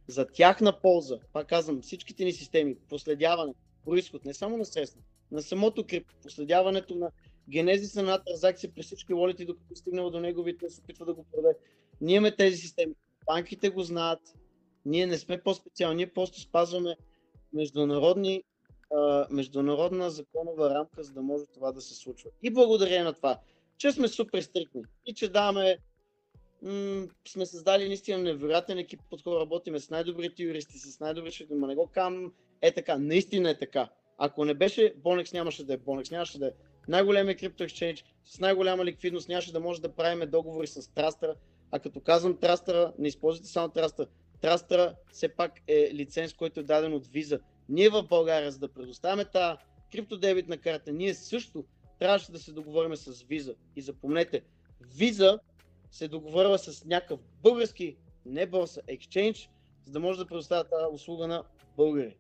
[0.09, 3.55] за тяхна полза, пак казвам, всичките ни системи, проследяване,
[3.85, 5.01] происход, не само на средства,
[5.33, 7.11] на самото крипто, проследяването на
[7.49, 11.25] генезиса на транзакция през всички волети, докато е стигнала до неговите, се опитва да го
[11.33, 11.55] продаде.
[12.01, 12.95] Ние имаме тези системи.
[13.27, 14.21] Банките го знаят,
[14.87, 16.97] ние не сме по-специални, ние просто спазваме
[17.53, 18.43] международни,
[18.95, 22.31] а, международна законова рамка, за да може това да се случва.
[22.43, 23.39] И благодарение на това,
[23.79, 25.79] че сме супер стрикни и че даваме
[26.63, 31.67] м- сме създали наистина невероятен екип под хора, работиме с най-добрите юристи, с най-добрите, но
[31.67, 32.33] не го кам,
[32.63, 33.89] е така, наистина е така.
[34.19, 36.51] Ако не беше Bonex, нямаше да е Bonex, нямаше да е
[36.89, 41.35] най-големия крипто екшенж, с най-голяма ликвидност, нямаше да може да правим договори с Трастъра.
[41.71, 44.09] А като казвам Трастъра, не използвайте само Трастър.
[44.45, 47.41] Трастъра все пак е лиценз, който е даден от Visa.
[47.69, 49.59] Ние в България, за да предоставяме тази
[49.93, 51.65] криптодебитна карта, ние също
[51.99, 53.55] трябваше да се договорим с Visa.
[53.77, 54.43] И запомнете,
[54.83, 55.39] Visa
[55.91, 57.97] се договорила с някакъв български
[58.27, 59.49] не борса, exchange,
[59.85, 61.43] за да може да предоставя тази услуга на
[61.77, 62.17] българи.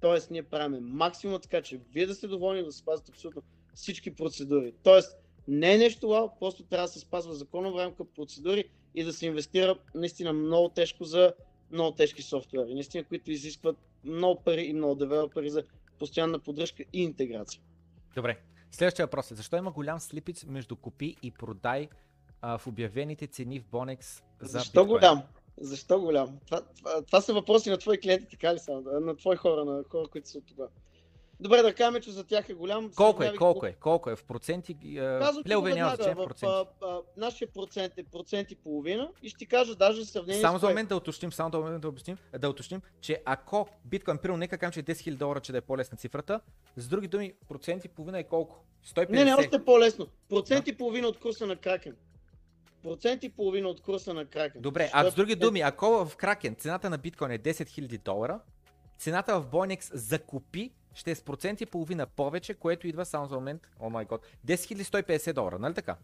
[0.00, 3.42] Тоест, ние правим максимум така, че вие да сте доволни да спазвате абсолютно
[3.74, 4.74] всички процедури.
[4.82, 5.18] Тоест,
[5.48, 9.26] не е нещо лао, просто трябва да се спазва законова рамка, процедури и да се
[9.26, 11.32] инвестира наистина много тежко за
[11.70, 15.62] много тежки софтуери, наистина, които изискват много пари и много девелопери за
[15.98, 17.60] постоянна поддръжка и интеграция.
[18.14, 18.38] Добре.
[18.70, 21.88] Следващия въпрос е, защо има голям слипиц между купи и продай
[22.40, 24.98] а, в обявените цени в Bonex за Защо биткоин?
[24.98, 25.22] голям?
[25.60, 26.38] Защо голям?
[26.46, 28.72] Това, това, това са въпроси на твои клиенти, така ли са?
[29.00, 30.68] На твои хора, на хора, които са от това.
[31.40, 32.90] Добре, да кажем, че за тях е голям.
[32.96, 34.16] Колко е, колко е, колко е?
[34.16, 36.54] В проценти, а, Казвам го няма значение в проценти.
[36.82, 40.58] а, а, нашия процент е процент и половина и ще ти кажа даже сравнение Само
[40.58, 44.38] за момент да уточним, само за момент да уточним, да уточним, че ако биткоин, примерно,
[44.38, 46.40] нека кажем, че е 10 000 долара, че да е по-лесна цифрата,
[46.76, 48.64] с други думи, процент и половина е колко?
[48.86, 49.10] 150.
[49.10, 50.06] Не, не, още по-лесно.
[50.28, 51.96] Процент и половина от курса на Кракен.
[52.82, 54.62] Процент и половина от курса на Кракен.
[54.62, 58.02] Добре, а с други Е, думи, ако в Кракен цената на биткоин е 10 000
[58.02, 58.40] долара,
[58.98, 63.26] цената в Boinex за купи ще е с процент и половина повече, което идва само
[63.26, 65.96] за момент, о май год, 10 150 долара, нали така?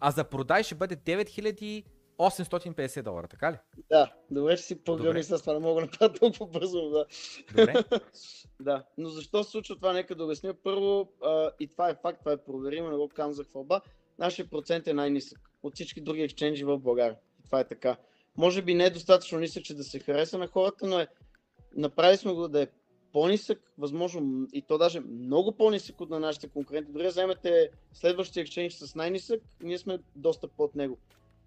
[0.00, 3.56] А за продай ще бъде 9850 долара, така ли?
[3.90, 4.84] Да, добре, че си Добре.
[4.84, 7.06] програми с това, не мога да направя толкова бързо, да.
[7.48, 7.74] Добре?
[8.60, 10.54] да, но защо се случва това, нека да обясня.
[10.54, 13.80] Първо, а, и това е факт, това е проверимо, не го казвам за хвалба,
[14.18, 17.16] нашия процент е най-нисък от всички други ексченджи в България.
[17.44, 17.96] Това е така.
[18.36, 21.06] Може би не е достатъчно нисък, че да се хареса на хората, но е,
[21.76, 22.66] направили сме го да е
[23.12, 26.92] по-нисък, възможно и то даже много по-нисък от на нашите конкуренти.
[26.92, 30.98] Дори вземете следващия ексченж с най-нисък, ние сме доста под него.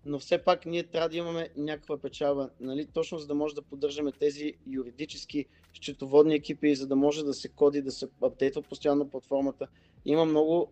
[0.05, 2.87] Но все пак ние трябва да имаме някаква печалба, нали?
[2.93, 7.49] точно за да може да поддържаме тези юридически счетоводни екипи, за да може да се
[7.49, 9.67] коди, да се апдейтва постоянно платформата.
[10.05, 10.71] Има много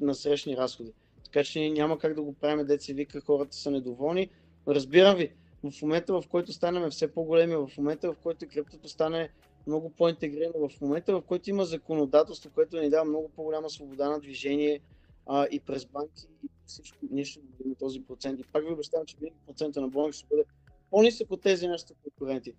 [0.00, 0.92] насрещни разходи.
[1.24, 4.30] Така че няма как да го правим, деца вика, хората са недоволни.
[4.68, 5.32] Разбирам ви,
[5.70, 9.30] в момента в който станем все по-големи, в момента в който криптото стане
[9.66, 14.20] много по-интегрирано, в момента в който има законодателство, което ни дава много по-голяма свобода на
[14.20, 14.80] движение
[15.26, 18.40] а, и през банки и всичко, ние ще намалим този процент.
[18.40, 20.44] И пак ви обещавам, че винаги процента на бонус ще бъде
[20.90, 22.52] по-нисък от тези нашите конкуренти.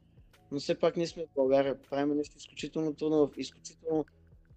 [0.51, 4.05] Но все пак ние сме в България, правим нещо изключително трудно, в изключително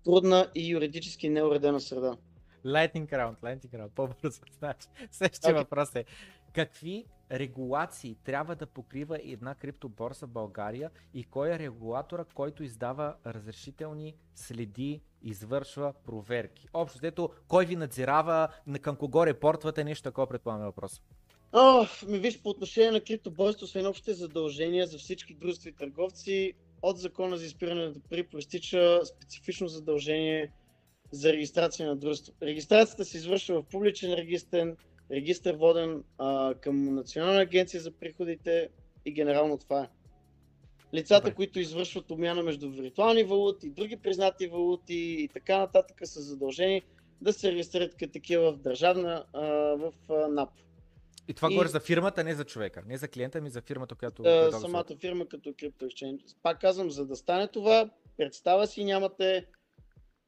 [0.05, 2.17] трудна и юридически неуредена среда.
[2.65, 4.41] Lightning round, lightning round, по-бързо.
[4.59, 5.63] Значи, следващия Окей.
[5.63, 6.05] въпрос е,
[6.55, 13.15] какви регулации трябва да покрива една криптоборса в България и кой е регулатора, който издава
[13.27, 16.69] разрешителни, следи, извършва проверки?
[16.73, 21.03] Общо, дето, кой ви надзирава, на към кого репортвате, нещо такова предполагаме въпрос.
[21.53, 26.53] О, ми виж, по отношение на криптоборството, освен общите задължения за всички дружества и търговци,
[26.83, 30.53] от закона за изпиране на пари проистича специфично задължение
[31.13, 32.35] за регистрация на дружество.
[32.43, 34.57] Регистрацията се извършва в публичен регистр,
[35.11, 38.69] регистр воден а, към Национална агенция за приходите
[39.05, 39.89] и генерално това е.
[40.95, 41.35] Лицата, Добре.
[41.35, 46.83] които извършват обмяна между виртуални валути, други признати валути и така нататък са задължени
[47.21, 49.41] да се регистрират като такива в държавна, а,
[49.77, 50.51] в а, НАП.
[51.29, 52.83] И това И- говори за фирмата, не за човека.
[52.87, 54.23] Не за клиента, ми за фирмата, която...
[54.23, 54.97] а, предлага самата услугата.
[55.01, 56.37] фирма като Crypto Exchange.
[56.43, 59.47] Пак казвам, за да стане това, представа си нямате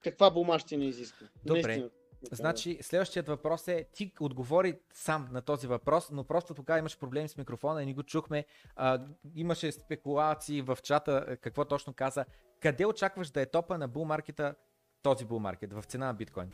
[0.01, 1.27] каква бумащина изисква.
[1.45, 1.63] Добре.
[1.63, 1.91] Наистина.
[2.33, 7.29] Значи, следващият въпрос е, ти отговори сам на този въпрос, но просто тогава имаш проблеми
[7.29, 8.45] с микрофона и ни го чухме.
[8.77, 9.01] А,
[9.35, 12.25] имаше спекулации в чата, какво точно каза.
[12.61, 14.55] Къде очакваш да е топа на булмаркета,
[15.03, 16.53] този булмаркет, в цена на биткоин?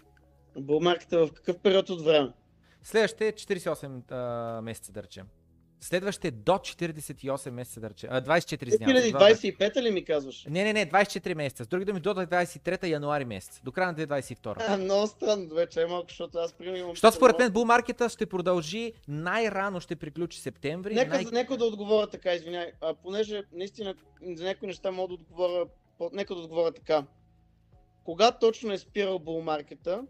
[0.58, 2.32] Булмаркета в какъв период от време?
[2.82, 5.26] Следващите 48 а, месеца, да речем.
[5.80, 8.08] Следващите до 48 месеца, да речем.
[8.12, 9.02] А, 24, извинявам.
[9.02, 10.44] се, два- 2025 ли ми казваш?
[10.50, 11.64] Не, не, не, 24 месеца.
[11.64, 13.60] С други думи, до 23 януари месец.
[13.64, 14.54] До края на 2022.
[14.68, 16.90] А, много странно, вече е малко, защото аз примерно имам...
[16.90, 20.94] Защото според мен булмаркета ще продължи най-рано ще приключи септември.
[20.94, 22.72] Нека, най- нека да отговоря така, извиняй.
[22.80, 23.94] А, понеже наистина
[24.34, 25.64] за някои неща мога да отговоря,
[26.12, 27.04] нека да отговоря така.
[28.04, 30.02] Кога точно е спирал булмаркета?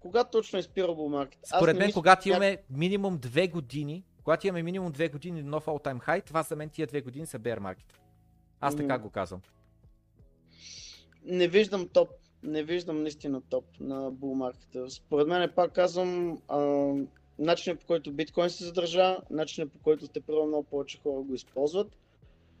[0.00, 1.48] Кога точно е спирал булмаркета?
[1.56, 6.06] Според мен, мисля, когато имаме минимум две години, когато имаме минимум две години нов all-time
[6.06, 7.92] high, това за мен тия две години са bear market.
[8.60, 9.40] Аз така го казвам.
[11.24, 12.08] не виждам топ.
[12.42, 14.90] Не виждам наистина топ на булмаркета.
[14.90, 16.58] Според мен, пак казвам, а,
[17.38, 21.34] начинът по който биткоин се задържа, начинът по който те първо много повече хора го
[21.34, 21.96] използват.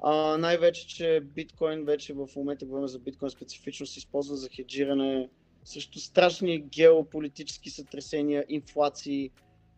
[0.02, 5.28] А, най-вече, че биткоин вече в момента говорим за биткоин специфично се използва за хеджиране
[5.64, 9.30] срещу страшни геополитически сътресения, инфлации.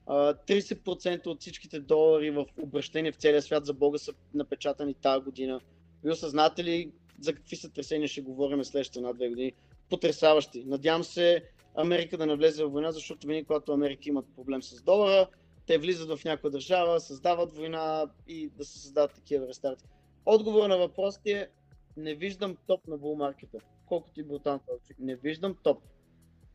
[0.06, 5.24] А, 30% от всичките долари в обращение в целия свят за Бога са напечатани тази
[5.24, 5.60] година.
[6.02, 9.52] Вие осъзнате ли за какви сътресения ще говорим следващите една-две години?
[9.90, 10.64] Потресаващи.
[10.64, 11.42] Надявам се
[11.74, 15.28] Америка да не влезе в война, защото винаги когато Америка имат проблем с долара,
[15.66, 19.84] те влизат в някоя държава, създават война и да се създават такива рестарти.
[20.26, 21.48] Отговор на въпросите е
[21.96, 23.58] не виждам топ на булмаркета.
[23.86, 24.78] Колкото и брутално това.
[24.98, 25.82] Не виждам топ.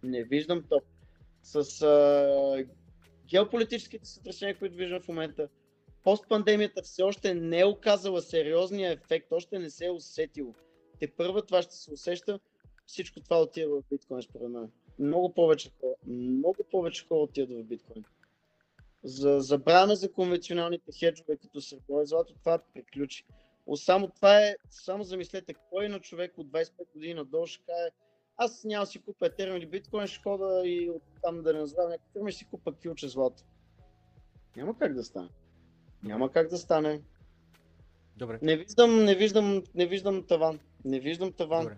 [0.03, 0.83] Не виждам топ.
[1.43, 2.65] С а,
[3.29, 5.49] геополитическите сътресения, които виждам в момента,
[6.03, 10.53] постпандемията все още не е оказала сериозния ефект, още не се е усетило.
[10.99, 12.39] Те първа това ще се усеща
[12.85, 14.71] всичко това отива в биткоин според мен.
[14.99, 18.03] Много повече хора, много повече хора отиват в биткоин.
[19.03, 23.25] За забрана за конвенционалните хеджове, като сърбое злато, това приключи.
[23.75, 27.89] Само това е, само замислете, кой на човек от 25 години надолу ще каже,
[28.39, 30.91] аз няма си купя Ethereum или биткоин, ще хода и
[31.21, 33.43] там да не назовавам някаква фирма, ще си купа килче злато.
[34.55, 35.29] Няма как да стане.
[36.03, 37.01] Няма как да стане.
[38.17, 38.39] Добре.
[38.41, 40.59] Не виждам, не виждам, не виждам таван.
[40.85, 41.63] Не виждам таван.
[41.63, 41.77] Добре.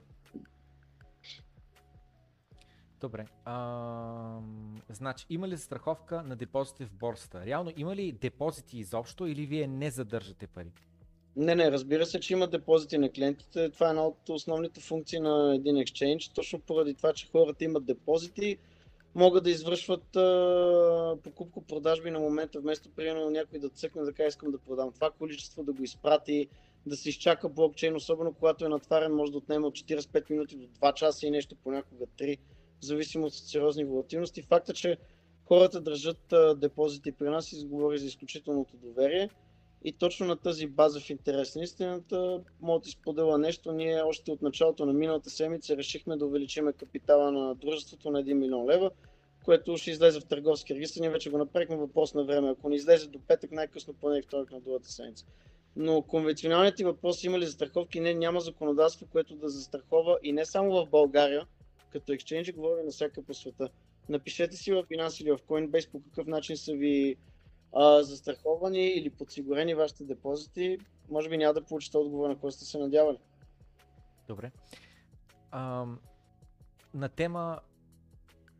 [2.99, 3.25] Добре.
[3.45, 4.39] А,
[4.89, 7.45] значи, има ли страховка на депозити в борсата?
[7.45, 10.71] Реално има ли депозити изобщо или вие не задържате пари?
[11.35, 13.69] Не, не, разбира се, че има депозити на клиентите.
[13.69, 16.35] Това е една от основните функции на един exchange.
[16.35, 18.57] Точно поради това, че хората имат депозити,
[19.15, 20.03] могат да извършват
[21.23, 25.63] покупко-продажби на момента, вместо примерно някой да цъкне да каже искам да продам това количество,
[25.63, 26.47] да го изпрати,
[26.85, 30.67] да се изчака блокчейн, особено когато е натварен, може да отнема от 45 минути до
[30.67, 32.37] 2 часа и нещо понякога 3,
[32.79, 34.41] в зависимост от сериозни волатилности.
[34.41, 34.97] Факта, че
[35.45, 39.29] хората държат депозити при нас и говори за изключителното доверие.
[39.83, 43.71] И точно на тази база в интерес на истината, мога да споделя нещо.
[43.71, 48.33] Ние още от началото на миналата седмица решихме да увеличим капитала на дружеството на 1
[48.33, 48.91] милион лева,
[49.45, 50.99] което ще излезе в търговски регистр.
[50.99, 52.49] Ние вече го направихме въпрос на време.
[52.49, 55.25] Ако не излезе до петък, най-късно поне вторник на другата седмица.
[55.75, 57.99] Но конвенционалният ти въпрос има ли застраховки?
[57.99, 61.45] Не, няма законодателство, което да застрахова и не само в България,
[61.91, 63.69] като exchange, говоря на всяка по света.
[64.09, 67.15] Напишете си в Binance или в Coinbase по какъв начин са ви
[67.73, 70.77] а, застраховани или подсигурени вашите депозити,
[71.09, 73.17] може би няма да получите отговор, на който сте се надявали.
[74.27, 74.51] Добре.
[75.51, 75.85] А,
[76.93, 77.59] на тема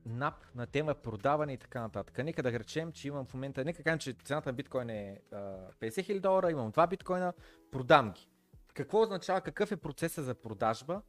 [0.06, 2.18] НАП, на тема продаване и така нататък.
[2.24, 5.36] Нека да речем, че имам в момента, нека кажем, че цената на биткоин е а,
[5.36, 7.34] 50 000 долара, имам 2 биткоина,
[7.72, 8.28] продам ги.
[8.74, 11.02] Какво означава, какъв е процесът за продажба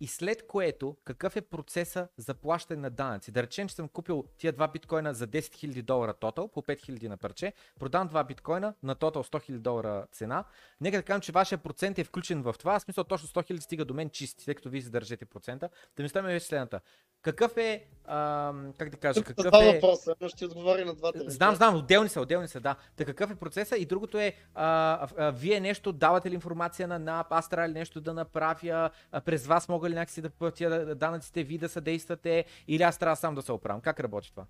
[0.00, 3.32] и след което какъв е процеса за плащане на данъци.
[3.32, 6.80] Да речем, че съм купил тия 2 биткоина за 10 000 долара тотал, по 5
[6.80, 10.44] 000 на парче, продам 2 биткоина на тотал 100 000 долара цена.
[10.80, 13.60] Нека да кажем, че вашия процент е включен в това, в смисъл точно 100 000
[13.60, 15.68] стига до мен чисти, тъй като вие задържите процента.
[15.96, 16.80] Да ми стане следната.
[17.22, 19.72] Какъв е, а, как да кажа, какъв е...
[19.72, 21.30] въпроса, но ще отговоря на двата.
[21.30, 22.76] Знам, знам, отделни са, отделни са, да.
[22.96, 26.98] Та какъв е процеса и другото е, а, а, вие нещо давате ли информация на
[26.98, 30.94] НАП, аз трябва ли нещо да направя, а, през вас мога ли някакси да платя
[30.94, 33.80] данъците, ви да съдействате или аз трябва сам да се оправям.
[33.80, 34.44] Как работи това?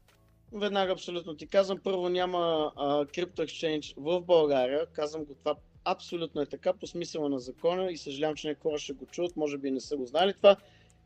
[0.52, 2.72] Веднага абсолютно ти казвам, първо няма
[3.14, 7.96] крипто екшенж в България, казвам го това абсолютно е така по смисъла на закона и
[7.96, 10.56] съжалявам, че някои хора ще го чуят, може би не са го знали това.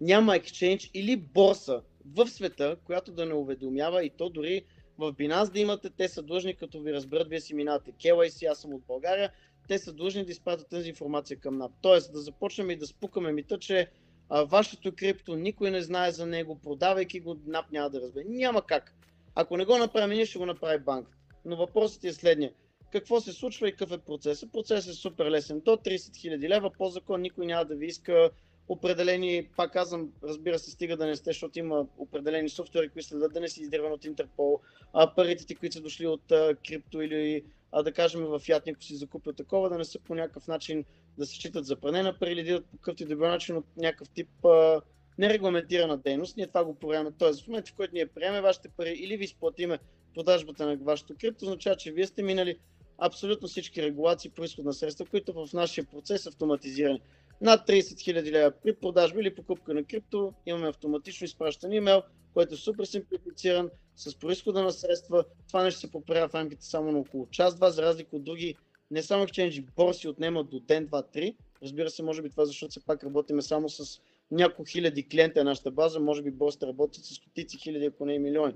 [0.01, 4.65] Няма екшенж или борса в света, която да не уведомява и то дори
[4.99, 8.59] в Binance да имате, те са длъжни, като ви разберат, вие си минавате KYC, аз
[8.59, 9.33] съм от България,
[9.69, 11.73] те са длъжни да изпратят тази информация към НАП.
[11.83, 13.91] Тоест да започнем и да спукаме мита, че
[14.29, 18.25] а, вашето крипто никой не знае за него, продавайки го, НАП няма да разбере.
[18.29, 18.95] Няма как.
[19.35, 21.17] Ако не го направим ние, ще го направи банката.
[21.45, 22.53] Но въпросът е следния.
[22.93, 24.53] Какво се случва и какъв е процесът?
[24.53, 25.61] Процесът е супер лесен.
[25.61, 28.31] До 30 000 лева по закон никой няма да ви иска
[28.69, 33.33] определени, пак казвам, разбира се, стига да не сте, защото има определени софтуери, които следват
[33.33, 34.61] да не си издирван от Интерпол,
[34.93, 38.73] а парите ти, които са дошли от а, крипто или а, да кажем в Fiat,
[38.73, 40.85] ако си закупил такова, да не са по някакъв начин
[41.19, 43.67] да се считат за пране на пари или да по какъвто и да начин от
[43.77, 44.81] някакъв тип а,
[45.19, 46.37] нерегламентирана дейност.
[46.37, 47.13] Ние това го проверяме.
[47.19, 49.79] Тоест, в момента, в който ние приеме вашите пари или ви изплатиме
[50.15, 52.59] продажбата на вашето крипто, означава, че вие сте минали
[52.99, 57.01] абсолютно всички регулации, происход на средства, които в нашия процес автоматизирани.
[57.41, 62.03] Над 30 000 лева при продажба или покупка на крипто имаме автоматично изпращан имейл,
[62.35, 65.25] който е супер симплифициран, с происхода на средства.
[65.49, 68.57] Това нещо се поправя в рамките само на около час-два, за разлика от други
[68.91, 71.37] не само exchange, борси отнемат до ден, два, три.
[71.63, 74.01] Разбира се, може би това, защото все пак работиме само с
[74.31, 78.15] няколко хиляди клиента на нашата база, може би борсите работят с стотици хиляди, ако не
[78.15, 78.55] и милиони.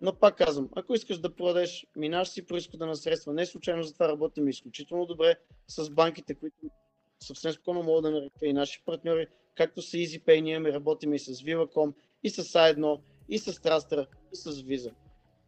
[0.00, 3.32] Но пак казвам, ако искаш да продадеш, минаш си происхода на средства.
[3.32, 5.34] Не случайно затова работим изключително добре
[5.68, 6.56] с банките, които
[7.20, 11.18] съвсем спокойно могат да нарека и наши партньори, както с EasyPay, ние ми работим и
[11.18, 14.92] с Viva.com, и с A1, и с Trastra, и с Visa.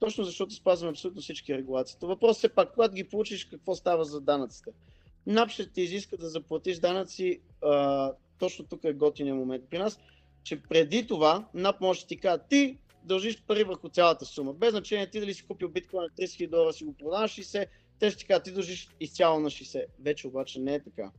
[0.01, 1.99] Точно защото спазваме абсолютно всички регулации.
[2.03, 4.71] Въпросът е пак, когато ги получиш, какво става за данъците.
[5.27, 10.01] НАП ще ти изиска да заплатиш данъци, а, точно тук е готиния момент при нас,
[10.43, 14.53] че преди това НАП може да ти каже, ти дължиш пари върху цялата сума.
[14.53, 17.67] Без значение ти дали си купил биткоин на 30 000 долара, си го продаваш 60,
[17.99, 19.85] те ще ти кажат, ти дължиш изцяло на 60.
[20.01, 21.11] Вече обаче не е така.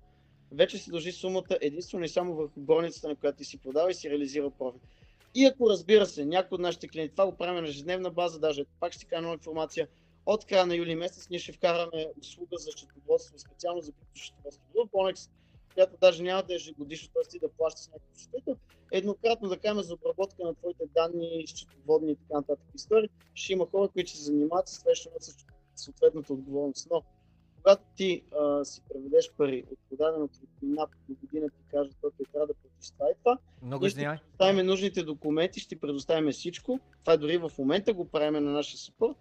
[0.52, 3.94] Вече си дължи сумата единствено и само върху горницата, на която ти си продава и
[3.94, 4.82] си реализира профит.
[5.36, 8.66] И ако разбира се, някой от нашите клиенти, това го правим на ежедневна база, даже
[8.80, 9.88] пак ще кажа нова информация,
[10.26, 14.88] от края на юли месец ние ще вкараме услуга за счетоводство, специално за счетоводство в
[14.88, 15.30] Bonex,
[15.74, 17.30] която даже няма да е ежегодично, т.е.
[17.30, 18.56] ти да плащаш някакъв счетоводител,
[18.92, 23.68] еднократно да кажем за обработка на твоите данни, счетоводни и така нататък истории, ще има
[23.72, 25.10] хора, които се занимават с това, ще
[25.76, 26.88] съответната отговорност.
[26.92, 27.04] Но
[27.64, 32.48] когато ти а, си преведеш пари от подаденото над до година ти кажат, окей, трябва
[32.48, 34.18] да платиш това и това, Много ние ще извинявай.
[34.18, 36.80] предоставим нужните документи, ще предоставим всичко.
[37.04, 39.16] Това дори в момента го правим на нашия support,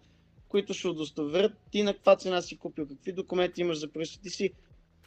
[0.47, 4.21] които ще удостоверят ти на каква цена си купил, какви документи имаш за происход.
[4.21, 4.53] Ти си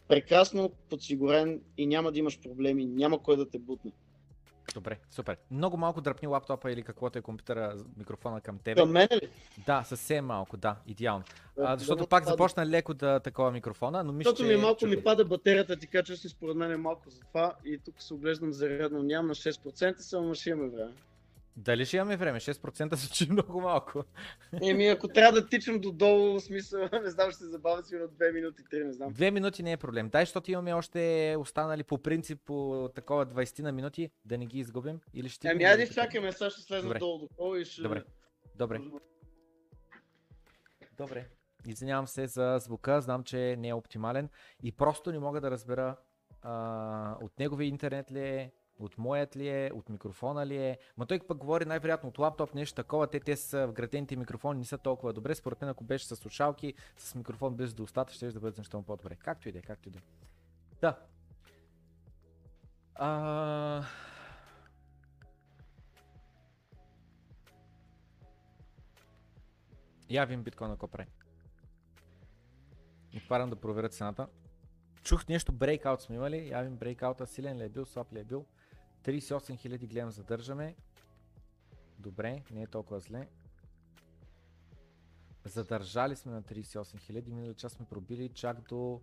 [0.08, 3.92] прекрасно подсигурен и няма да имаш проблеми, няма кой да те бутне.
[4.74, 5.36] Добре, супер.
[5.50, 8.80] Много малко дръпни лаптопа или каквото е компютъра, микрофона към тебе.
[8.80, 9.28] Към мен ли?
[9.66, 11.24] Да, съвсем малко, да, идеално.
[11.58, 12.30] А, защото да пак пада.
[12.30, 16.16] започна леко да такова микрофона, но мисля, Защото ми малко ми пада батерията, ти кажа,
[16.16, 19.02] че според мен е малко за това и тук се оглеждам зарядно.
[19.02, 20.92] Нямам на 6%, само ще имаме време.
[21.56, 22.40] Дали ще имаме време?
[22.40, 24.04] 6% звучи много малко.
[24.62, 28.34] Еми, ако трябва да тичам додолу, в смисъл, не знам, ще се забавя сигурно 2
[28.34, 29.12] минути, 3, не знам.
[29.12, 30.08] Две минути не е проблем.
[30.08, 34.58] Дай, защото имаме още останали по принцип по такова 20 на минути, да не ги
[34.58, 35.00] изгубим.
[35.14, 36.98] Или ще Еми, айде чакаме, сега ще слезна Добре.
[36.98, 37.82] долу и ще...
[37.82, 38.02] Добре.
[38.56, 38.80] Добре.
[40.96, 41.28] Добре.
[41.66, 44.28] Извинявам се за звука, знам, че не е оптимален
[44.62, 45.96] и просто не мога да разбера
[46.42, 48.52] а, от неговия интернет ли е,
[48.84, 50.78] от моят ли е, от микрофона ли е.
[50.96, 53.06] Ма той пък говори най-вероятно от лаптоп, нещо такова.
[53.06, 55.34] Те, те са вградените микрофони, не са толкова добре.
[55.34, 59.16] Според мен, ако беше с слушалки, с микрофон близо до ще да бъде значително по-добре.
[59.16, 60.02] Както и да е, както и да е.
[60.80, 60.98] Да.
[62.94, 63.84] А...
[70.10, 71.08] Я вим биткоина какво прави.
[73.16, 74.28] Отварям да проверя цената.
[75.02, 76.48] Чух нещо, брейкаут сме имали.
[76.48, 78.46] Явим брейкаута, силен ли е бил, слаб ли е бил.
[79.02, 80.74] 38 000 гледам задържаме.
[81.98, 83.28] Добре, не е толкова зле.
[85.44, 89.00] Задържали сме на 38 000, минали час сме пробили чак до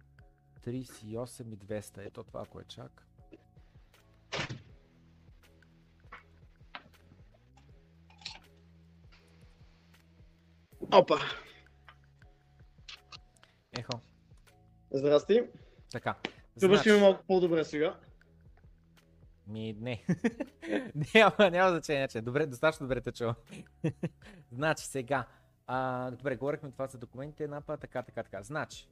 [0.62, 2.06] 38 200.
[2.06, 3.06] Ето това, ако е чак.
[10.92, 11.18] Опа!
[13.74, 14.00] Ехо,
[14.92, 15.42] Здрасти.
[15.92, 16.16] така.
[16.60, 18.00] Чуваш Значи- ме малко по-добре сега?
[19.50, 20.06] Ми, не.
[21.16, 22.22] няма, няма значение, че.
[22.22, 23.36] Добре, достатъчно добре те чувам.
[24.52, 25.26] значи сега.
[25.68, 28.44] А, добре, говорихме това за документите, напа, така, така, така.
[28.44, 28.90] Значи,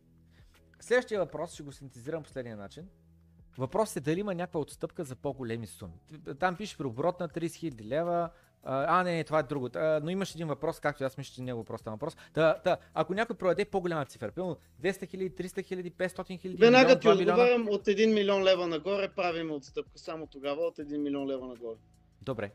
[0.80, 2.88] следващия въпрос ще го синтезирам последния начин.
[3.58, 6.00] Въпросът е дали има някаква отстъпка за по-големи суми.
[6.40, 8.30] Там пише при оборот на 30 000 лева.
[8.64, 9.70] А, не, не, това е друго.
[9.76, 12.18] А, но имаш един въпрос, както аз мисля, че не е въпрос, е въпрос.
[12.34, 17.00] Та, та, ако някой продаде по-голяма цифра, примерно 200 000, 300 000, 500 000, Веднага
[17.00, 17.34] ти 2 милиона.
[17.34, 20.00] отговарям от 1 милион лева нагоре, правим отстъпка.
[20.00, 21.78] Само тогава от 1 милион лева нагоре.
[22.22, 22.52] Добре.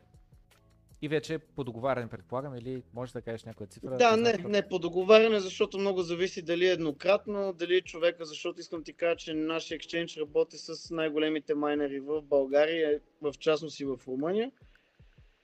[1.01, 3.97] И вече по договаряне предполагам или можеш да кажеш някоя цифра?
[3.97, 8.59] Да, не, не по договаряне, защото много зависи дали е еднократно, дали е човека, защото
[8.59, 13.85] искам ти кажа, че нашия екшенч работи с най-големите майнери в България, в частност и
[13.85, 14.51] в Румъния.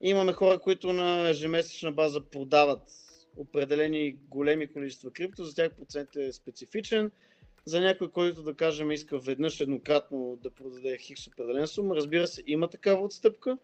[0.00, 2.82] Имаме хора, които на ежемесечна база продават
[3.36, 7.10] определени големи количества крипто, за тях процент е специфичен.
[7.64, 12.42] За някой, който да кажем иска веднъж еднократно да продаде хикс определен сума, разбира се,
[12.46, 13.58] има такава отстъпка,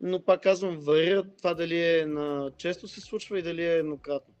[0.00, 4.34] но пак казвам, варира това дали е на често се случва и дали е еднократно.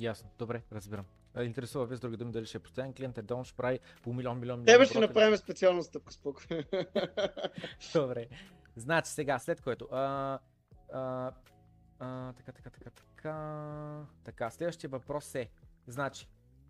[0.00, 1.04] Ясно, добре, разбирам.
[1.42, 4.12] Интересува ви с други думи дали ще е постоянен клиент, е дом, ще прави по
[4.12, 4.74] милион, милион, милион.
[4.74, 6.62] Тебе ще направим специална стъпка, спокойно.
[7.94, 8.26] Добре.
[8.78, 9.88] Значи сега, след което.
[9.92, 10.38] А,
[10.92, 11.32] а,
[11.98, 14.06] а, така, така, така, така.
[14.24, 15.50] Така, следващия въпрос е.
[15.86, 16.28] Значи,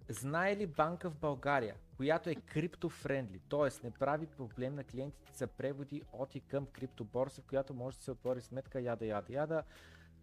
[0.09, 3.85] знае ли банка в България, която е криптофрендли, т.е.
[3.85, 8.05] не прави проблем на клиентите за преводи от и към криптоборса, в която може да
[8.05, 9.63] се отвори сметка, яда, яда, яда.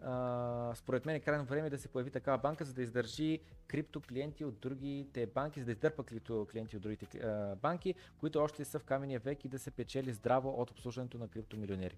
[0.01, 4.01] А, според мен е крайно време да се появи такава банка, за да издържи крипто
[4.01, 8.65] клиенти от другите банки, за да издърпа крипто клиенти от другите а, банки, които още
[8.65, 11.97] са в камения век и да се печели здраво от обслужването на криптомилионери.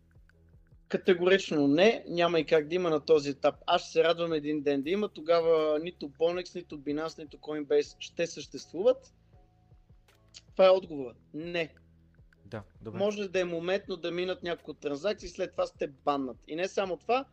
[0.87, 3.55] Категорично не, няма и как да има на този етап.
[3.65, 5.09] Аз ще се радвам един ден да има.
[5.09, 9.13] Тогава нито Bonex, нито Binance, нито Coinbase ще съществуват.
[10.51, 11.11] Това е отговор.
[11.33, 11.73] Не.
[12.45, 12.97] Да, добре.
[12.99, 16.37] Може да е моментно да минат няколко транзакции, след това сте баннат.
[16.47, 17.25] И не само това,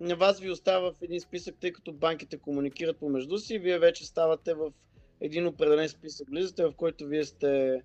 [0.00, 4.06] на вас ви остава в един списък, тъй като банките комуникират помежду си, вие вече
[4.06, 4.72] ставате в
[5.20, 7.82] един определен списък, влизате, в който вие сте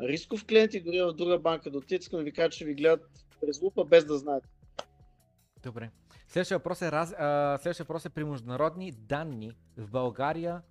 [0.00, 2.74] рисков клиент и дори в друга банка да отидете, искам да ви кажа, че ви
[2.74, 3.10] гледат
[3.40, 4.48] през лупа без да знаете.
[5.62, 5.90] Добре.
[6.28, 10.62] Следващия въпрос е, раз, а, следващия въпрос е при международни данни в България.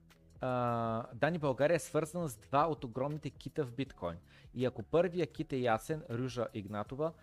[0.42, 4.18] А, данни България е свързана с два от огромните кита в биткоин.
[4.54, 7.14] И ако първия кит е ясен, Рюжа Игнатова,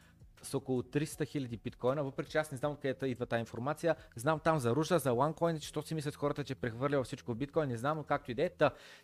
[0.42, 3.96] с около 300 000 биткоина, въпреки че аз не знам откъде идва тази информация.
[4.16, 7.32] Знам там за Ружа, за OneCoin, че то си мислят хората, че е прехвърлял всичко
[7.32, 8.50] в биткоин, не знам, но както и да е.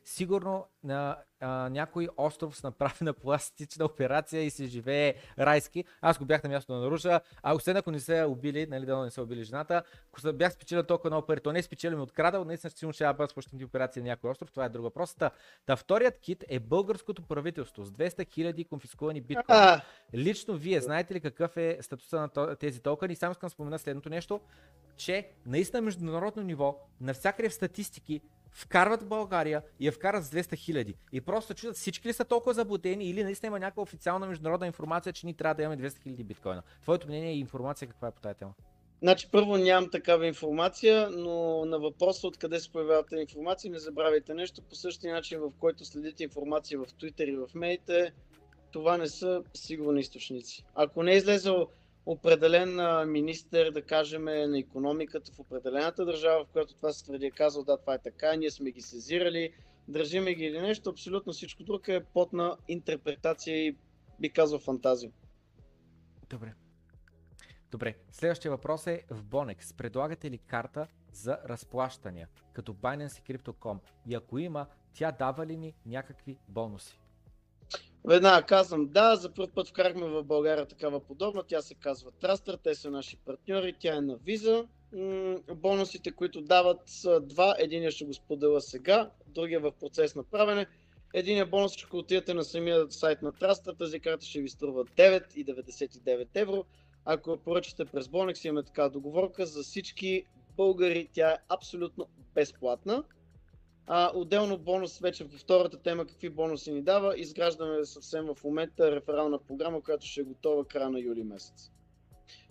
[0.04, 0.66] Сигурно
[1.43, 5.85] а, някой остров с направена пластична операция и се живее райски.
[6.01, 8.97] Аз го бях на място на Наруша, а освен ако не се убили, нали, да
[8.97, 9.82] не се убили жената,
[10.12, 13.12] ако бях спечелил толкова много пари, то не е спечелил ми открадал, наистина ще ще
[13.12, 15.31] бъдат спощени операции на някой остров, това е друга проста.
[15.66, 19.77] Та вторият кит е българското правителство с 200 000 конфискувани биткоини.
[20.14, 23.16] Лично вие знаете ли какъв е статуса на тези токени?
[23.16, 24.40] Само искам да спомена следното нещо,
[24.97, 28.20] че наистина международно ниво, навсякъде в статистики,
[28.53, 30.95] вкарват България и я вкарат с 200 хиляди.
[31.12, 35.12] И просто чудят всички ли са толкова заблудени или наистина има някаква официална международна информация,
[35.12, 36.62] че ние трябва да имаме 200 хиляди биткоина.
[36.83, 38.53] Твоето мнение и информация каква е по тази тема?
[39.03, 44.35] Значи първо нямам такава информация, но на въпроса откъде се появява тази информация, не забравяйте
[44.35, 44.62] нещо.
[44.62, 48.12] По същия начин, в който следите информация в Twitter и в медиите,
[48.73, 50.65] това не са сигурни източници.
[50.74, 51.69] Ако не е излезъл
[52.07, 52.79] определен
[53.11, 57.65] министър, да кажем, на економиката в определената държава, в която това се твърди, е казал,
[57.65, 59.55] да, това е така, ние сме ги сезирали,
[59.89, 63.77] държиме ги или нещо, абсолютно всичко друго е на интерпретация и
[64.20, 65.12] би казал фантазия.
[66.31, 66.55] Добре.
[67.70, 69.77] Добре, следващия въпрос е в Bonex.
[69.77, 73.79] Предлагате ли карта за разплащания, като Binance и Crypto.com?
[74.07, 77.02] И ако има, тя дава ли ни някакви бонуси?
[78.05, 82.59] Веднага казвам да, за първ път вкарахме в България такава подобна, тя се казва Трастър,
[82.65, 84.66] те са наши партньори, тя е на виза.
[85.55, 90.66] бонусите, които дават са два, единия ще го споделя сега, другия в процес на правене.
[91.15, 96.27] Единия бонус ще отидете на самия сайт на Трастър, тази карта ще ви струва 9,99
[96.35, 96.65] евро.
[97.05, 100.24] Ако поръчате през Bonex, имаме така договорка за всички
[100.57, 103.05] българи, тя е абсолютно безплатна.
[103.86, 108.96] А, отделно бонус вече по втората тема, какви бонуси ни дава, изграждаме съвсем в момента
[108.96, 111.70] реферална програма, която ще е готова края на юли месец.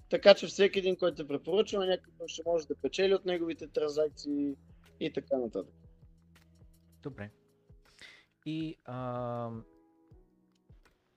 [0.10, 4.56] Така че всеки един, който е препоръчва, някакъв ще може да печели от неговите транзакции
[5.00, 5.76] и така нататък.
[7.04, 7.32] Добре.
[8.46, 9.52] И а,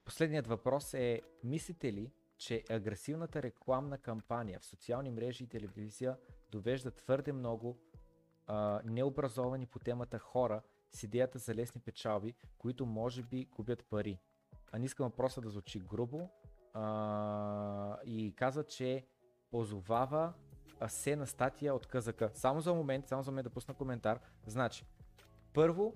[0.04, 6.16] последният въпрос е, мислите ли, че агресивната рекламна кампания в социални мрежи и телевизия
[6.50, 7.78] довежда твърде много
[8.46, 14.20] а, необразовани по темата хора с идеята за лесни печалби, които може би губят пари.
[14.72, 16.30] А не искам въпроса да звучи грубо
[16.72, 19.06] а, и каза, че
[19.52, 20.32] озовава
[20.88, 22.24] се на статия от КЗК.
[22.34, 24.20] Само за момент, само за момент да пусна коментар.
[24.46, 24.86] Значи,
[25.52, 25.94] първо,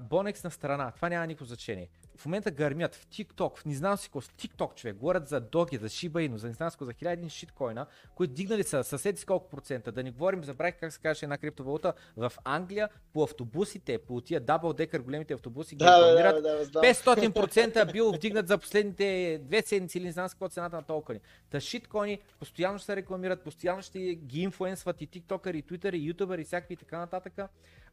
[0.00, 3.96] Бонекс на страна, това няма никакво значение в момента гърмят в TikTok, в не знам
[3.96, 6.76] си какво, в TikTok човек, говорят за доги, за Shiba Inu, за не знам си
[6.80, 9.92] за 1000 шиткоина, които дигнали са съседи с колко процента.
[9.92, 14.40] Да не говорим, забравих как се каже една криптовалута в Англия, по автобусите, по тия
[14.40, 19.40] дабл декър големите автобуси, да, ги да, да, да, да, 500% бил вдигнат за последните
[19.42, 21.20] две седмици или не знам си какво цената на токени.
[21.50, 26.08] Та шиткоини постоянно ще се рекламират, постоянно ще ги инфлуенсват и тиктокър, и твитър, и
[26.08, 27.32] ютубър, и всякакви и така нататък.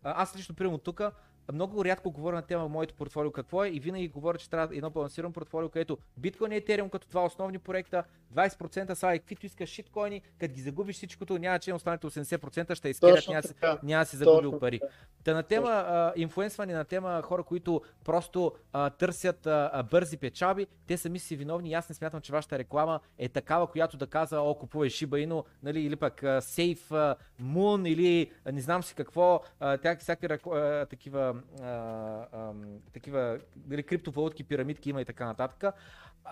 [0.03, 1.01] Аз лично, примерно тук,
[1.53, 4.89] много рядко говоря на тема моето портфолио какво е и винаги говоря, че трябва едно
[4.89, 8.03] балансирано портфолио, където биткоин и Ethereum като два основни проекта,
[8.35, 13.27] 20% са каквито искаш шиткоини, като ги загубиш всичкото, няма че останалите 80% ще изкарат,
[13.27, 14.79] няма, няма си загубил пари.
[15.23, 20.67] Та на тема а, инфлуенсване, на тема хора, които просто а, търсят а, бързи печалби,
[20.87, 24.07] те сами си виновни и аз не смятам, че вашата реклама е такава, която да
[24.07, 29.41] казва, о, купувай Shiba Inu, нали, или пък Safe Moon, или не знам си какво,
[29.59, 32.53] тя, всяки а, такива а, а,
[32.93, 35.73] такива дали, криптовалутки, пирамидки има и така нататък.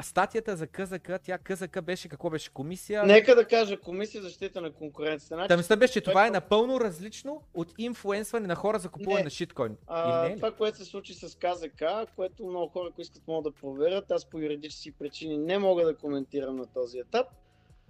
[0.02, 3.04] Статията за КЗК, тя КЗК беше какво беше комисия?
[3.04, 5.36] Нека да кажа комисия за защита на конкуренцията.
[5.48, 9.30] Значи, Та беше, че това е напълно различно от инфлуенсване на хора за купуване на
[9.30, 9.78] шиткоин.
[9.88, 11.84] А, не, това, което се случи с КЗК,
[12.16, 15.96] което много хора, ако искат, могат да проверят, аз по юридически причини не мога да
[15.96, 17.28] коментирам на този етап.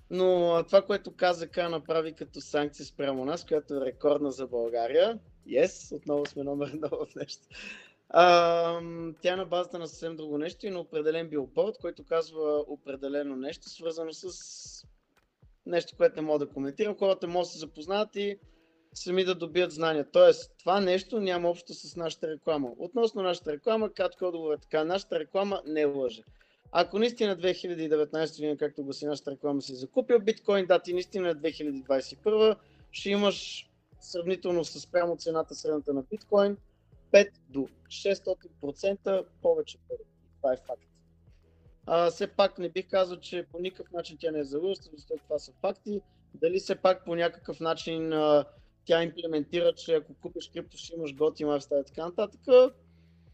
[0.09, 5.19] Но това, което КЗК направи като санкция спрямо нас, която е рекордна за България,
[5.49, 7.47] Yes, отново сме номер едно в нещо.
[8.09, 8.81] А,
[9.21, 13.35] тя е на базата на съвсем друго нещо и на определен билборд, който казва определено
[13.35, 14.29] нещо, свързано с
[15.65, 16.97] нещо, което не мога да коментирам.
[16.97, 18.37] Хората могат да се запознаят и
[18.93, 20.05] сами да добият знания.
[20.11, 22.69] Тоест, това нещо няма общо с нашата реклама.
[22.77, 24.83] Относно нашата реклама, кратко отговор е така.
[24.83, 26.23] Нашата реклама не е лъже.
[26.71, 31.35] Ако наистина 2019 година, както го си нашата реклама си закупил биткоин, да, ти наистина
[31.35, 32.55] 2021
[32.91, 33.69] ще имаш
[33.99, 36.57] сравнително с прямо цената средната на биткоин,
[37.11, 40.03] 5 до 600% повече пари.
[40.37, 40.83] Това е факт.
[41.85, 45.23] А, все пак не бих казал, че по никакъв начин тя не е залъжна, защото
[45.23, 46.01] това са факти.
[46.33, 48.45] Дали все пак по някакъв начин а,
[48.85, 52.41] тя имплементира, че ако купиш крипто ще имаш готи лайфстайл и така нататък.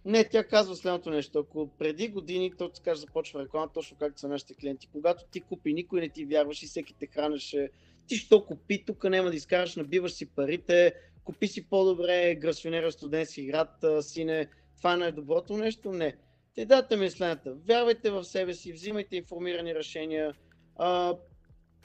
[0.05, 1.39] Не, тя казва следното нещо.
[1.39, 5.73] Ако преди години, то така започва реклама, точно както са нашите клиенти, когато ти купи,
[5.73, 7.69] никой не ти вярваш и всеки те хранеше
[8.07, 10.93] ти що купи, тук няма да изкараш, набиваш си парите,
[11.25, 14.47] купи си по-добре грасионера студентски град, сине,
[14.77, 15.91] това е най-доброто нещо?
[15.91, 16.15] Не.
[16.55, 17.09] Те дата ми.
[17.67, 20.33] Вярвайте в себе си, взимайте информирани решения
[20.75, 21.17] а,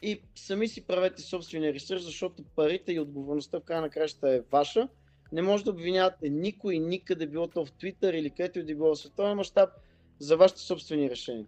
[0.02, 4.40] и сами си правете собствения ресурс, защото парите и отговорността в края на кращата е
[4.40, 4.88] ваша.
[5.32, 8.94] Не може да обвинявате никой никъде, било то в Twitter или където и да било
[8.94, 9.70] в световен мащаб,
[10.18, 11.46] за вашите собствени решения.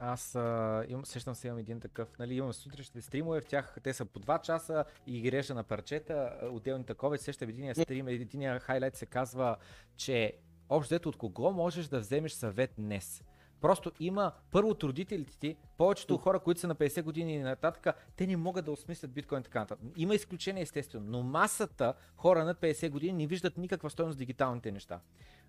[0.00, 3.92] Аз а, имам, сещам се, имам един такъв, нали, имам сутрешните стримове, в тях те
[3.92, 7.18] са по 2 часа и ги режа на парчета, отделни такова.
[7.18, 9.56] Сещам един стрим, един хайлайт се казва,
[9.96, 10.32] че
[10.68, 13.24] общо от кого можеш да вземеш съвет днес.
[13.64, 17.96] Просто има, първо от родителите ти, повечето хора, които са на 50 години и нататък,
[18.16, 19.86] те не могат да осмислят биткоин така нататък.
[19.96, 24.72] Има изключения естествено, но масата хора над 50 години не виждат никаква стоеност в дигиталните
[24.72, 25.00] неща.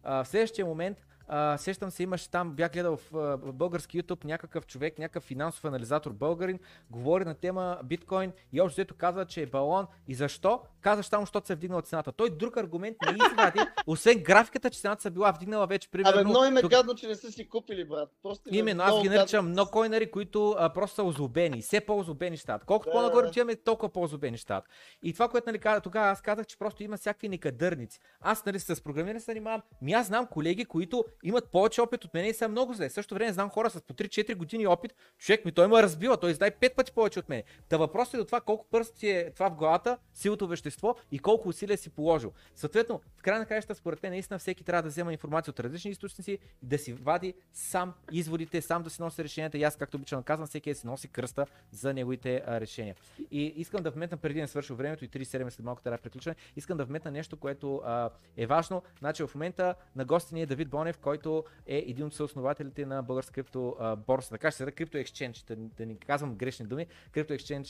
[0.03, 4.25] А, в следващия момент, а, сещам се, имаш там, бях гледал в, в български YouTube
[4.25, 9.41] някакъв човек, някакъв финансов анализатор българин, говори на тема биткоин и общо взето казва, че
[9.41, 9.87] е балон.
[10.07, 10.61] И защо?
[10.81, 12.11] Казва само, защото се е вдигнала цената.
[12.11, 16.19] Той друг аргумент не извади, освен графиката, че цената се била вдигнала вече примерно.
[16.19, 16.71] Абе, много им е тук...
[16.71, 18.09] гадно, че не са си купили, брат.
[18.23, 21.61] Просто Именно, аз ги наричам много койнари, които а, просто са озлобени.
[21.61, 22.65] Все по-озлобени щат.
[22.65, 24.63] Колкото да, по-нагоре отиваме, толкова по-озлобени щат.
[25.03, 27.99] И това, което нали, тогава аз казах, че просто има всякакви некадърници.
[28.21, 29.61] Аз нали, с програмиране се занимавам.
[29.81, 32.89] Ми аз знам колеги, които имат повече опит от мен и са много зле.
[32.89, 34.93] Също време знам хора с по 3-4 години опит.
[35.17, 37.43] Човек ми той ме разбива, той издай 5 пъти повече от мен.
[37.69, 41.49] Та въпросът е до това колко пръсти е това в главата, силото вещество и колко
[41.49, 42.31] усилия си положил.
[42.55, 45.91] Съответно, в край на краищата, според мен, наистина всеки трябва да взема информация от различни
[45.91, 49.57] източници и да си вади сам изводите, сам да си носи решенията.
[49.57, 52.95] И аз, както обичам казвам, всеки да си носи кръста за неговите а, решения.
[53.31, 56.35] И искам да вметна преди да свърши времето и 3-7 след малко трябва да приключваме,
[56.55, 58.83] искам да вметна нещо, което а, е важно.
[58.99, 63.03] Значи в момента на гости ни е Давид Бонев, който е един от съоснователите на
[63.03, 63.77] българска крипто
[64.07, 64.29] борса.
[64.29, 66.87] Така ще се Crypto Exchange, да, да не казвам грешни думи,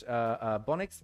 [0.07, 1.03] а, а, Bonex.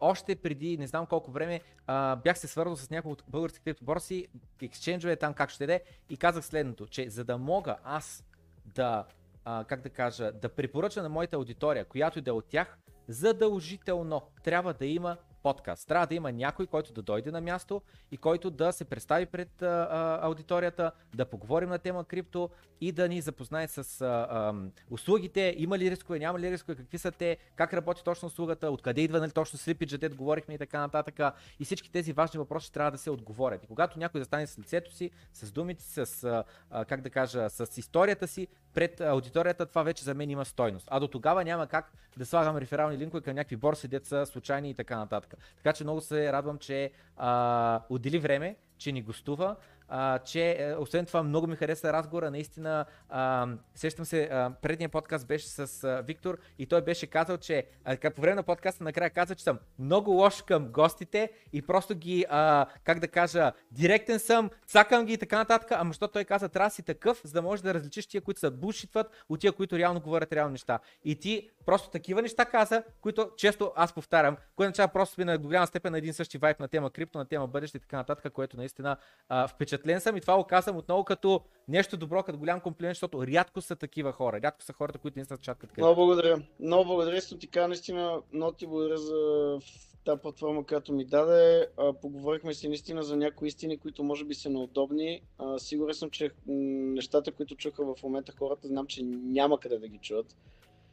[0.00, 4.28] Още преди не знам колко време а, бях се свързал с няколко от български криптоборси,
[4.62, 8.24] ексченджове там как ще даде и казах следното, че за да мога аз
[8.64, 9.04] да,
[9.44, 12.78] а, как да кажа, да препоръча на моята аудитория, която да е от тях,
[13.08, 15.16] задължително трябва да има
[15.48, 15.88] подкаст.
[15.88, 19.62] Трябва да има някой, който да дойде на място и който да се представи пред
[19.62, 22.50] а, а, аудиторията, да поговорим на тема крипто
[22.80, 24.54] и да ни запознае с а, а,
[24.90, 29.00] услугите, има ли рискове, няма ли рискове, какви са те, как работи точно услугата, откъде
[29.00, 31.20] идва нали, точно слипиджа, дет говорихме и така нататък.
[31.60, 33.64] И всички тези важни въпроси трябва да се отговорят.
[33.64, 36.24] И когато някой застане с лицето си, с думите, с,
[36.70, 40.88] а, как да кажа, с историята си пред аудиторията, това вече за мен има стойност.
[40.90, 44.74] А до тогава няма как да слагам реферални линкове към някакви борси, деца, случайни и
[44.74, 45.34] така нататък.
[45.56, 49.56] Така че много се радвам, че а, отдели време, че ни гостува
[49.88, 54.88] а, че е, освен това много ми хареса разговора, наистина а, сещам се, а, предния
[54.88, 58.84] подкаст беше с а, Виктор и той беше казал, че а, по време на подкаста
[58.84, 63.52] накрая каза, че съм много лош към гостите и просто ги, а, как да кажа,
[63.70, 67.32] директен съм, цакам ги и така нататък, ама защото той каза, трябва си такъв, за
[67.32, 70.78] да можеш да различиш тия, които са бушитват от тия, които реално говорят реални неща.
[71.04, 75.38] И ти просто такива неща каза, които често аз повтарям, което начава просто сме на
[75.38, 78.32] голяма степен на един същи вайп на тема крипто, на тема бъдеще и така нататък,
[78.32, 78.96] което наистина
[79.28, 83.26] а, впечатлен съм и това го казвам отново като нещо добро, като голям комплимент, защото
[83.26, 84.40] рядко са такива хора.
[84.42, 85.80] Рядко са хората, които са чаткат крипто.
[85.80, 86.42] Много благодаря.
[86.60, 89.58] Много благодаря, ти кажа, наистина много ти благодаря за
[90.04, 91.66] тази платформа, която ми даде.
[91.76, 95.22] А, поговорихме си наистина за някои истини, които може би са неудобни.
[95.38, 99.88] А, сигурен съм, че нещата, които чуха в момента хората, знам, че няма къде да
[99.88, 100.36] ги чуят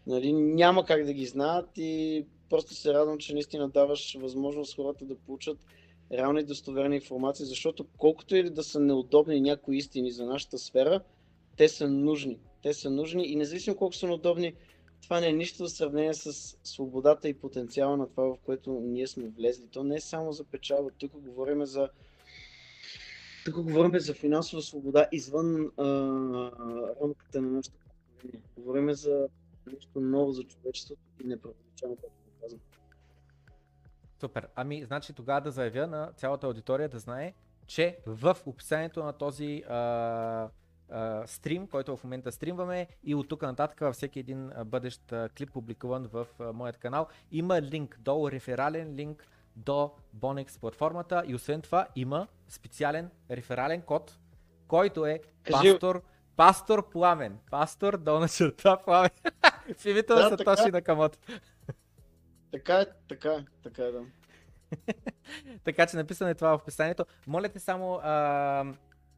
[0.08, 5.06] нали, няма как да ги знаят и просто се радвам, че наистина даваш възможност хората
[5.06, 5.58] да получат
[6.12, 11.02] реална и достоверна информация, защото колкото и да са неудобни някои истини за нашата сфера,
[11.58, 12.40] те са нужни.
[12.62, 14.54] Те са нужни и независимо колко са неудобни,
[15.02, 19.08] това не е нищо в сравнение с свободата и потенциала на това, в което ние
[19.08, 19.68] сме влезли.
[19.72, 20.90] То не е само за печалба.
[20.98, 21.90] Тук говорим за
[23.46, 25.86] тук говорим за финансова свобода извън а,
[27.02, 27.78] рамката на нашата
[28.58, 29.28] Говорим за
[29.68, 32.60] нещо ново за човечеството и не преувеличавам, както го казвам.
[34.20, 34.48] Супер.
[34.56, 37.34] Ами, значи тогава да заявя на цялата аудитория да знае,
[37.68, 40.50] че в описанието на този а,
[40.90, 45.30] а, стрим, който в момента стримваме и от тук нататък във всеки един бъдещ а,
[45.30, 51.36] клип публикуван в а, моят канал, има линк долу, реферален линк до Bonex платформата и
[51.36, 54.20] освен това има специален реферален код,
[54.68, 55.72] който е Кажи...
[55.72, 56.04] пастор,
[56.36, 57.38] пастор Пламен.
[57.52, 59.10] Пастор долна черта Пламен.
[59.78, 61.18] В името на Сатоши на Камото.
[62.52, 64.06] Така е, така е, така е, да.
[65.64, 67.06] така че написано е това в описанието.
[67.28, 68.66] Моля те само а,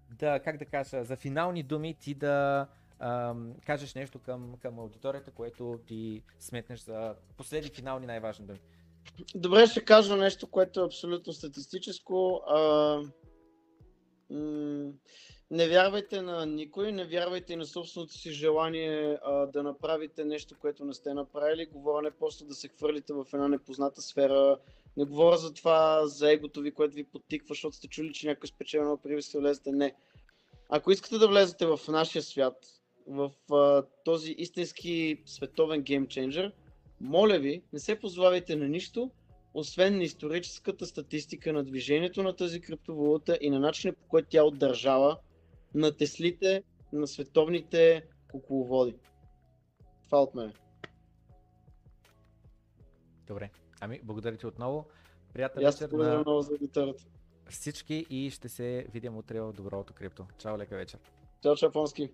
[0.09, 2.67] да, как да кажа, за финални думи ти да
[2.99, 8.59] а, кажеш нещо към, към аудиторията, което ти сметнеш за последни финални най-важни думи.
[9.35, 12.41] Добре, ще кажа нещо, което е абсолютно статистическо.
[12.47, 13.01] А,
[14.29, 14.91] м-
[15.51, 20.85] не вярвайте на никой, не вярвайте на собственото си желание а, да направите нещо, което
[20.85, 21.65] не сте направили.
[21.65, 24.57] Говоря не просто да се хвърлите в една непозната сфера.
[24.97, 28.47] Не говоря за това, за егото ви, което ви подтиква, защото сте чули, че някой
[28.47, 29.71] спечели много преди да влезете.
[29.71, 29.95] Не.
[30.69, 32.65] Ако искате да влезете в нашия свят,
[33.07, 36.51] в а, този истински световен геймченджер,
[37.01, 39.11] моля ви, не се позвавайте на нищо,
[39.53, 44.43] освен на историческата статистика на движението на тази криптовалута и на начина по който тя
[44.43, 45.17] отдържава
[45.73, 46.63] на теслите
[46.93, 48.95] на световните кукловоди.
[50.05, 50.53] Това от мен.
[53.27, 53.49] Добре.
[53.81, 54.85] Ами, благодаря ти отново.
[55.39, 57.03] Аз вечер на много за гитарата.
[57.49, 60.25] всички и ще се видим утре в Доброто крипто.
[60.37, 60.99] Чао, лека вечер.
[61.43, 62.09] Чао, Чапонски.